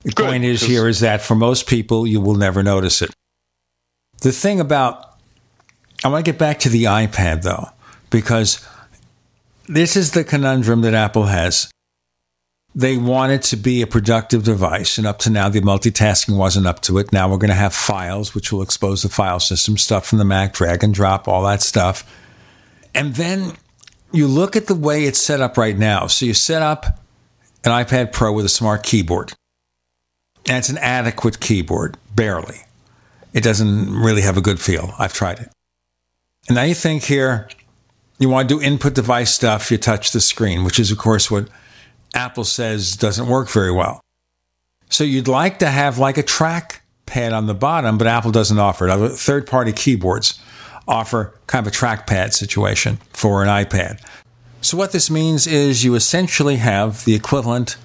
[0.02, 3.12] The Good, point is here is that for most people, you will never notice it.
[4.22, 5.18] The thing about,
[6.04, 7.70] I want to get back to the iPad though,
[8.10, 8.66] because
[9.68, 11.70] this is the conundrum that Apple has
[12.78, 15.00] they want it to be a productive device.
[15.00, 17.12] And up to now, the multitasking wasn't up to it.
[17.12, 20.26] Now we're going to have files, which will expose the file system, stuff from the
[20.26, 22.08] Mac, drag and drop, all that stuff.
[22.94, 23.54] And then
[24.12, 26.06] you look at the way it's set up right now.
[26.06, 27.00] So you set up
[27.64, 29.34] an iPad Pro with a smart keyboard.
[30.48, 32.60] And it's an adequate keyboard, barely.
[33.34, 34.94] It doesn't really have a good feel.
[35.00, 35.50] I've tried it.
[36.48, 37.50] And now you think here,
[38.20, 41.32] you want to do input device stuff, you touch the screen, which is, of course,
[41.32, 41.50] what
[42.14, 44.02] Apple says doesn't work very well.
[44.90, 48.60] So you'd like to have like a track pad on the bottom, but Apple doesn't
[48.60, 48.92] offer it.
[48.92, 50.40] Other third party keyboards
[50.88, 54.02] offer kind of a trackpad situation for an iPad.
[54.62, 57.78] So what this means is you essentially have the equivalent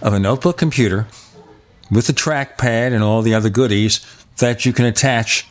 [0.00, 1.06] of a notebook computer
[1.90, 4.00] with a trackpad and all the other goodies
[4.38, 5.48] that you can attach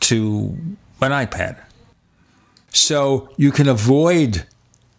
[0.00, 0.56] to
[1.00, 1.62] an iPad.
[2.70, 4.46] So you can avoid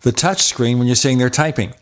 [0.02, 1.74] the touch screen when you're sitting there typing.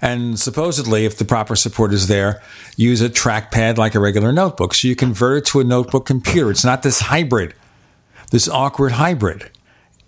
[0.00, 2.42] And supposedly, if the proper support is there,
[2.76, 4.74] use a trackpad like a regular notebook.
[4.74, 6.50] So you convert it to a notebook computer.
[6.50, 7.54] It's not this hybrid,
[8.30, 9.50] this awkward hybrid.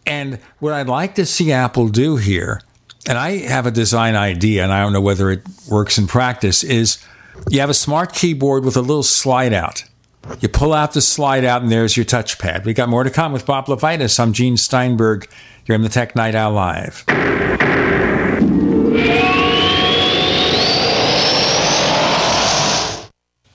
[0.07, 2.61] And what I'd like to see Apple do here,
[3.07, 6.63] and I have a design idea, and I don't know whether it works in practice,
[6.63, 7.03] is
[7.49, 9.85] you have a smart keyboard with a little slide out.
[10.41, 12.65] You pull out the slide out, and there's your touchpad.
[12.65, 14.21] We got more to come with Bob LeVitus.
[14.21, 15.31] I'm Gene Steinberg.
[15.65, 17.05] You're in the Tech Night Owl Live.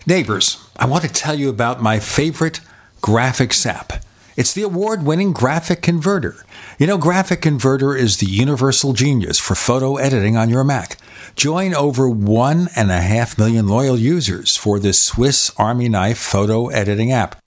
[0.06, 2.60] Neighbors, I want to tell you about my favorite
[3.02, 4.04] graphics app.
[4.36, 6.44] It's the award winning Graphic Converter.
[6.78, 10.98] You know, Graphic Converter is the universal genius for photo editing on your Mac.
[11.38, 16.68] Join over one and a half million loyal users for this Swiss Army knife photo
[16.68, 17.38] editing app.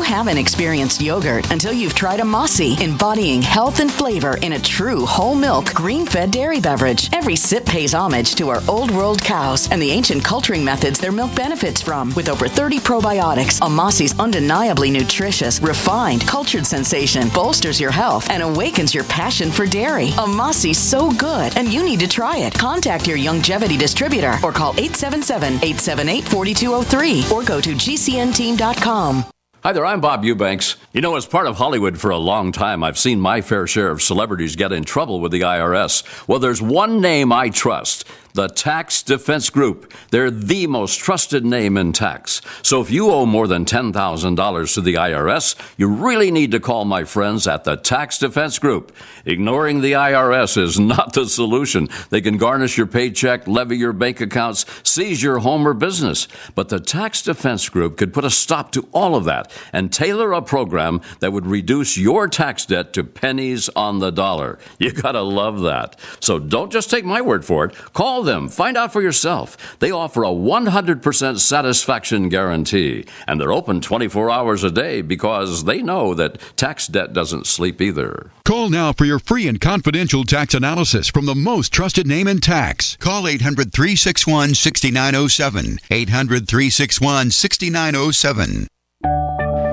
[0.00, 5.04] You haven't experienced yogurt until you've tried Amasai, embodying health and flavor in a true
[5.04, 7.10] whole milk, green fed dairy beverage.
[7.12, 11.12] Every sip pays homage to our old world cows and the ancient culturing methods their
[11.12, 12.14] milk benefits from.
[12.14, 18.94] With over 30 probiotics, Amasai's undeniably nutritious, refined, cultured sensation bolsters your health and awakens
[18.94, 20.12] your passion for dairy.
[20.16, 22.54] A so good, and you need to try it.
[22.54, 29.26] Contact your longevity distributor or call 877 878 4203 or go to gcnteam.com.
[29.62, 30.76] Hi there, I'm Bob Eubanks.
[30.94, 33.90] You know, as part of Hollywood for a long time, I've seen my fair share
[33.90, 36.02] of celebrities get in trouble with the IRS.
[36.26, 39.92] Well, there's one name I trust the Tax Defense Group.
[40.10, 42.40] They're the most trusted name in tax.
[42.62, 46.84] So if you owe more than $10,000 to the IRS, you really need to call
[46.84, 48.92] my friends at the Tax Defense Group.
[49.24, 51.88] Ignoring the IRS is not the solution.
[52.10, 56.28] They can garnish your paycheck, levy your bank accounts, seize your home or business.
[56.54, 60.32] But the Tax Defense Group could put a stop to all of that and tailor
[60.32, 64.58] a program that would reduce your tax debt to pennies on the dollar.
[64.78, 65.98] You gotta love that.
[66.20, 67.74] So don't just take my word for it.
[67.92, 68.48] Call them.
[68.48, 69.56] Find out for yourself.
[69.78, 75.82] They offer a 100% satisfaction guarantee, and they're open 24 hours a day because they
[75.82, 78.30] know that tax debt doesn't sleep either.
[78.44, 82.40] Call now for your free and confidential tax analysis from the most trusted name in
[82.40, 82.96] tax.
[82.96, 85.78] Call 800 361 6907.
[85.90, 88.68] 800 361 6907.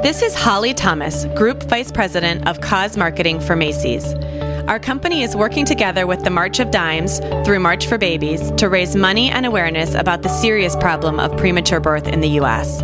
[0.04, 4.14] This is Holly Thomas, Group Vice President of Cause Marketing for Macy's.
[4.68, 8.68] Our company is working together with the March of Dimes through March for Babies to
[8.68, 12.82] raise money and awareness about the serious problem of premature birth in the U.S.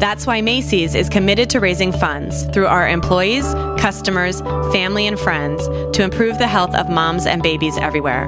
[0.00, 3.44] That's why Macy's is committed to raising funds through our employees,
[3.78, 4.40] customers,
[4.72, 8.26] family, and friends to improve the health of moms and babies everywhere.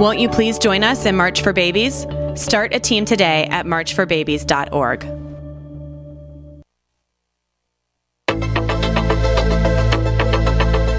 [0.00, 2.04] Won't you please join us in March for Babies?
[2.34, 5.13] Start a team today at marchforbabies.org.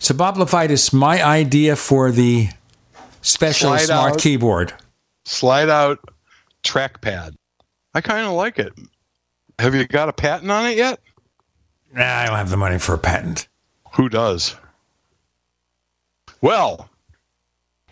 [0.00, 2.48] So, Bob LeVitus, my idea for the
[3.20, 4.18] special Slide smart out.
[4.18, 4.72] keyboard.
[5.26, 5.98] Slide out
[6.64, 7.34] trackpad.
[7.94, 8.72] I kind of like it.
[9.58, 11.00] Have you got a patent on it yet?
[11.92, 13.46] Nah, I don't have the money for a patent.
[13.94, 14.56] Who does?
[16.40, 16.88] Well,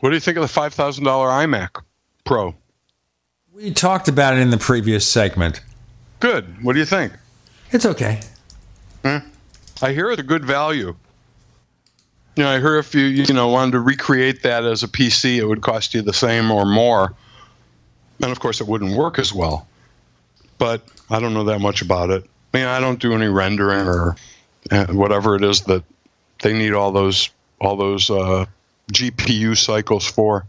[0.00, 1.82] what do you think of the five thousand dollar iMac
[2.24, 2.54] Pro?
[3.52, 5.60] We talked about it in the previous segment.
[6.20, 6.64] Good.
[6.64, 7.12] What do you think?
[7.70, 8.20] It's okay.
[9.04, 9.18] Hmm?
[9.82, 10.96] I hear it's a good value.
[12.38, 15.38] You know, I hear if you you know wanted to recreate that as a PC,
[15.38, 17.12] it would cost you the same or more,
[18.22, 19.66] and of course, it wouldn't work as well.
[20.56, 22.22] But I don't know that much about it.
[22.54, 24.14] I mean, I don't do any rendering or
[24.70, 25.82] uh, whatever it is that
[26.40, 27.28] they need all those
[27.60, 28.46] all those uh,
[28.92, 30.46] GPU cycles for.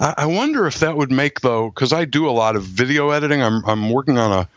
[0.00, 3.10] I, I wonder if that would make though, because I do a lot of video
[3.10, 3.40] editing.
[3.40, 4.48] I'm I'm working on a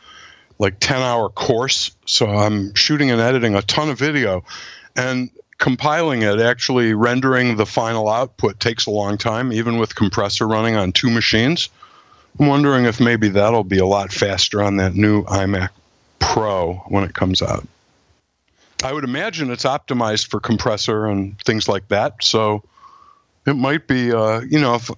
[0.57, 4.43] like 10 hour course, so I'm shooting and editing a ton of video,
[4.95, 10.47] and compiling it, actually rendering the final output takes a long time, even with compressor
[10.47, 11.69] running on two machines.
[12.39, 15.69] I'm wondering if maybe that'll be a lot faster on that new iMac
[16.19, 17.67] Pro when it comes out.
[18.83, 22.23] I would imagine it's optimized for compressor and things like that.
[22.23, 22.63] So
[23.45, 24.89] it might be, uh, you know, if,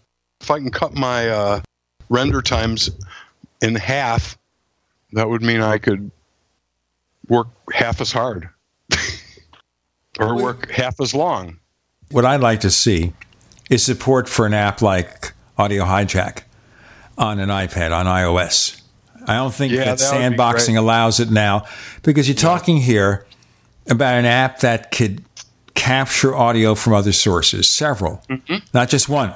[0.41, 1.61] if I can cut my uh,
[2.09, 2.89] render times
[3.61, 4.37] in half,
[5.11, 6.09] that would mean I could
[7.27, 8.49] work half as hard
[10.19, 11.59] or work half as long.
[12.11, 13.13] What I'd like to see
[13.69, 16.43] is support for an app like Audio Hijack
[17.17, 18.81] on an iPad on iOS.
[19.27, 21.65] I don't think Yeah, that that sandboxing allows it now
[22.03, 23.25] because you're talking here
[23.89, 25.23] about an app that could
[25.73, 28.57] capture audio from other sources, several, Mm-hmm.
[28.73, 29.35] not just one.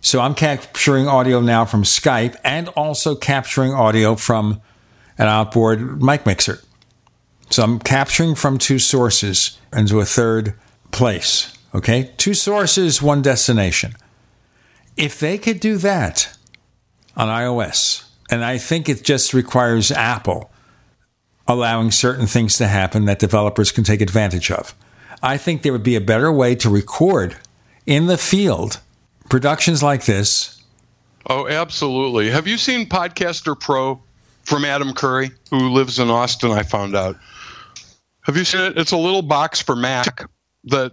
[0.00, 4.60] So I'm capturing audio now from Skype and also capturing audio from
[5.18, 6.60] an outboard mic mixer.
[7.50, 10.54] So I'm capturing from two sources into a third
[10.90, 11.56] place.
[11.74, 12.12] Okay?
[12.16, 13.94] Two sources, one destination.
[14.96, 16.36] If they could do that
[17.16, 20.50] on iOS, and I think it just requires Apple
[21.46, 24.74] allowing certain things to happen that developers can take advantage of.
[25.22, 27.36] I think there would be a better way to record
[27.86, 28.80] in the field
[29.30, 30.62] productions like this.
[31.26, 32.30] Oh, absolutely.
[32.30, 34.00] Have you seen Podcaster Pro
[34.44, 36.50] from Adam Curry, who lives in Austin?
[36.50, 37.16] I found out.
[38.28, 38.76] Have you seen it?
[38.76, 40.28] It's a little box for Mac
[40.64, 40.92] that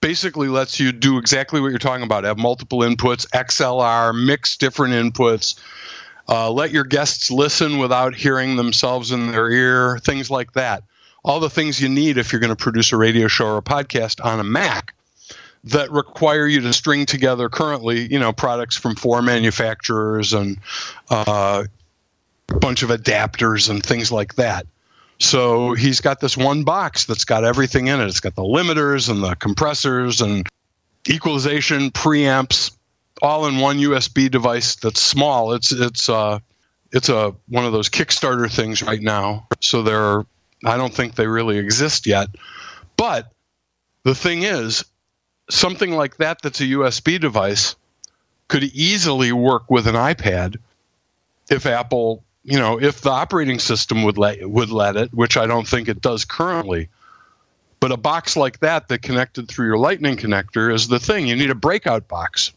[0.00, 4.94] basically lets you do exactly what you're talking about have multiple inputs, XLR, mix different
[4.94, 5.58] inputs,
[6.28, 10.84] uh, let your guests listen without hearing themselves in their ear, things like that.
[11.24, 13.62] All the things you need if you're going to produce a radio show or a
[13.62, 14.94] podcast on a Mac
[15.64, 20.58] that require you to string together currently, you know, products from four manufacturers and
[21.10, 21.64] uh,
[22.48, 24.68] a bunch of adapters and things like that.
[25.18, 28.06] So he's got this one box that's got everything in it.
[28.06, 30.46] It's got the limiters and the compressors and
[31.08, 32.76] equalization, preamps,
[33.22, 35.52] all in one USB device that's small.
[35.54, 36.40] It's it's uh
[36.92, 39.48] it's a one of those Kickstarter things right now.
[39.60, 40.24] So they're
[40.64, 42.28] I don't think they really exist yet.
[42.96, 43.32] But
[44.02, 44.84] the thing is,
[45.50, 47.76] something like that that's a USB device
[48.48, 50.56] could easily work with an iPad
[51.50, 55.46] if Apple, you know, if the operating system would let would let it, which I
[55.46, 56.88] don't think it does currently.
[57.80, 61.26] But a box like that that connected through your lightning connector is the thing.
[61.26, 62.52] You need a breakout box.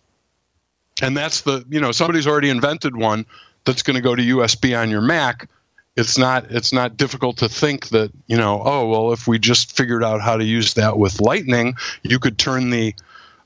[1.02, 3.26] And that's the, you know, somebody's already invented one
[3.66, 5.50] that's going to go to USB on your Mac.
[5.98, 9.76] It's not it's not difficult to think that, you know, oh, well, if we just
[9.76, 12.94] figured out how to use that with lightning, you could turn the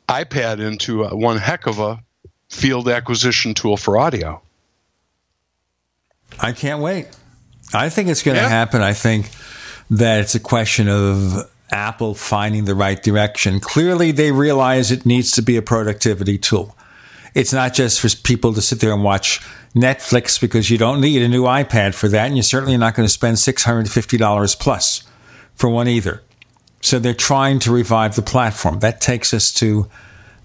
[0.10, 2.04] iPad into a, one heck of a
[2.50, 4.43] field acquisition tool for audio.
[6.40, 7.08] I can't wait.
[7.74, 8.82] I think it's going to happen.
[8.82, 9.30] I think
[9.90, 13.60] that it's a question of Apple finding the right direction.
[13.60, 16.76] Clearly, they realize it needs to be a productivity tool.
[17.34, 19.40] It's not just for people to sit there and watch
[19.74, 23.08] Netflix because you don't need a new iPad for that, and you're certainly not going
[23.08, 25.04] to spend $650 plus
[25.56, 26.22] for one either.
[26.82, 28.80] So they're trying to revive the platform.
[28.80, 29.90] That takes us to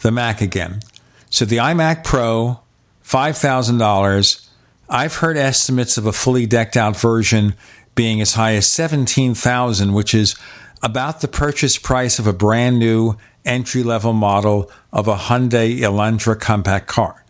[0.00, 0.80] the Mac again.
[1.28, 2.60] So the iMac Pro,
[3.04, 4.47] $5,000.
[4.88, 7.54] I've heard estimates of a fully decked out version
[7.94, 10.34] being as high as 17,000, which is
[10.82, 16.38] about the purchase price of a brand new entry level model of a Hyundai Elantra
[16.38, 17.24] compact car.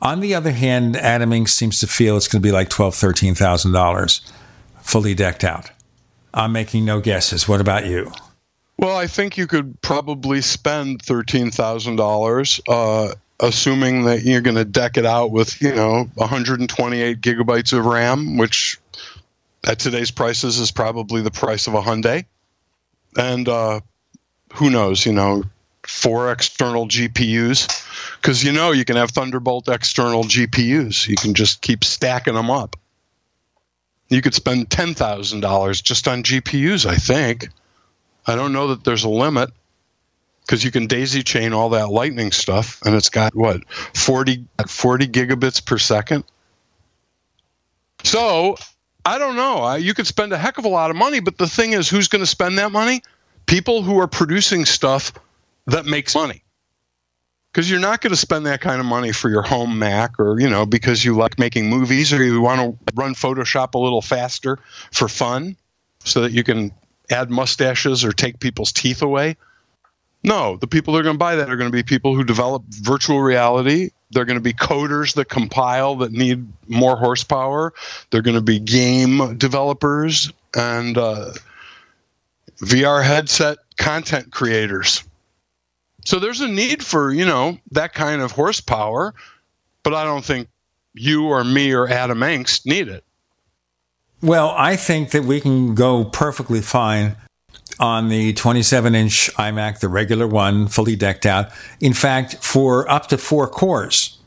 [0.00, 2.94] On the other hand, Adam Engst seems to feel it's going to be like twelve,
[2.94, 4.20] thirteen thousand dollars,
[4.82, 5.70] fully decked out.
[6.32, 7.48] I'm making no guesses.
[7.48, 8.12] What about you?
[8.76, 12.60] Well, I think you could probably spend thirteen thousand uh, dollars,
[13.40, 18.36] assuming that you're going to deck it out with, you know, 128 gigabytes of RAM,
[18.36, 18.78] which
[19.66, 22.24] at today's prices is probably the price of a Hyundai,
[23.16, 23.80] and uh,
[24.54, 25.44] who knows, you know,
[25.86, 31.08] four external GPUs, because you know you can have Thunderbolt external GPUs.
[31.08, 32.76] You can just keep stacking them up.
[34.08, 37.48] You could spend ten thousand dollars just on GPUs, I think.
[38.26, 39.50] I don't know that there's a limit
[40.44, 45.08] because you can daisy chain all that lightning stuff and it's got what 40, 40
[45.08, 46.24] gigabits per second?
[48.04, 48.56] So
[49.06, 49.74] i don't know.
[49.74, 52.08] You could spend a heck of a lot of money but the thing is who's
[52.08, 53.02] going to spend that money?
[53.46, 55.12] People who are producing stuff
[55.66, 56.42] that makes money.
[57.52, 60.40] Because you're not going to spend that kind of money for your home mac or
[60.40, 64.02] you know because you like making movies or you want to run photoshop a little
[64.02, 64.58] faster
[64.90, 65.56] for fun
[66.04, 66.72] so that you can
[67.10, 69.36] add mustaches or take people's teeth away.
[70.24, 72.24] No, the people that are going to buy that are going to be people who
[72.24, 73.90] develop virtual reality.
[74.10, 77.74] They're going to be coders that compile that need more horsepower.
[78.10, 81.32] They're going to be game developers and uh,
[82.62, 85.04] VR headset content creators.
[86.06, 89.14] So there's a need for, you know, that kind of horsepower,
[89.82, 90.48] but I don't think
[90.94, 93.04] you or me or Adam Engst need it.
[94.22, 97.16] Well, I think that we can go perfectly fine
[97.78, 101.50] on the 27 inch iMac, the regular one, fully decked out.
[101.80, 104.18] In fact, for up to four cores,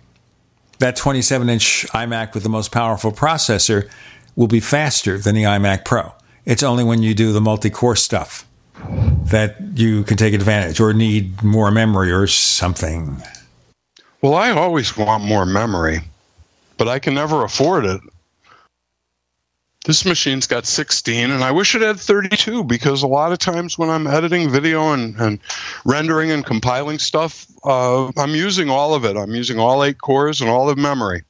[0.79, 3.89] that 27 inch iMac with the most powerful processor
[4.35, 6.13] will be faster than the iMac Pro.
[6.45, 8.45] It's only when you do the multi core stuff
[9.25, 13.21] that you can take advantage or need more memory or something.
[14.21, 15.99] Well, I always want more memory,
[16.77, 18.01] but I can never afford it.
[19.87, 23.77] This machine's got 16, and I wish it had 32 because a lot of times
[23.77, 25.39] when I'm editing video and, and
[25.85, 29.15] rendering and compiling stuff, uh, I'm using all of it.
[29.15, 31.23] I'm using all eight cores and all of memory.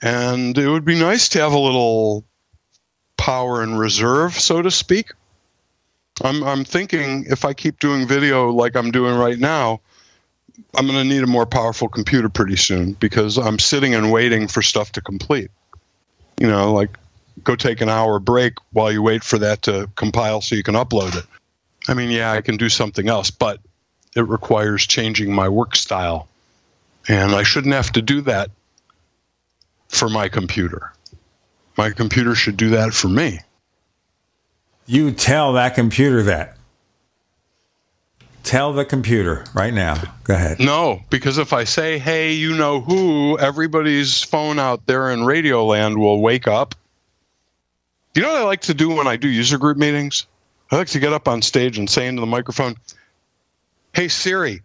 [0.00, 2.24] And it would be nice to have a little
[3.18, 5.10] power in reserve, so to speak.
[6.24, 9.82] I'm, I'm thinking if I keep doing video like I'm doing right now,
[10.76, 14.48] I'm going to need a more powerful computer pretty soon because I'm sitting and waiting
[14.48, 15.50] for stuff to complete.
[16.40, 16.96] You know, like
[17.42, 20.74] go take an hour break while you wait for that to compile so you can
[20.74, 21.24] upload it.
[21.88, 23.60] I mean, yeah, I can do something else, but
[24.14, 26.28] it requires changing my work style.
[27.08, 28.50] And I shouldn't have to do that
[29.88, 30.92] for my computer.
[31.76, 33.40] My computer should do that for me.
[34.86, 36.56] You tell that computer that.
[38.42, 40.02] Tell the computer right now.
[40.24, 40.58] Go ahead.
[40.58, 45.64] No, because if I say, hey, you know who, everybody's phone out there in radio
[45.64, 46.74] land will wake up.
[48.14, 50.26] You know what I like to do when I do user group meetings?
[50.70, 52.76] I like to get up on stage and say into the microphone,
[53.92, 54.62] hey, Siri,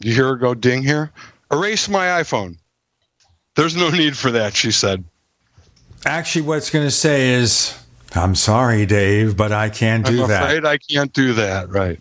[0.00, 1.12] you hear her go ding here?
[1.52, 2.56] Erase my iPhone.
[3.54, 5.04] There's no need for that, she said.
[6.04, 7.78] Actually, what's going to say is,
[8.14, 10.42] I'm sorry, Dave, but I can't do I'm that.
[10.42, 12.00] afraid I can't do that, right.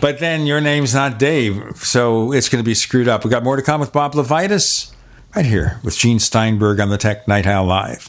[0.00, 3.24] But then your name's not Dave, so it's going to be screwed up.
[3.24, 4.94] We got more to come with Bob LeVitus
[5.34, 8.08] right here with Gene Steinberg on the Tech Night Owl Live.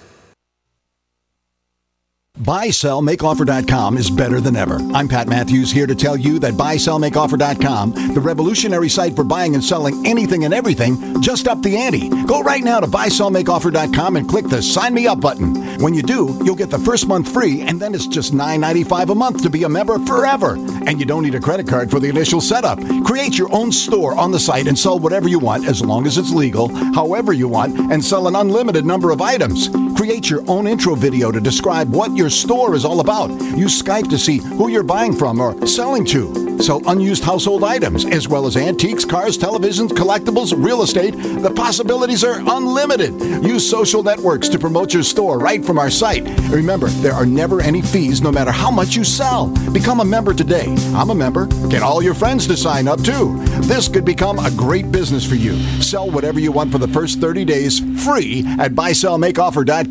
[2.41, 4.79] BuySellMakeOffer.com is better than ever.
[4.95, 9.63] I'm Pat Matthews here to tell you that BuySellMakeOffer.com, the revolutionary site for buying and
[9.63, 12.09] selling anything and everything, just up the ante.
[12.25, 15.79] Go right now to BuySellMakeOffer.com and click the Sign Me Up button.
[15.81, 19.15] When you do, you'll get the first month free, and then it's just $9.95 a
[19.15, 20.55] month to be a member forever.
[20.87, 22.79] And you don't need a credit card for the initial setup.
[23.05, 26.17] Create your own store on the site and sell whatever you want as long as
[26.17, 29.69] it's legal, however you want, and sell an unlimited number of items.
[30.01, 33.29] Create your own intro video to describe what your store is all about.
[33.55, 36.59] Use Skype to see who you're buying from or selling to.
[36.59, 41.11] Sell unused household items as well as antiques, cars, televisions, collectibles, real estate.
[41.11, 43.13] The possibilities are unlimited.
[43.43, 46.23] Use social networks to promote your store right from our site.
[46.49, 49.47] Remember, there are never any fees no matter how much you sell.
[49.71, 50.65] Become a member today.
[50.95, 51.45] I'm a member.
[51.67, 53.37] Get all your friends to sign up too.
[53.61, 55.55] This could become a great business for you.
[55.79, 59.90] Sell whatever you want for the first 30 days free at buysellmakeoffer.com.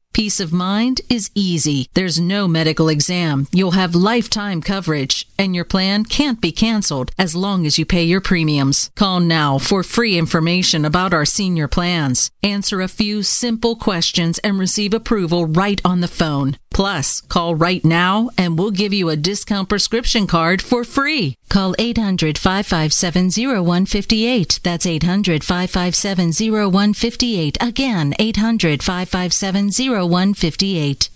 [0.13, 1.87] Peace of mind is easy.
[1.93, 3.47] There's no medical exam.
[3.53, 8.03] You'll have lifetime coverage, and your plan can't be canceled as long as you pay
[8.03, 8.91] your premiums.
[8.95, 12.29] Call now for free information about our senior plans.
[12.43, 16.57] Answer a few simple questions and receive approval right on the phone.
[16.73, 21.35] Plus, call right now and we'll give you a discount prescription card for free.
[21.49, 23.29] Call 800 557
[23.65, 24.59] 0158.
[24.63, 27.57] That's 800 557 0158.
[27.61, 31.09] Again, 800 557 0158.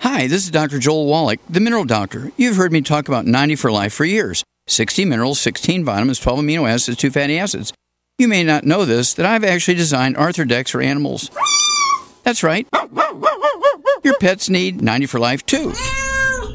[0.00, 0.78] Hi, this is Dr.
[0.78, 2.32] Joel Wallach, the Mineral Doctor.
[2.36, 6.40] You've heard me talk about 90 for Life for years 60 minerals, 16 vitamins, 12
[6.40, 7.72] amino acids, 2 fatty acids.
[8.18, 11.30] You may not know this, that I've actually designed Arthur Dex for animals.
[12.22, 12.66] That's right.
[14.04, 15.72] Your pets need 90 for life too.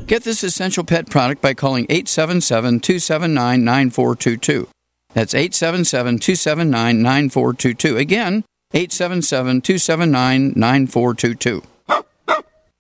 [0.06, 4.68] Get this essential pet product by calling 877 279 9422.
[5.14, 7.98] That's 877 279 9422.
[7.98, 8.44] Again,
[8.74, 11.64] 877 279 9422.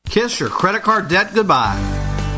[0.07, 1.77] Kiss your credit card debt goodbye.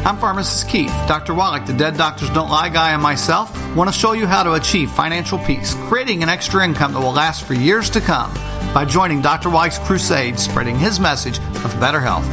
[0.04, 0.90] I'm Pharmacist Keith.
[1.08, 1.36] Dr.
[1.36, 4.54] Wallach, the Dead Doctors Don't Lie guy, and myself want to show you how to
[4.54, 8.34] achieve financial peace, creating an extra income that will last for years to come
[8.74, 9.52] by joining Dr.
[9.52, 12.26] Wallach's crusade, spreading his message of better health.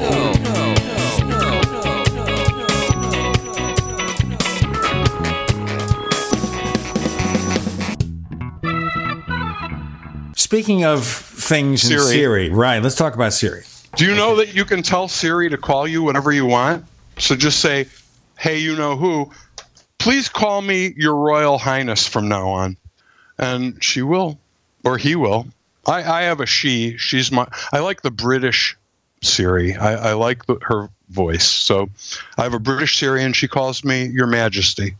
[10.34, 12.14] Speaking of things in Siri.
[12.14, 12.82] Siri, right?
[12.82, 13.64] Let's talk about Siri.
[13.96, 16.86] Do you know that you can tell Siri to call you whenever you want?
[17.18, 17.86] So just say,
[18.42, 19.30] "Hey, you know who?
[19.98, 22.76] Please call me Your Royal Highness from now on,"
[23.38, 24.36] and she will,
[24.84, 25.46] or he will.
[25.86, 26.96] I, I have a she.
[26.96, 27.46] She's my.
[27.72, 28.76] I like the British
[29.22, 29.76] Siri.
[29.76, 31.48] I, I like the, her voice.
[31.48, 31.88] So
[32.36, 34.96] I have a British Siri, and she calls me Your Majesty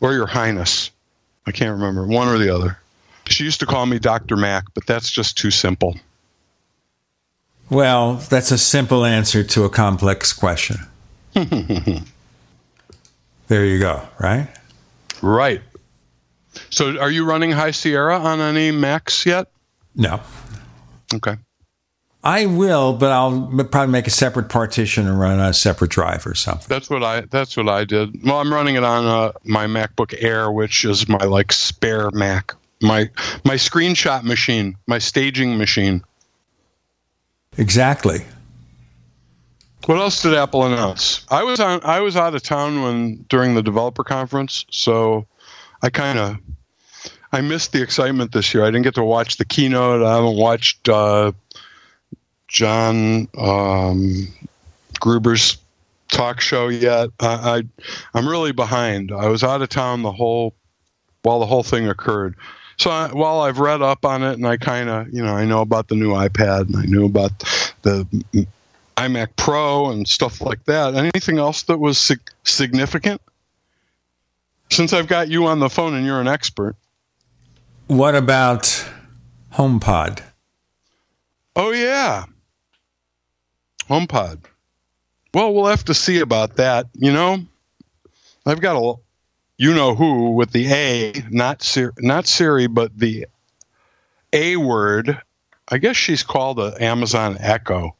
[0.00, 0.90] or Your Highness.
[1.46, 2.76] I can't remember one or the other.
[3.28, 5.94] She used to call me Doctor Mac, but that's just too simple.
[7.70, 10.88] Well, that's a simple answer to a complex question.
[13.46, 14.48] There you go, right?
[15.20, 15.60] Right.
[16.70, 19.48] So, are you running High Sierra on any Macs yet?
[19.94, 20.20] No.
[21.12, 21.36] Okay.
[22.22, 26.34] I will, but I'll probably make a separate partition and run a separate drive or
[26.34, 26.66] something.
[26.68, 27.22] That's what I.
[27.22, 28.24] That's what I did.
[28.24, 32.54] Well, I'm running it on uh, my MacBook Air, which is my like spare Mac,
[32.80, 33.10] my
[33.44, 36.02] my screenshot machine, my staging machine.
[37.58, 38.24] Exactly.
[39.86, 41.26] What else did Apple announce?
[41.30, 41.80] I was on.
[41.84, 45.26] I was out of town when during the developer conference, so
[45.82, 46.38] I kind of
[47.32, 48.62] I missed the excitement this year.
[48.62, 50.02] I didn't get to watch the keynote.
[50.02, 51.32] I haven't watched uh,
[52.48, 54.28] John um,
[55.00, 55.58] Gruber's
[56.08, 57.10] talk show yet.
[57.20, 57.62] I, I
[58.14, 59.12] I'm really behind.
[59.12, 60.54] I was out of town the whole
[61.22, 62.36] while the whole thing occurred.
[62.76, 65.44] So I, while I've read up on it and I kind of you know I
[65.44, 67.32] know about the new iPad and I knew about
[67.82, 68.06] the
[68.96, 70.94] iMac Pro and stuff like that.
[70.94, 73.20] Anything else that was sig- significant?
[74.70, 76.76] Since I've got you on the phone and you're an expert.
[77.86, 78.88] What about
[79.52, 80.22] HomePod?
[81.56, 82.24] Oh yeah,
[83.88, 84.44] HomePod.
[85.32, 86.86] Well, we'll have to see about that.
[86.94, 87.44] You know,
[88.46, 88.94] I've got a
[89.56, 93.26] you know who with the A, not Siri, not Siri, but the
[94.32, 95.20] A word.
[95.68, 97.96] I guess she's called the Amazon Echo,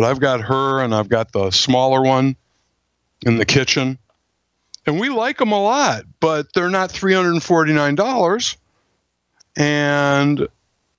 [0.00, 2.34] but I've got her and I've got the smaller one
[3.20, 3.98] in the kitchen,
[4.86, 8.56] and we like them a lot, but they're not three hundred and forty nine dollars,
[9.56, 10.48] and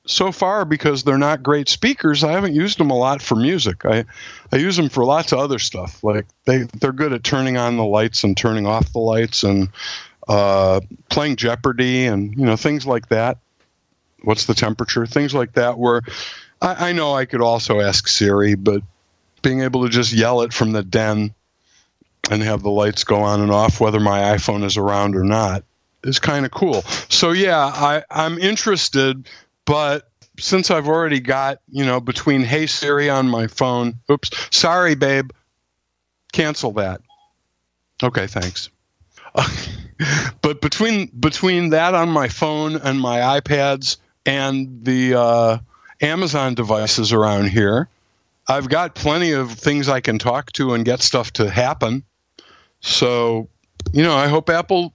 [0.06, 3.86] so far because they're not great speakers i haven't used them a lot for music.
[3.86, 4.06] I
[4.52, 6.04] i use them for lots of other stuff.
[6.04, 9.70] Like they they're good at turning on the lights and turning off the lights and
[10.28, 13.40] uh, playing jeopardy and you know things like that.
[14.22, 15.08] What's the temperature?
[15.08, 16.04] Things like that where
[16.62, 18.84] I, I know i could also ask siri but
[19.42, 21.34] being able to just yell it from the den
[22.30, 25.64] and have the lights go on and off whether my iphone is around or not
[26.04, 29.28] is kind of cool so yeah i i'm interested
[29.66, 34.96] but since I've already got, you know, between Hey Siri on my phone, oops, sorry,
[34.96, 35.32] babe,
[36.32, 37.02] cancel that.
[38.04, 38.70] Okay, thanks.
[40.42, 45.58] but between between that on my phone and my iPads and the uh,
[46.02, 47.88] Amazon devices around here,
[48.52, 52.04] I've got plenty of things I can talk to and get stuff to happen.
[52.82, 53.48] So,
[53.94, 54.94] you know, I hope Apple,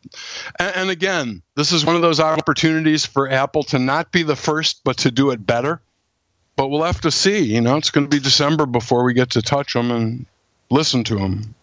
[0.58, 4.36] and, and again, this is one of those opportunities for Apple to not be the
[4.36, 5.80] first, but to do it better.
[6.56, 7.44] But we'll have to see.
[7.44, 10.26] You know, it's going to be December before we get to touch them and
[10.70, 11.54] listen to them.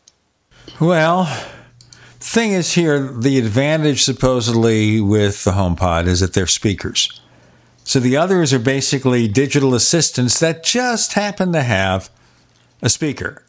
[0.80, 1.26] Well,
[2.20, 7.22] thing is here, the advantage supposedly with the HomePod is that they're speakers.
[7.84, 12.10] So the others are basically digital assistants that just happen to have
[12.82, 13.44] a speaker,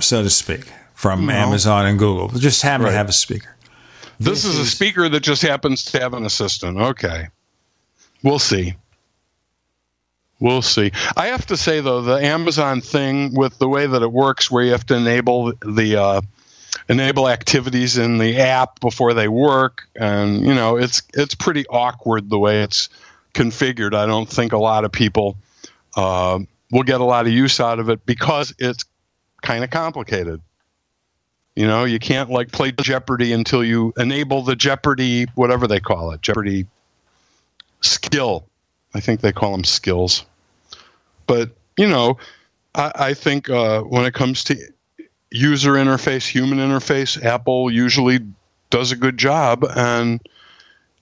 [0.00, 1.32] so to speak, from No.
[1.32, 2.28] Amazon and Google.
[2.28, 2.90] They just happen Right.
[2.90, 3.56] to have a speaker.
[4.20, 6.78] This, is a speaker that just happens to have an assistant.
[6.78, 7.28] Okay.
[8.22, 8.74] We'll see.
[10.40, 10.92] We'll see.
[11.16, 14.64] I have to say though, the Amazon thing with the way that it works, where
[14.64, 16.20] you have to enable the uh,
[16.88, 22.30] enable activities in the app before they work, and you know, it's it's pretty awkward
[22.30, 22.88] the way it's
[23.34, 23.94] configured.
[23.94, 25.36] I don't think a lot of people
[25.96, 26.38] uh,
[26.70, 28.84] will get a lot of use out of it because it's
[29.42, 30.40] kind of complicated.
[31.54, 36.10] You know, you can't like play Jeopardy until you enable the Jeopardy, whatever they call
[36.10, 36.66] it, Jeopardy
[37.80, 38.46] skill.
[38.94, 40.24] I think they call them skills.
[41.26, 42.18] But, you know,
[42.74, 44.56] I, I think uh, when it comes to
[45.30, 48.20] user interface, human interface, Apple usually
[48.70, 49.64] does a good job.
[49.76, 50.20] And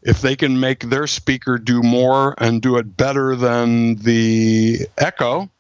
[0.02, 5.50] if they can make their speaker do more and do it better than the Echo,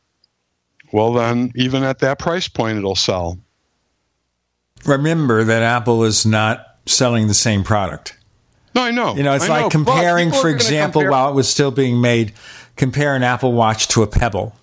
[0.92, 3.38] well, then even at that price point, it'll sell.
[4.84, 8.18] Remember that Apple is not selling the same product.
[8.74, 9.14] No, I know.
[9.14, 12.00] You know, it's I like know, comparing, for example, compare- while it was still being
[12.00, 12.32] made,
[12.76, 14.56] compare an Apple Watch to a Pebble.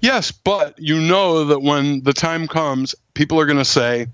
[0.00, 4.06] Yes, but you know that when the time comes, people are going to say,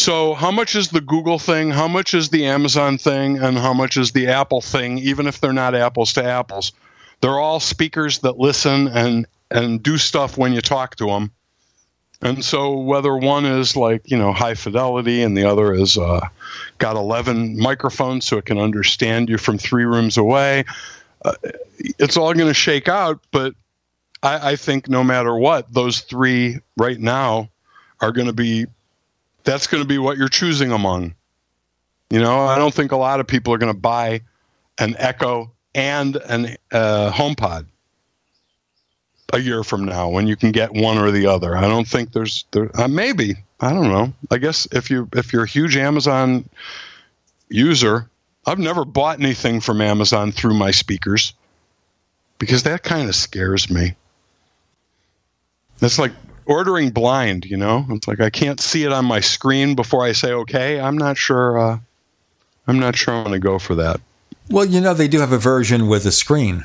[0.00, 1.70] so how much is the Google thing?
[1.70, 3.38] How much is the Amazon thing?
[3.38, 4.98] And how much is the Apple thing?
[4.98, 6.72] Even if they're not apples to apples,
[7.20, 11.32] they're all speakers that listen and and do stuff when you talk to them.
[12.22, 16.20] And so whether one is like you know high fidelity and the other is uh,
[16.78, 20.64] got 11 microphones so it can understand you from three rooms away,
[21.24, 21.34] uh,
[21.78, 23.20] it's all going to shake out.
[23.32, 23.54] But
[24.22, 27.50] I, I think no matter what, those three right now
[28.00, 28.66] are going to be
[29.44, 31.14] that's going to be what you're choosing among.
[32.10, 34.22] You know, I don't think a lot of people are going to buy
[34.78, 37.66] an Echo and an uh, HomePod
[39.32, 41.56] a year from now when you can get one or the other.
[41.56, 44.12] I don't think there's there uh, maybe I don't know.
[44.30, 46.48] I guess if you if you're a huge Amazon
[47.48, 48.08] user,
[48.46, 51.34] I've never bought anything from Amazon through my speakers
[52.38, 53.94] because that kind of scares me.
[55.82, 56.12] It's like
[56.50, 57.86] ordering blind, you know.
[57.90, 60.80] It's like I can't see it on my screen before I say okay.
[60.80, 61.58] I'm not sure.
[61.58, 61.78] Uh,
[62.66, 64.00] I'm not sure I'm going to go for that.
[64.50, 66.64] Well, you know, they do have a version with a screen.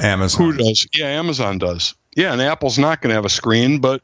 [0.00, 0.52] Amazon.
[0.52, 0.88] Who does?
[0.94, 1.94] Yeah, Amazon does.
[2.16, 4.02] Yeah, and Apple's not going to have a screen, but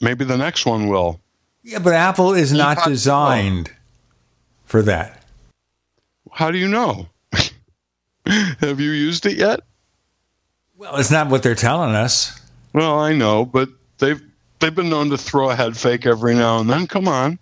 [0.00, 1.20] maybe the next one will.
[1.62, 3.70] Yeah, but Apple is not designed
[4.64, 5.22] for that.
[6.32, 7.08] How do you know?
[8.26, 9.60] have you used it yet?
[10.76, 12.39] Well, it's not what they're telling us.
[12.72, 13.68] Well, I know, but
[13.98, 14.20] they've
[14.60, 16.86] they've been known to throw a head fake every now and then.
[16.86, 17.38] Come on.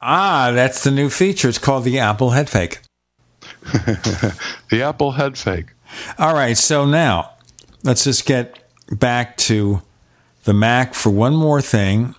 [0.00, 1.48] Ah, that's the new feature.
[1.48, 2.80] It's called the Apple Head Fake.
[3.62, 5.66] the Apple Head Fake.
[6.18, 7.32] All right, so now
[7.82, 8.58] let's just get
[8.92, 9.82] back to
[10.44, 12.14] the Mac for one more thing.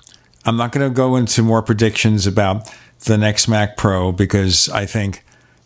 [0.46, 2.70] I'm not going to go into more predictions about
[3.06, 5.24] the next Mac Pro because I think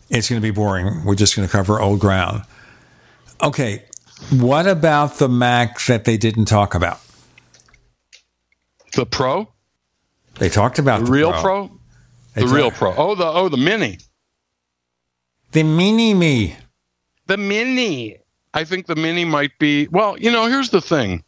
[0.09, 1.03] it's going to be boring.
[1.03, 2.43] We're just going to cover old ground.
[3.41, 3.83] Okay,
[4.31, 6.99] what about the Mac that they didn't talk about?
[8.95, 9.49] The Pro?
[10.35, 11.41] They talked about The the, real Pro.
[11.41, 11.79] Pro?
[12.35, 12.95] The talk- real Pro.
[12.95, 13.99] Oh, the oh the Mini.
[15.51, 16.55] The Mini Me.
[17.27, 18.17] The Mini.
[18.53, 19.87] I think the Mini might be.
[19.87, 21.23] Well, you know, here's the thing.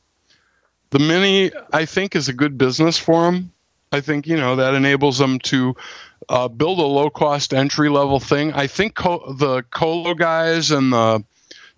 [0.92, 3.52] The Mini, I think, is a good business for them.
[3.92, 5.76] I think you know that enables them to
[6.30, 8.52] uh, build a low cost entry level thing.
[8.54, 11.24] I think co- the colo guys and the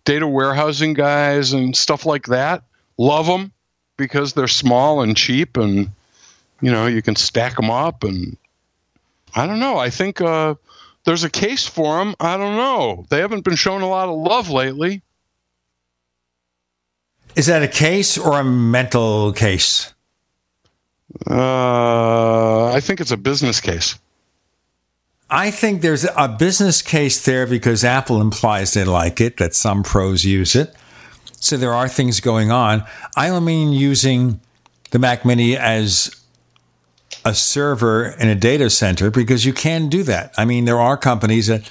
[0.08, 2.64] data warehousing guys and stuff like that
[2.98, 3.52] love them
[3.98, 5.92] because they're small and cheap and
[6.62, 8.38] you know you can stack them up and
[9.36, 9.78] I don't know.
[9.78, 10.56] I think uh,
[11.04, 12.16] there's a case for them.
[12.20, 13.06] I don't know.
[13.10, 15.02] They haven't been shown a lot of love lately.
[17.36, 19.94] Is that a case or a mental case?
[21.30, 24.00] Uh, I think it's a business case.
[25.30, 29.84] I think there's a business case there because Apple implies they like it, that some
[29.84, 30.74] pros use it.
[31.40, 32.86] So there are things going on.
[33.16, 34.40] I don't mean using
[34.92, 36.16] the Mac Mini as
[37.26, 40.34] a server in a data center because you can do that.
[40.38, 41.70] I mean, there are companies that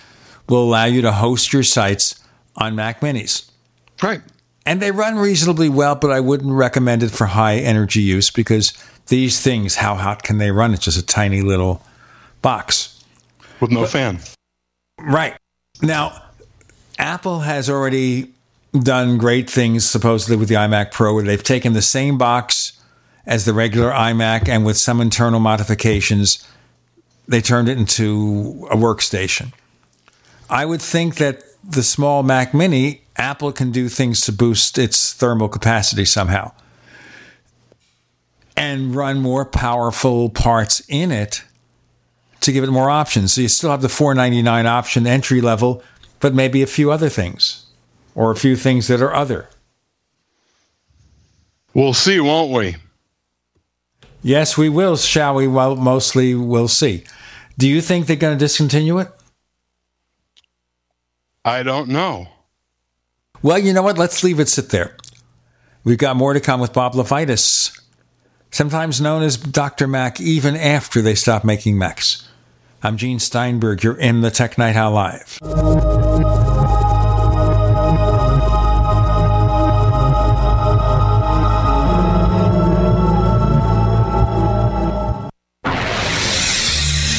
[0.48, 2.22] will allow you to host your sites
[2.56, 3.50] on Mac Minis.
[4.02, 4.20] Right.
[4.66, 8.74] and they run reasonably well, but I wouldn't recommend it for high energy use because
[9.06, 10.74] these things, how hot can they run?
[10.74, 11.82] It's just a tiny little
[12.42, 12.95] box
[13.60, 14.18] with no but, fan.
[14.98, 15.36] Right.
[15.82, 16.22] Now,
[16.98, 18.32] Apple has already
[18.78, 22.72] done great things supposedly with the iMac Pro where they've taken the same box
[23.26, 26.46] as the regular iMac and with some internal modifications
[27.28, 29.52] they turned it into a workstation.
[30.48, 35.12] I would think that the small Mac Mini, Apple can do things to boost its
[35.12, 36.52] thermal capacity somehow
[38.56, 41.42] and run more powerful parts in it
[42.47, 43.34] to give it more options.
[43.34, 45.83] So you still have the 499 option entry level,
[46.20, 47.66] but maybe a few other things
[48.15, 49.49] or a few things that are other.
[51.75, 52.76] We'll see, won't we?
[54.23, 55.47] Yes, we will, shall we?
[55.47, 57.05] Well, mostly we'll see.
[57.58, 59.08] Do you think they're going to discontinue it?
[61.44, 62.28] I don't know.
[63.42, 63.99] Well, you know what?
[63.99, 64.97] Let's leave it sit there.
[65.84, 67.81] We've got more to come with Bob LeVitus,
[68.50, 69.86] sometimes known as Dr.
[69.86, 72.25] Mac, even after they stop making Macs.
[72.86, 73.82] I'm Gene Steinberg.
[73.82, 75.39] You're in the Tech Night Owl Live.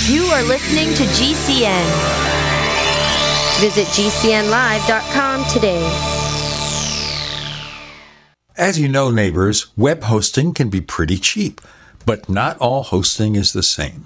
[0.08, 1.88] You are listening to GCN.
[3.60, 5.84] Visit GCNlive.com today.
[8.56, 11.60] As you know, neighbors, web hosting can be pretty cheap,
[12.06, 14.06] but not all hosting is the same.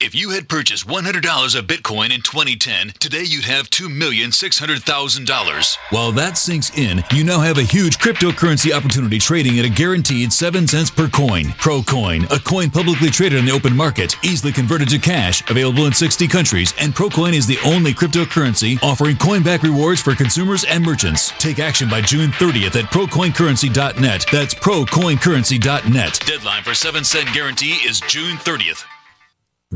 [0.00, 5.76] If you had purchased $100 of Bitcoin in 2010, today you'd have $2,600,000.
[5.90, 10.32] While that sinks in, you now have a huge cryptocurrency opportunity trading at a guaranteed
[10.32, 11.46] 7 cents per coin.
[11.46, 15.92] ProCoin, a coin publicly traded in the open market, easily converted to cash, available in
[15.92, 21.32] 60 countries, and ProCoin is the only cryptocurrency offering coinback rewards for consumers and merchants.
[21.40, 24.26] Take action by June 30th at procoincurrency.net.
[24.30, 26.20] That's procoincurrency.net.
[26.24, 28.84] Deadline for 7 cent guarantee is June 30th.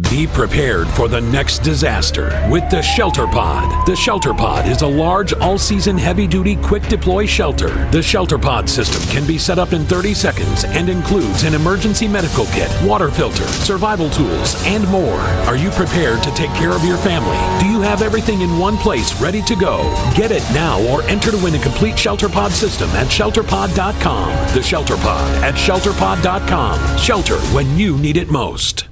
[0.01, 3.87] Be prepared for the next disaster with the Shelter Pod.
[3.87, 7.69] The Shelter Pod is a large, all season, heavy duty, quick deploy shelter.
[7.91, 12.09] The Shelter Pod system can be set up in 30 seconds and includes an emergency
[12.09, 15.21] medical kit, water filter, survival tools, and more.
[15.47, 17.37] Are you prepared to take care of your family?
[17.63, 19.83] Do you have everything in one place ready to go?
[20.17, 24.55] Get it now or enter to win a complete Shelter Pod system at shelterpod.com.
[24.55, 26.97] The Shelter Pod at shelterpod.com.
[26.97, 28.92] Shelter when you need it most.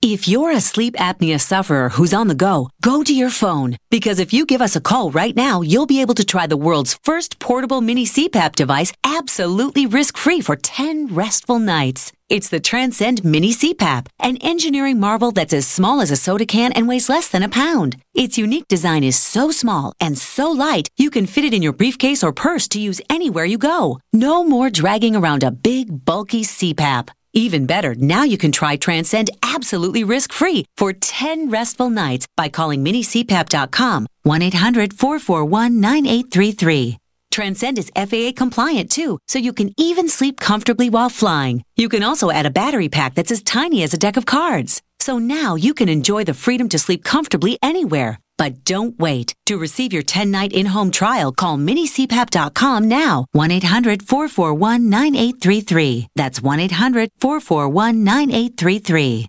[0.00, 3.76] If you're a sleep apnea sufferer who's on the go, go to your phone.
[3.90, 6.56] Because if you give us a call right now, you'll be able to try the
[6.56, 12.12] world's first portable mini CPAP device absolutely risk free for 10 restful nights.
[12.28, 16.70] It's the Transcend Mini CPAP, an engineering marvel that's as small as a soda can
[16.74, 17.96] and weighs less than a pound.
[18.14, 21.72] Its unique design is so small and so light, you can fit it in your
[21.72, 23.98] briefcase or purse to use anywhere you go.
[24.12, 27.08] No more dragging around a big, bulky CPAP.
[27.38, 32.48] Even better, now you can try Transcend absolutely risk free for 10 restful nights by
[32.48, 36.98] calling minicpap.com 1 800 441 9833.
[37.30, 41.62] Transcend is FAA compliant too, so you can even sleep comfortably while flying.
[41.76, 44.82] You can also add a battery pack that's as tiny as a deck of cards.
[44.98, 48.18] So now you can enjoy the freedom to sleep comfortably anywhere.
[48.38, 49.34] But don't wait.
[49.46, 53.26] To receive your 10 night in home trial, call minicpap.com now.
[53.32, 56.08] 1 800 441 9833.
[56.16, 59.28] That's 1 800 441 9833.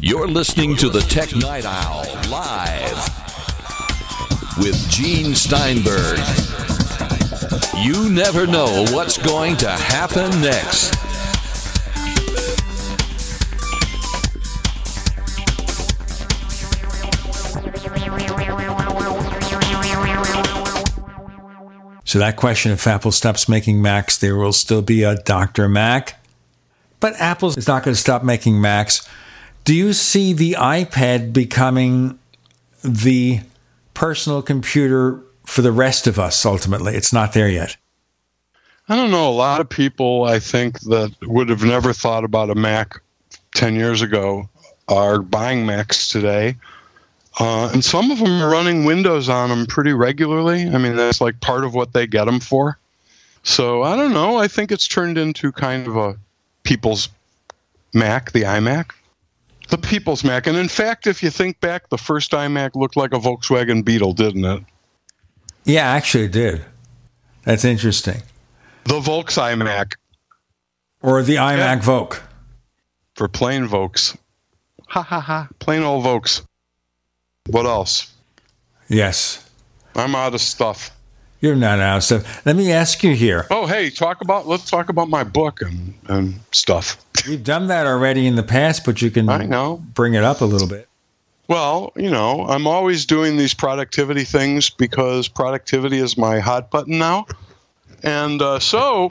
[0.00, 2.96] You're listening to the Tech Night Owl live
[4.56, 6.20] with Gene Steinberg.
[7.84, 10.94] You never know what's going to happen next.
[22.04, 25.68] So that question, if Apple stops making Macs, there will still be a Dr.
[25.68, 26.22] Mac.
[27.06, 29.08] But Apple is not going to stop making Macs.
[29.62, 32.18] Do you see the iPad becoming
[32.82, 33.42] the
[33.94, 36.96] personal computer for the rest of us ultimately?
[36.96, 37.76] It's not there yet.
[38.88, 39.28] I don't know.
[39.28, 43.00] A lot of people, I think, that would have never thought about a Mac
[43.54, 44.48] 10 years ago
[44.88, 46.56] are buying Macs today.
[47.38, 50.68] Uh, and some of them are running Windows on them pretty regularly.
[50.68, 52.76] I mean, that's like part of what they get them for.
[53.44, 54.38] So I don't know.
[54.38, 56.18] I think it's turned into kind of a
[56.66, 57.08] people's
[57.94, 58.90] Mac, the iMac.
[59.68, 60.46] The people's Mac.
[60.46, 64.12] And in fact, if you think back, the first iMac looked like a Volkswagen Beetle,
[64.12, 64.62] didn't it?
[65.64, 66.64] Yeah, actually, it did.
[67.44, 68.22] That's interesting.
[68.84, 69.94] The Volks iMac.
[71.02, 71.80] Or the iMac yeah.
[71.80, 72.16] Vogue.
[73.14, 74.16] For plain Volks.
[74.88, 75.48] Ha ha ha.
[75.58, 76.42] Plain old Volks.
[77.48, 78.12] What else?
[78.88, 79.48] Yes.
[79.94, 80.90] I'm out of stuff.
[81.46, 82.44] You're not out of stuff.
[82.44, 83.46] Let me ask you here.
[83.52, 86.96] Oh, hey, talk about let's talk about my book and, and stuff.
[87.24, 89.80] We've done that already in the past, but you can I know.
[89.94, 90.88] bring it up a little bit.
[91.46, 96.98] Well, you know, I'm always doing these productivity things because productivity is my hot button
[96.98, 97.26] now.
[98.02, 99.08] And uh, so,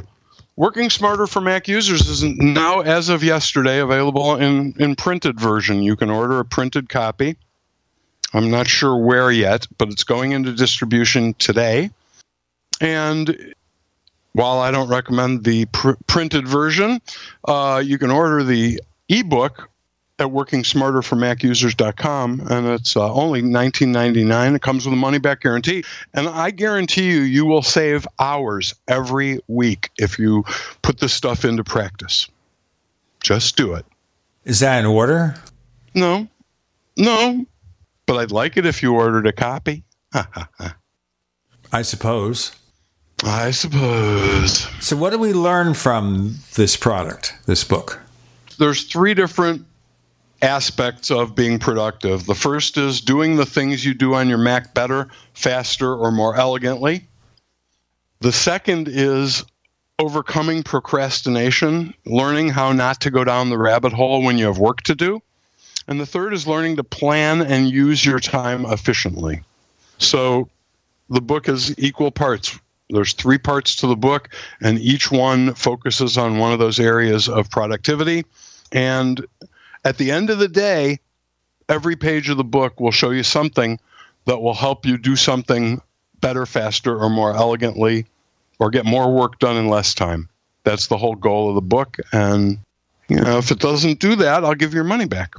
[0.57, 5.83] Working Smarter for Mac users is now, as of yesterday, available in, in printed version.
[5.83, 7.37] You can order a printed copy.
[8.33, 11.91] I'm not sure where yet, but it's going into distribution today.
[12.81, 13.55] And
[14.33, 17.01] while I don't recommend the pr- printed version,
[17.47, 19.69] uh, you can order the ebook
[20.19, 25.83] at workingsmarterformacusers.com and it's uh, only $19.99 it comes with a money back guarantee.
[26.13, 30.45] And i guarantee you you will save hours every week if you
[30.81, 32.29] put this stuff into practice.
[33.21, 33.85] Just do it.
[34.45, 35.35] Is that an order?
[35.93, 36.29] No.
[36.97, 37.45] No.
[38.05, 39.83] But i'd like it if you ordered a copy.
[41.71, 42.55] I suppose
[43.25, 44.67] I suppose.
[44.79, 47.99] So, what do we learn from this product, this book?
[48.59, 49.65] There's three different
[50.43, 52.27] aspects of being productive.
[52.27, 56.35] The first is doing the things you do on your Mac better, faster, or more
[56.35, 57.07] elegantly.
[58.19, 59.43] The second is
[59.97, 64.83] overcoming procrastination, learning how not to go down the rabbit hole when you have work
[64.83, 65.19] to do.
[65.87, 69.41] And the third is learning to plan and use your time efficiently.
[69.97, 70.47] So
[71.09, 74.29] the book is equal parts there's three parts to the book,
[74.61, 78.25] and each one focuses on one of those areas of productivity.
[78.71, 79.25] And
[79.83, 80.99] at the end of the day,
[81.67, 83.79] every page of the book will show you something
[84.25, 85.81] that will help you do something
[86.21, 88.05] better, faster, or more elegantly,
[88.59, 90.29] or get more work done in less time.
[90.63, 91.97] That's the whole goal of the book.
[92.11, 92.59] And
[93.07, 95.35] you know, if it doesn't do that, I'll give your money back.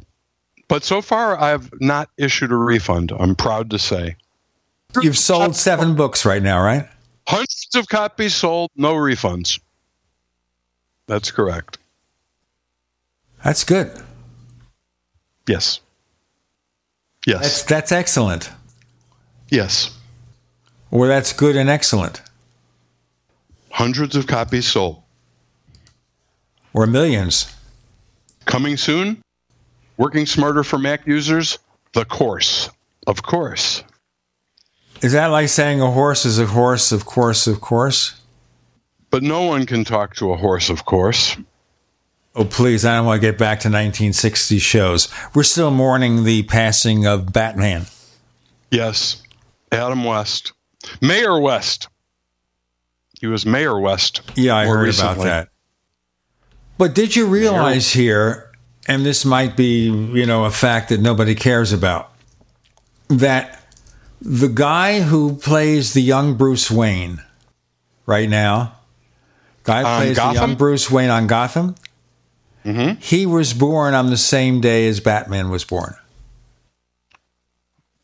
[0.69, 3.13] But so far, I've not issued a refund.
[3.17, 4.17] I'm proud to say.
[5.01, 6.89] You've sold seven books right now, right?
[7.27, 9.61] Hundreds of copies sold, no refunds.
[11.07, 11.79] That's correct.
[13.43, 13.91] That's good.
[15.49, 15.81] Yes.
[17.27, 17.43] Yes.
[17.43, 18.51] That's that's excellent.
[19.51, 19.97] Yes.
[20.91, 22.23] Or that's good and excellent.
[23.71, 25.03] Hundreds of copies sold.
[26.73, 27.53] Or millions.
[28.45, 29.23] Coming soon.
[29.97, 31.59] Working smarter for Mac users,
[31.93, 32.69] the course.
[33.07, 33.83] Of course.
[35.03, 38.21] Is that like saying a horse is a horse, of course, of course?
[39.11, 41.37] But no one can talk to a horse, of course.
[42.35, 45.09] Oh, please, I don't want to get back to 1960 shows.
[45.35, 47.87] We're still mourning the passing of Batman.
[48.71, 49.23] Yes,
[49.73, 50.53] Adam West.
[51.01, 51.89] Mayor West.
[53.19, 54.21] He was Mayor West.
[54.35, 55.13] Yeah, I heard recently.
[55.15, 55.49] about that.
[56.77, 58.47] But did you realize here
[58.87, 62.13] and this might be, you know, a fact that nobody cares about,
[63.09, 63.66] that
[64.21, 67.23] the guy who plays the young Bruce Wayne
[68.07, 68.75] right now,
[69.63, 71.75] guy who On plays the young Bruce Wayne on Gotham,
[72.65, 73.01] Mm-hmm.
[73.01, 75.95] he was born on the same day as Batman was born.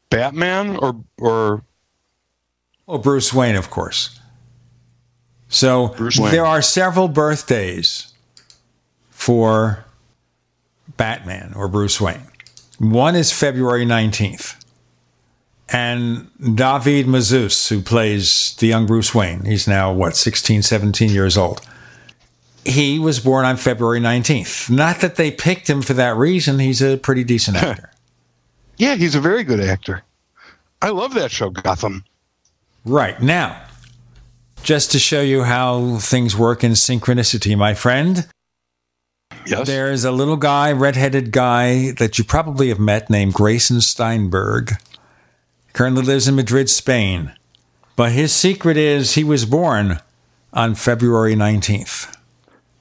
[0.08, 1.64] Batman or or
[2.86, 4.20] Well, Bruce Wayne, of course.
[5.48, 5.88] So
[6.30, 8.12] there are several birthdays
[9.10, 9.84] for
[10.96, 12.22] Batman or Bruce Wayne.
[12.78, 14.61] One is February 19th.
[15.72, 21.38] And David Mazouz, who plays the young Bruce Wayne, he's now, what, 16, 17 years
[21.38, 21.62] old.
[22.64, 24.70] He was born on February 19th.
[24.70, 26.58] Not that they picked him for that reason.
[26.58, 27.90] He's a pretty decent actor.
[28.76, 30.02] yeah, he's a very good actor.
[30.82, 32.04] I love that show, Gotham.
[32.84, 33.20] Right.
[33.22, 33.60] Now,
[34.62, 38.28] just to show you how things work in synchronicity, my friend.
[39.46, 39.66] Yes.
[39.66, 44.72] There's a little guy, redheaded guy that you probably have met named Grayson Steinberg.
[45.72, 47.32] Currently lives in Madrid, Spain.
[47.96, 50.00] But his secret is he was born
[50.52, 52.14] on February 19th.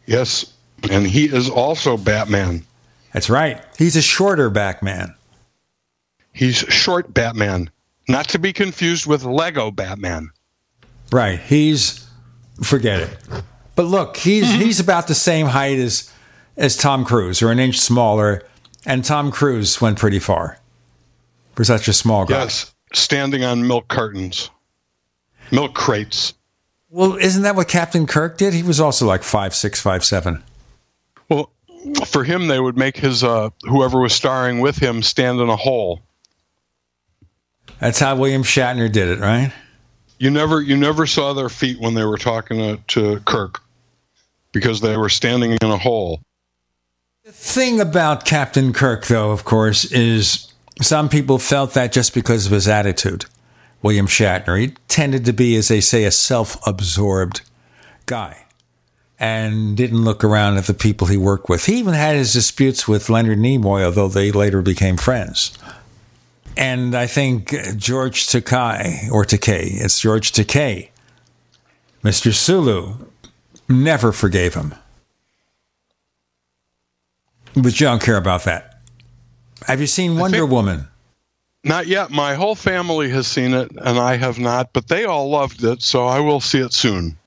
[0.06, 0.54] Yes,
[0.90, 2.66] and he is also Batman.
[3.14, 3.62] That's right.
[3.78, 5.16] He's a shorter Batman.
[6.34, 7.70] He's short Batman,
[8.08, 10.32] not to be confused with Lego Batman.
[11.12, 11.40] Right.
[11.40, 12.08] He's
[12.64, 13.18] forget it.
[13.76, 14.62] But look, he's mm-hmm.
[14.62, 16.12] he's about the same height as
[16.58, 18.44] as Tom Cruise, or an inch smaller,
[18.86, 20.60] and Tom Cruise went pretty far
[21.56, 22.44] for such a small guy.
[22.44, 24.50] Yes, standing on milk cartons,
[25.52, 26.34] milk crates.
[26.90, 28.54] Well, isn't that what Captain Kirk did?
[28.54, 30.44] He was also like five six, five seven.
[31.30, 31.52] Well,
[32.06, 35.56] for him, they would make his uh, whoever was starring with him stand in a
[35.56, 36.02] hole.
[37.80, 39.52] That's how William Shatner did it, right?
[40.20, 43.62] You never, you never saw their feet when they were talking to, to Kirk
[44.52, 46.22] because they were standing in a hole.
[47.24, 50.51] The thing about Captain Kirk, though, of course, is
[50.82, 53.26] some people felt that just because of his attitude.
[53.82, 57.42] William Shatner, he tended to be, as they say, a self absorbed
[58.06, 58.46] guy
[59.20, 61.66] and didn't look around at the people he worked with.
[61.66, 65.58] He even had his disputes with Leonard Nimoy, although they later became friends.
[66.58, 70.90] And I think George Takei, or Takei, it's George Takei,
[72.04, 72.34] Mr.
[72.34, 72.96] Sulu,
[73.70, 74.74] never forgave him.
[77.54, 78.71] But you don't care about that.
[79.68, 80.88] Have you seen Wonder Woman?
[81.64, 82.10] Not yet.
[82.10, 85.82] My whole family has seen it, and I have not, but they all loved it,
[85.82, 87.18] so I will see it soon.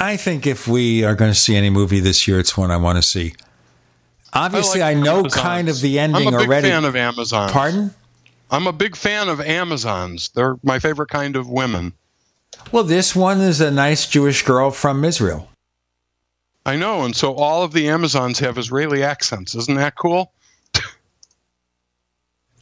[0.00, 2.76] I think if we are going to see any movie this year, it's one I
[2.76, 3.34] want to see.
[4.32, 5.42] Obviously, I, like know Amazons.
[5.42, 6.68] kind of the ending I'm a big already.
[6.68, 7.50] fan of Amazon.
[7.50, 7.94] Pardon?
[8.50, 10.30] I'm a big fan of Amazons.
[10.34, 11.92] They're my favorite kind of women.
[12.72, 15.48] Well, this one is a nice Jewish girl from Israel.
[16.66, 19.54] I know, and so all of the Amazons have Israeli accents.
[19.54, 20.32] Isn't that cool?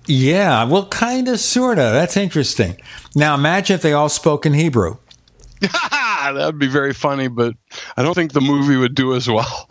[0.07, 1.93] Yeah, well, kind of, sort of.
[1.93, 2.77] That's interesting.
[3.15, 4.97] Now, imagine if they all spoke in Hebrew.
[5.61, 7.55] that would be very funny, but
[7.97, 9.69] I don't think the movie would do as well.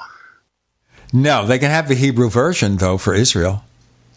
[1.14, 3.64] No, they can have the Hebrew version, though, for Israel.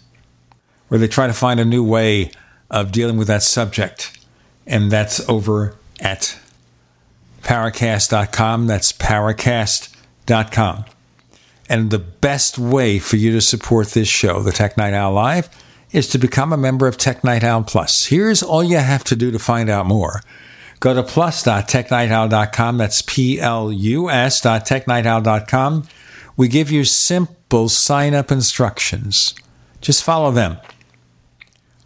[0.87, 2.31] where they try to find a new way
[2.69, 4.17] of dealing with that subject.
[4.65, 6.37] And that's over at
[7.43, 8.67] Paracast.com.
[8.67, 10.85] That's Paracast.com.
[11.67, 15.49] And the best way for you to support this show, the Tech Night Owl Live,
[15.91, 18.07] is to become a member of Tech Night Owl Plus.
[18.07, 20.21] Here's all you have to do to find out more.
[20.79, 22.77] Go to plus.technightowl.com.
[22.77, 25.87] That's P L U S.technightowl.com.
[26.37, 29.33] We give you simple sign up instructions.
[29.81, 30.57] Just follow them.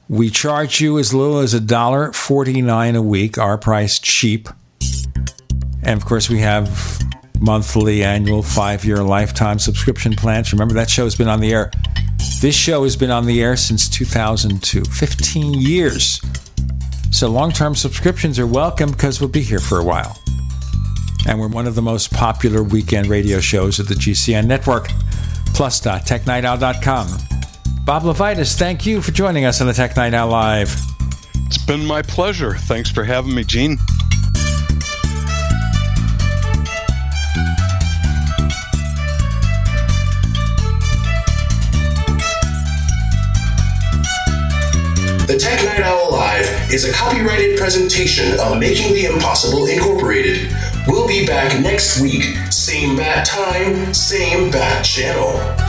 [0.10, 4.50] We charge you as little as a dollar forty-nine a week, our price cheap.
[5.84, 7.00] And of course, we have
[7.40, 10.52] monthly, annual, five year, lifetime subscription plans.
[10.52, 11.70] Remember, that show has been on the air.
[12.42, 16.20] This show has been on the air since 2002, 15 years.
[17.12, 20.18] So long term subscriptions are welcome because we'll be here for a while.
[21.28, 24.88] And we're one of the most popular weekend radio shows at the GCN network.
[25.54, 27.39] Plus.technightowl.com.
[27.90, 30.80] Bob LeVitus, thank you for joining us on the Tech Night Owl Live.
[31.48, 32.54] It's been my pleasure.
[32.54, 33.78] Thanks for having me, Gene.
[45.26, 50.56] The Tech Night Owl Live is a copyrighted presentation of Making the Impossible Incorporated.
[50.86, 55.69] We'll be back next week, same bat time, same bat channel.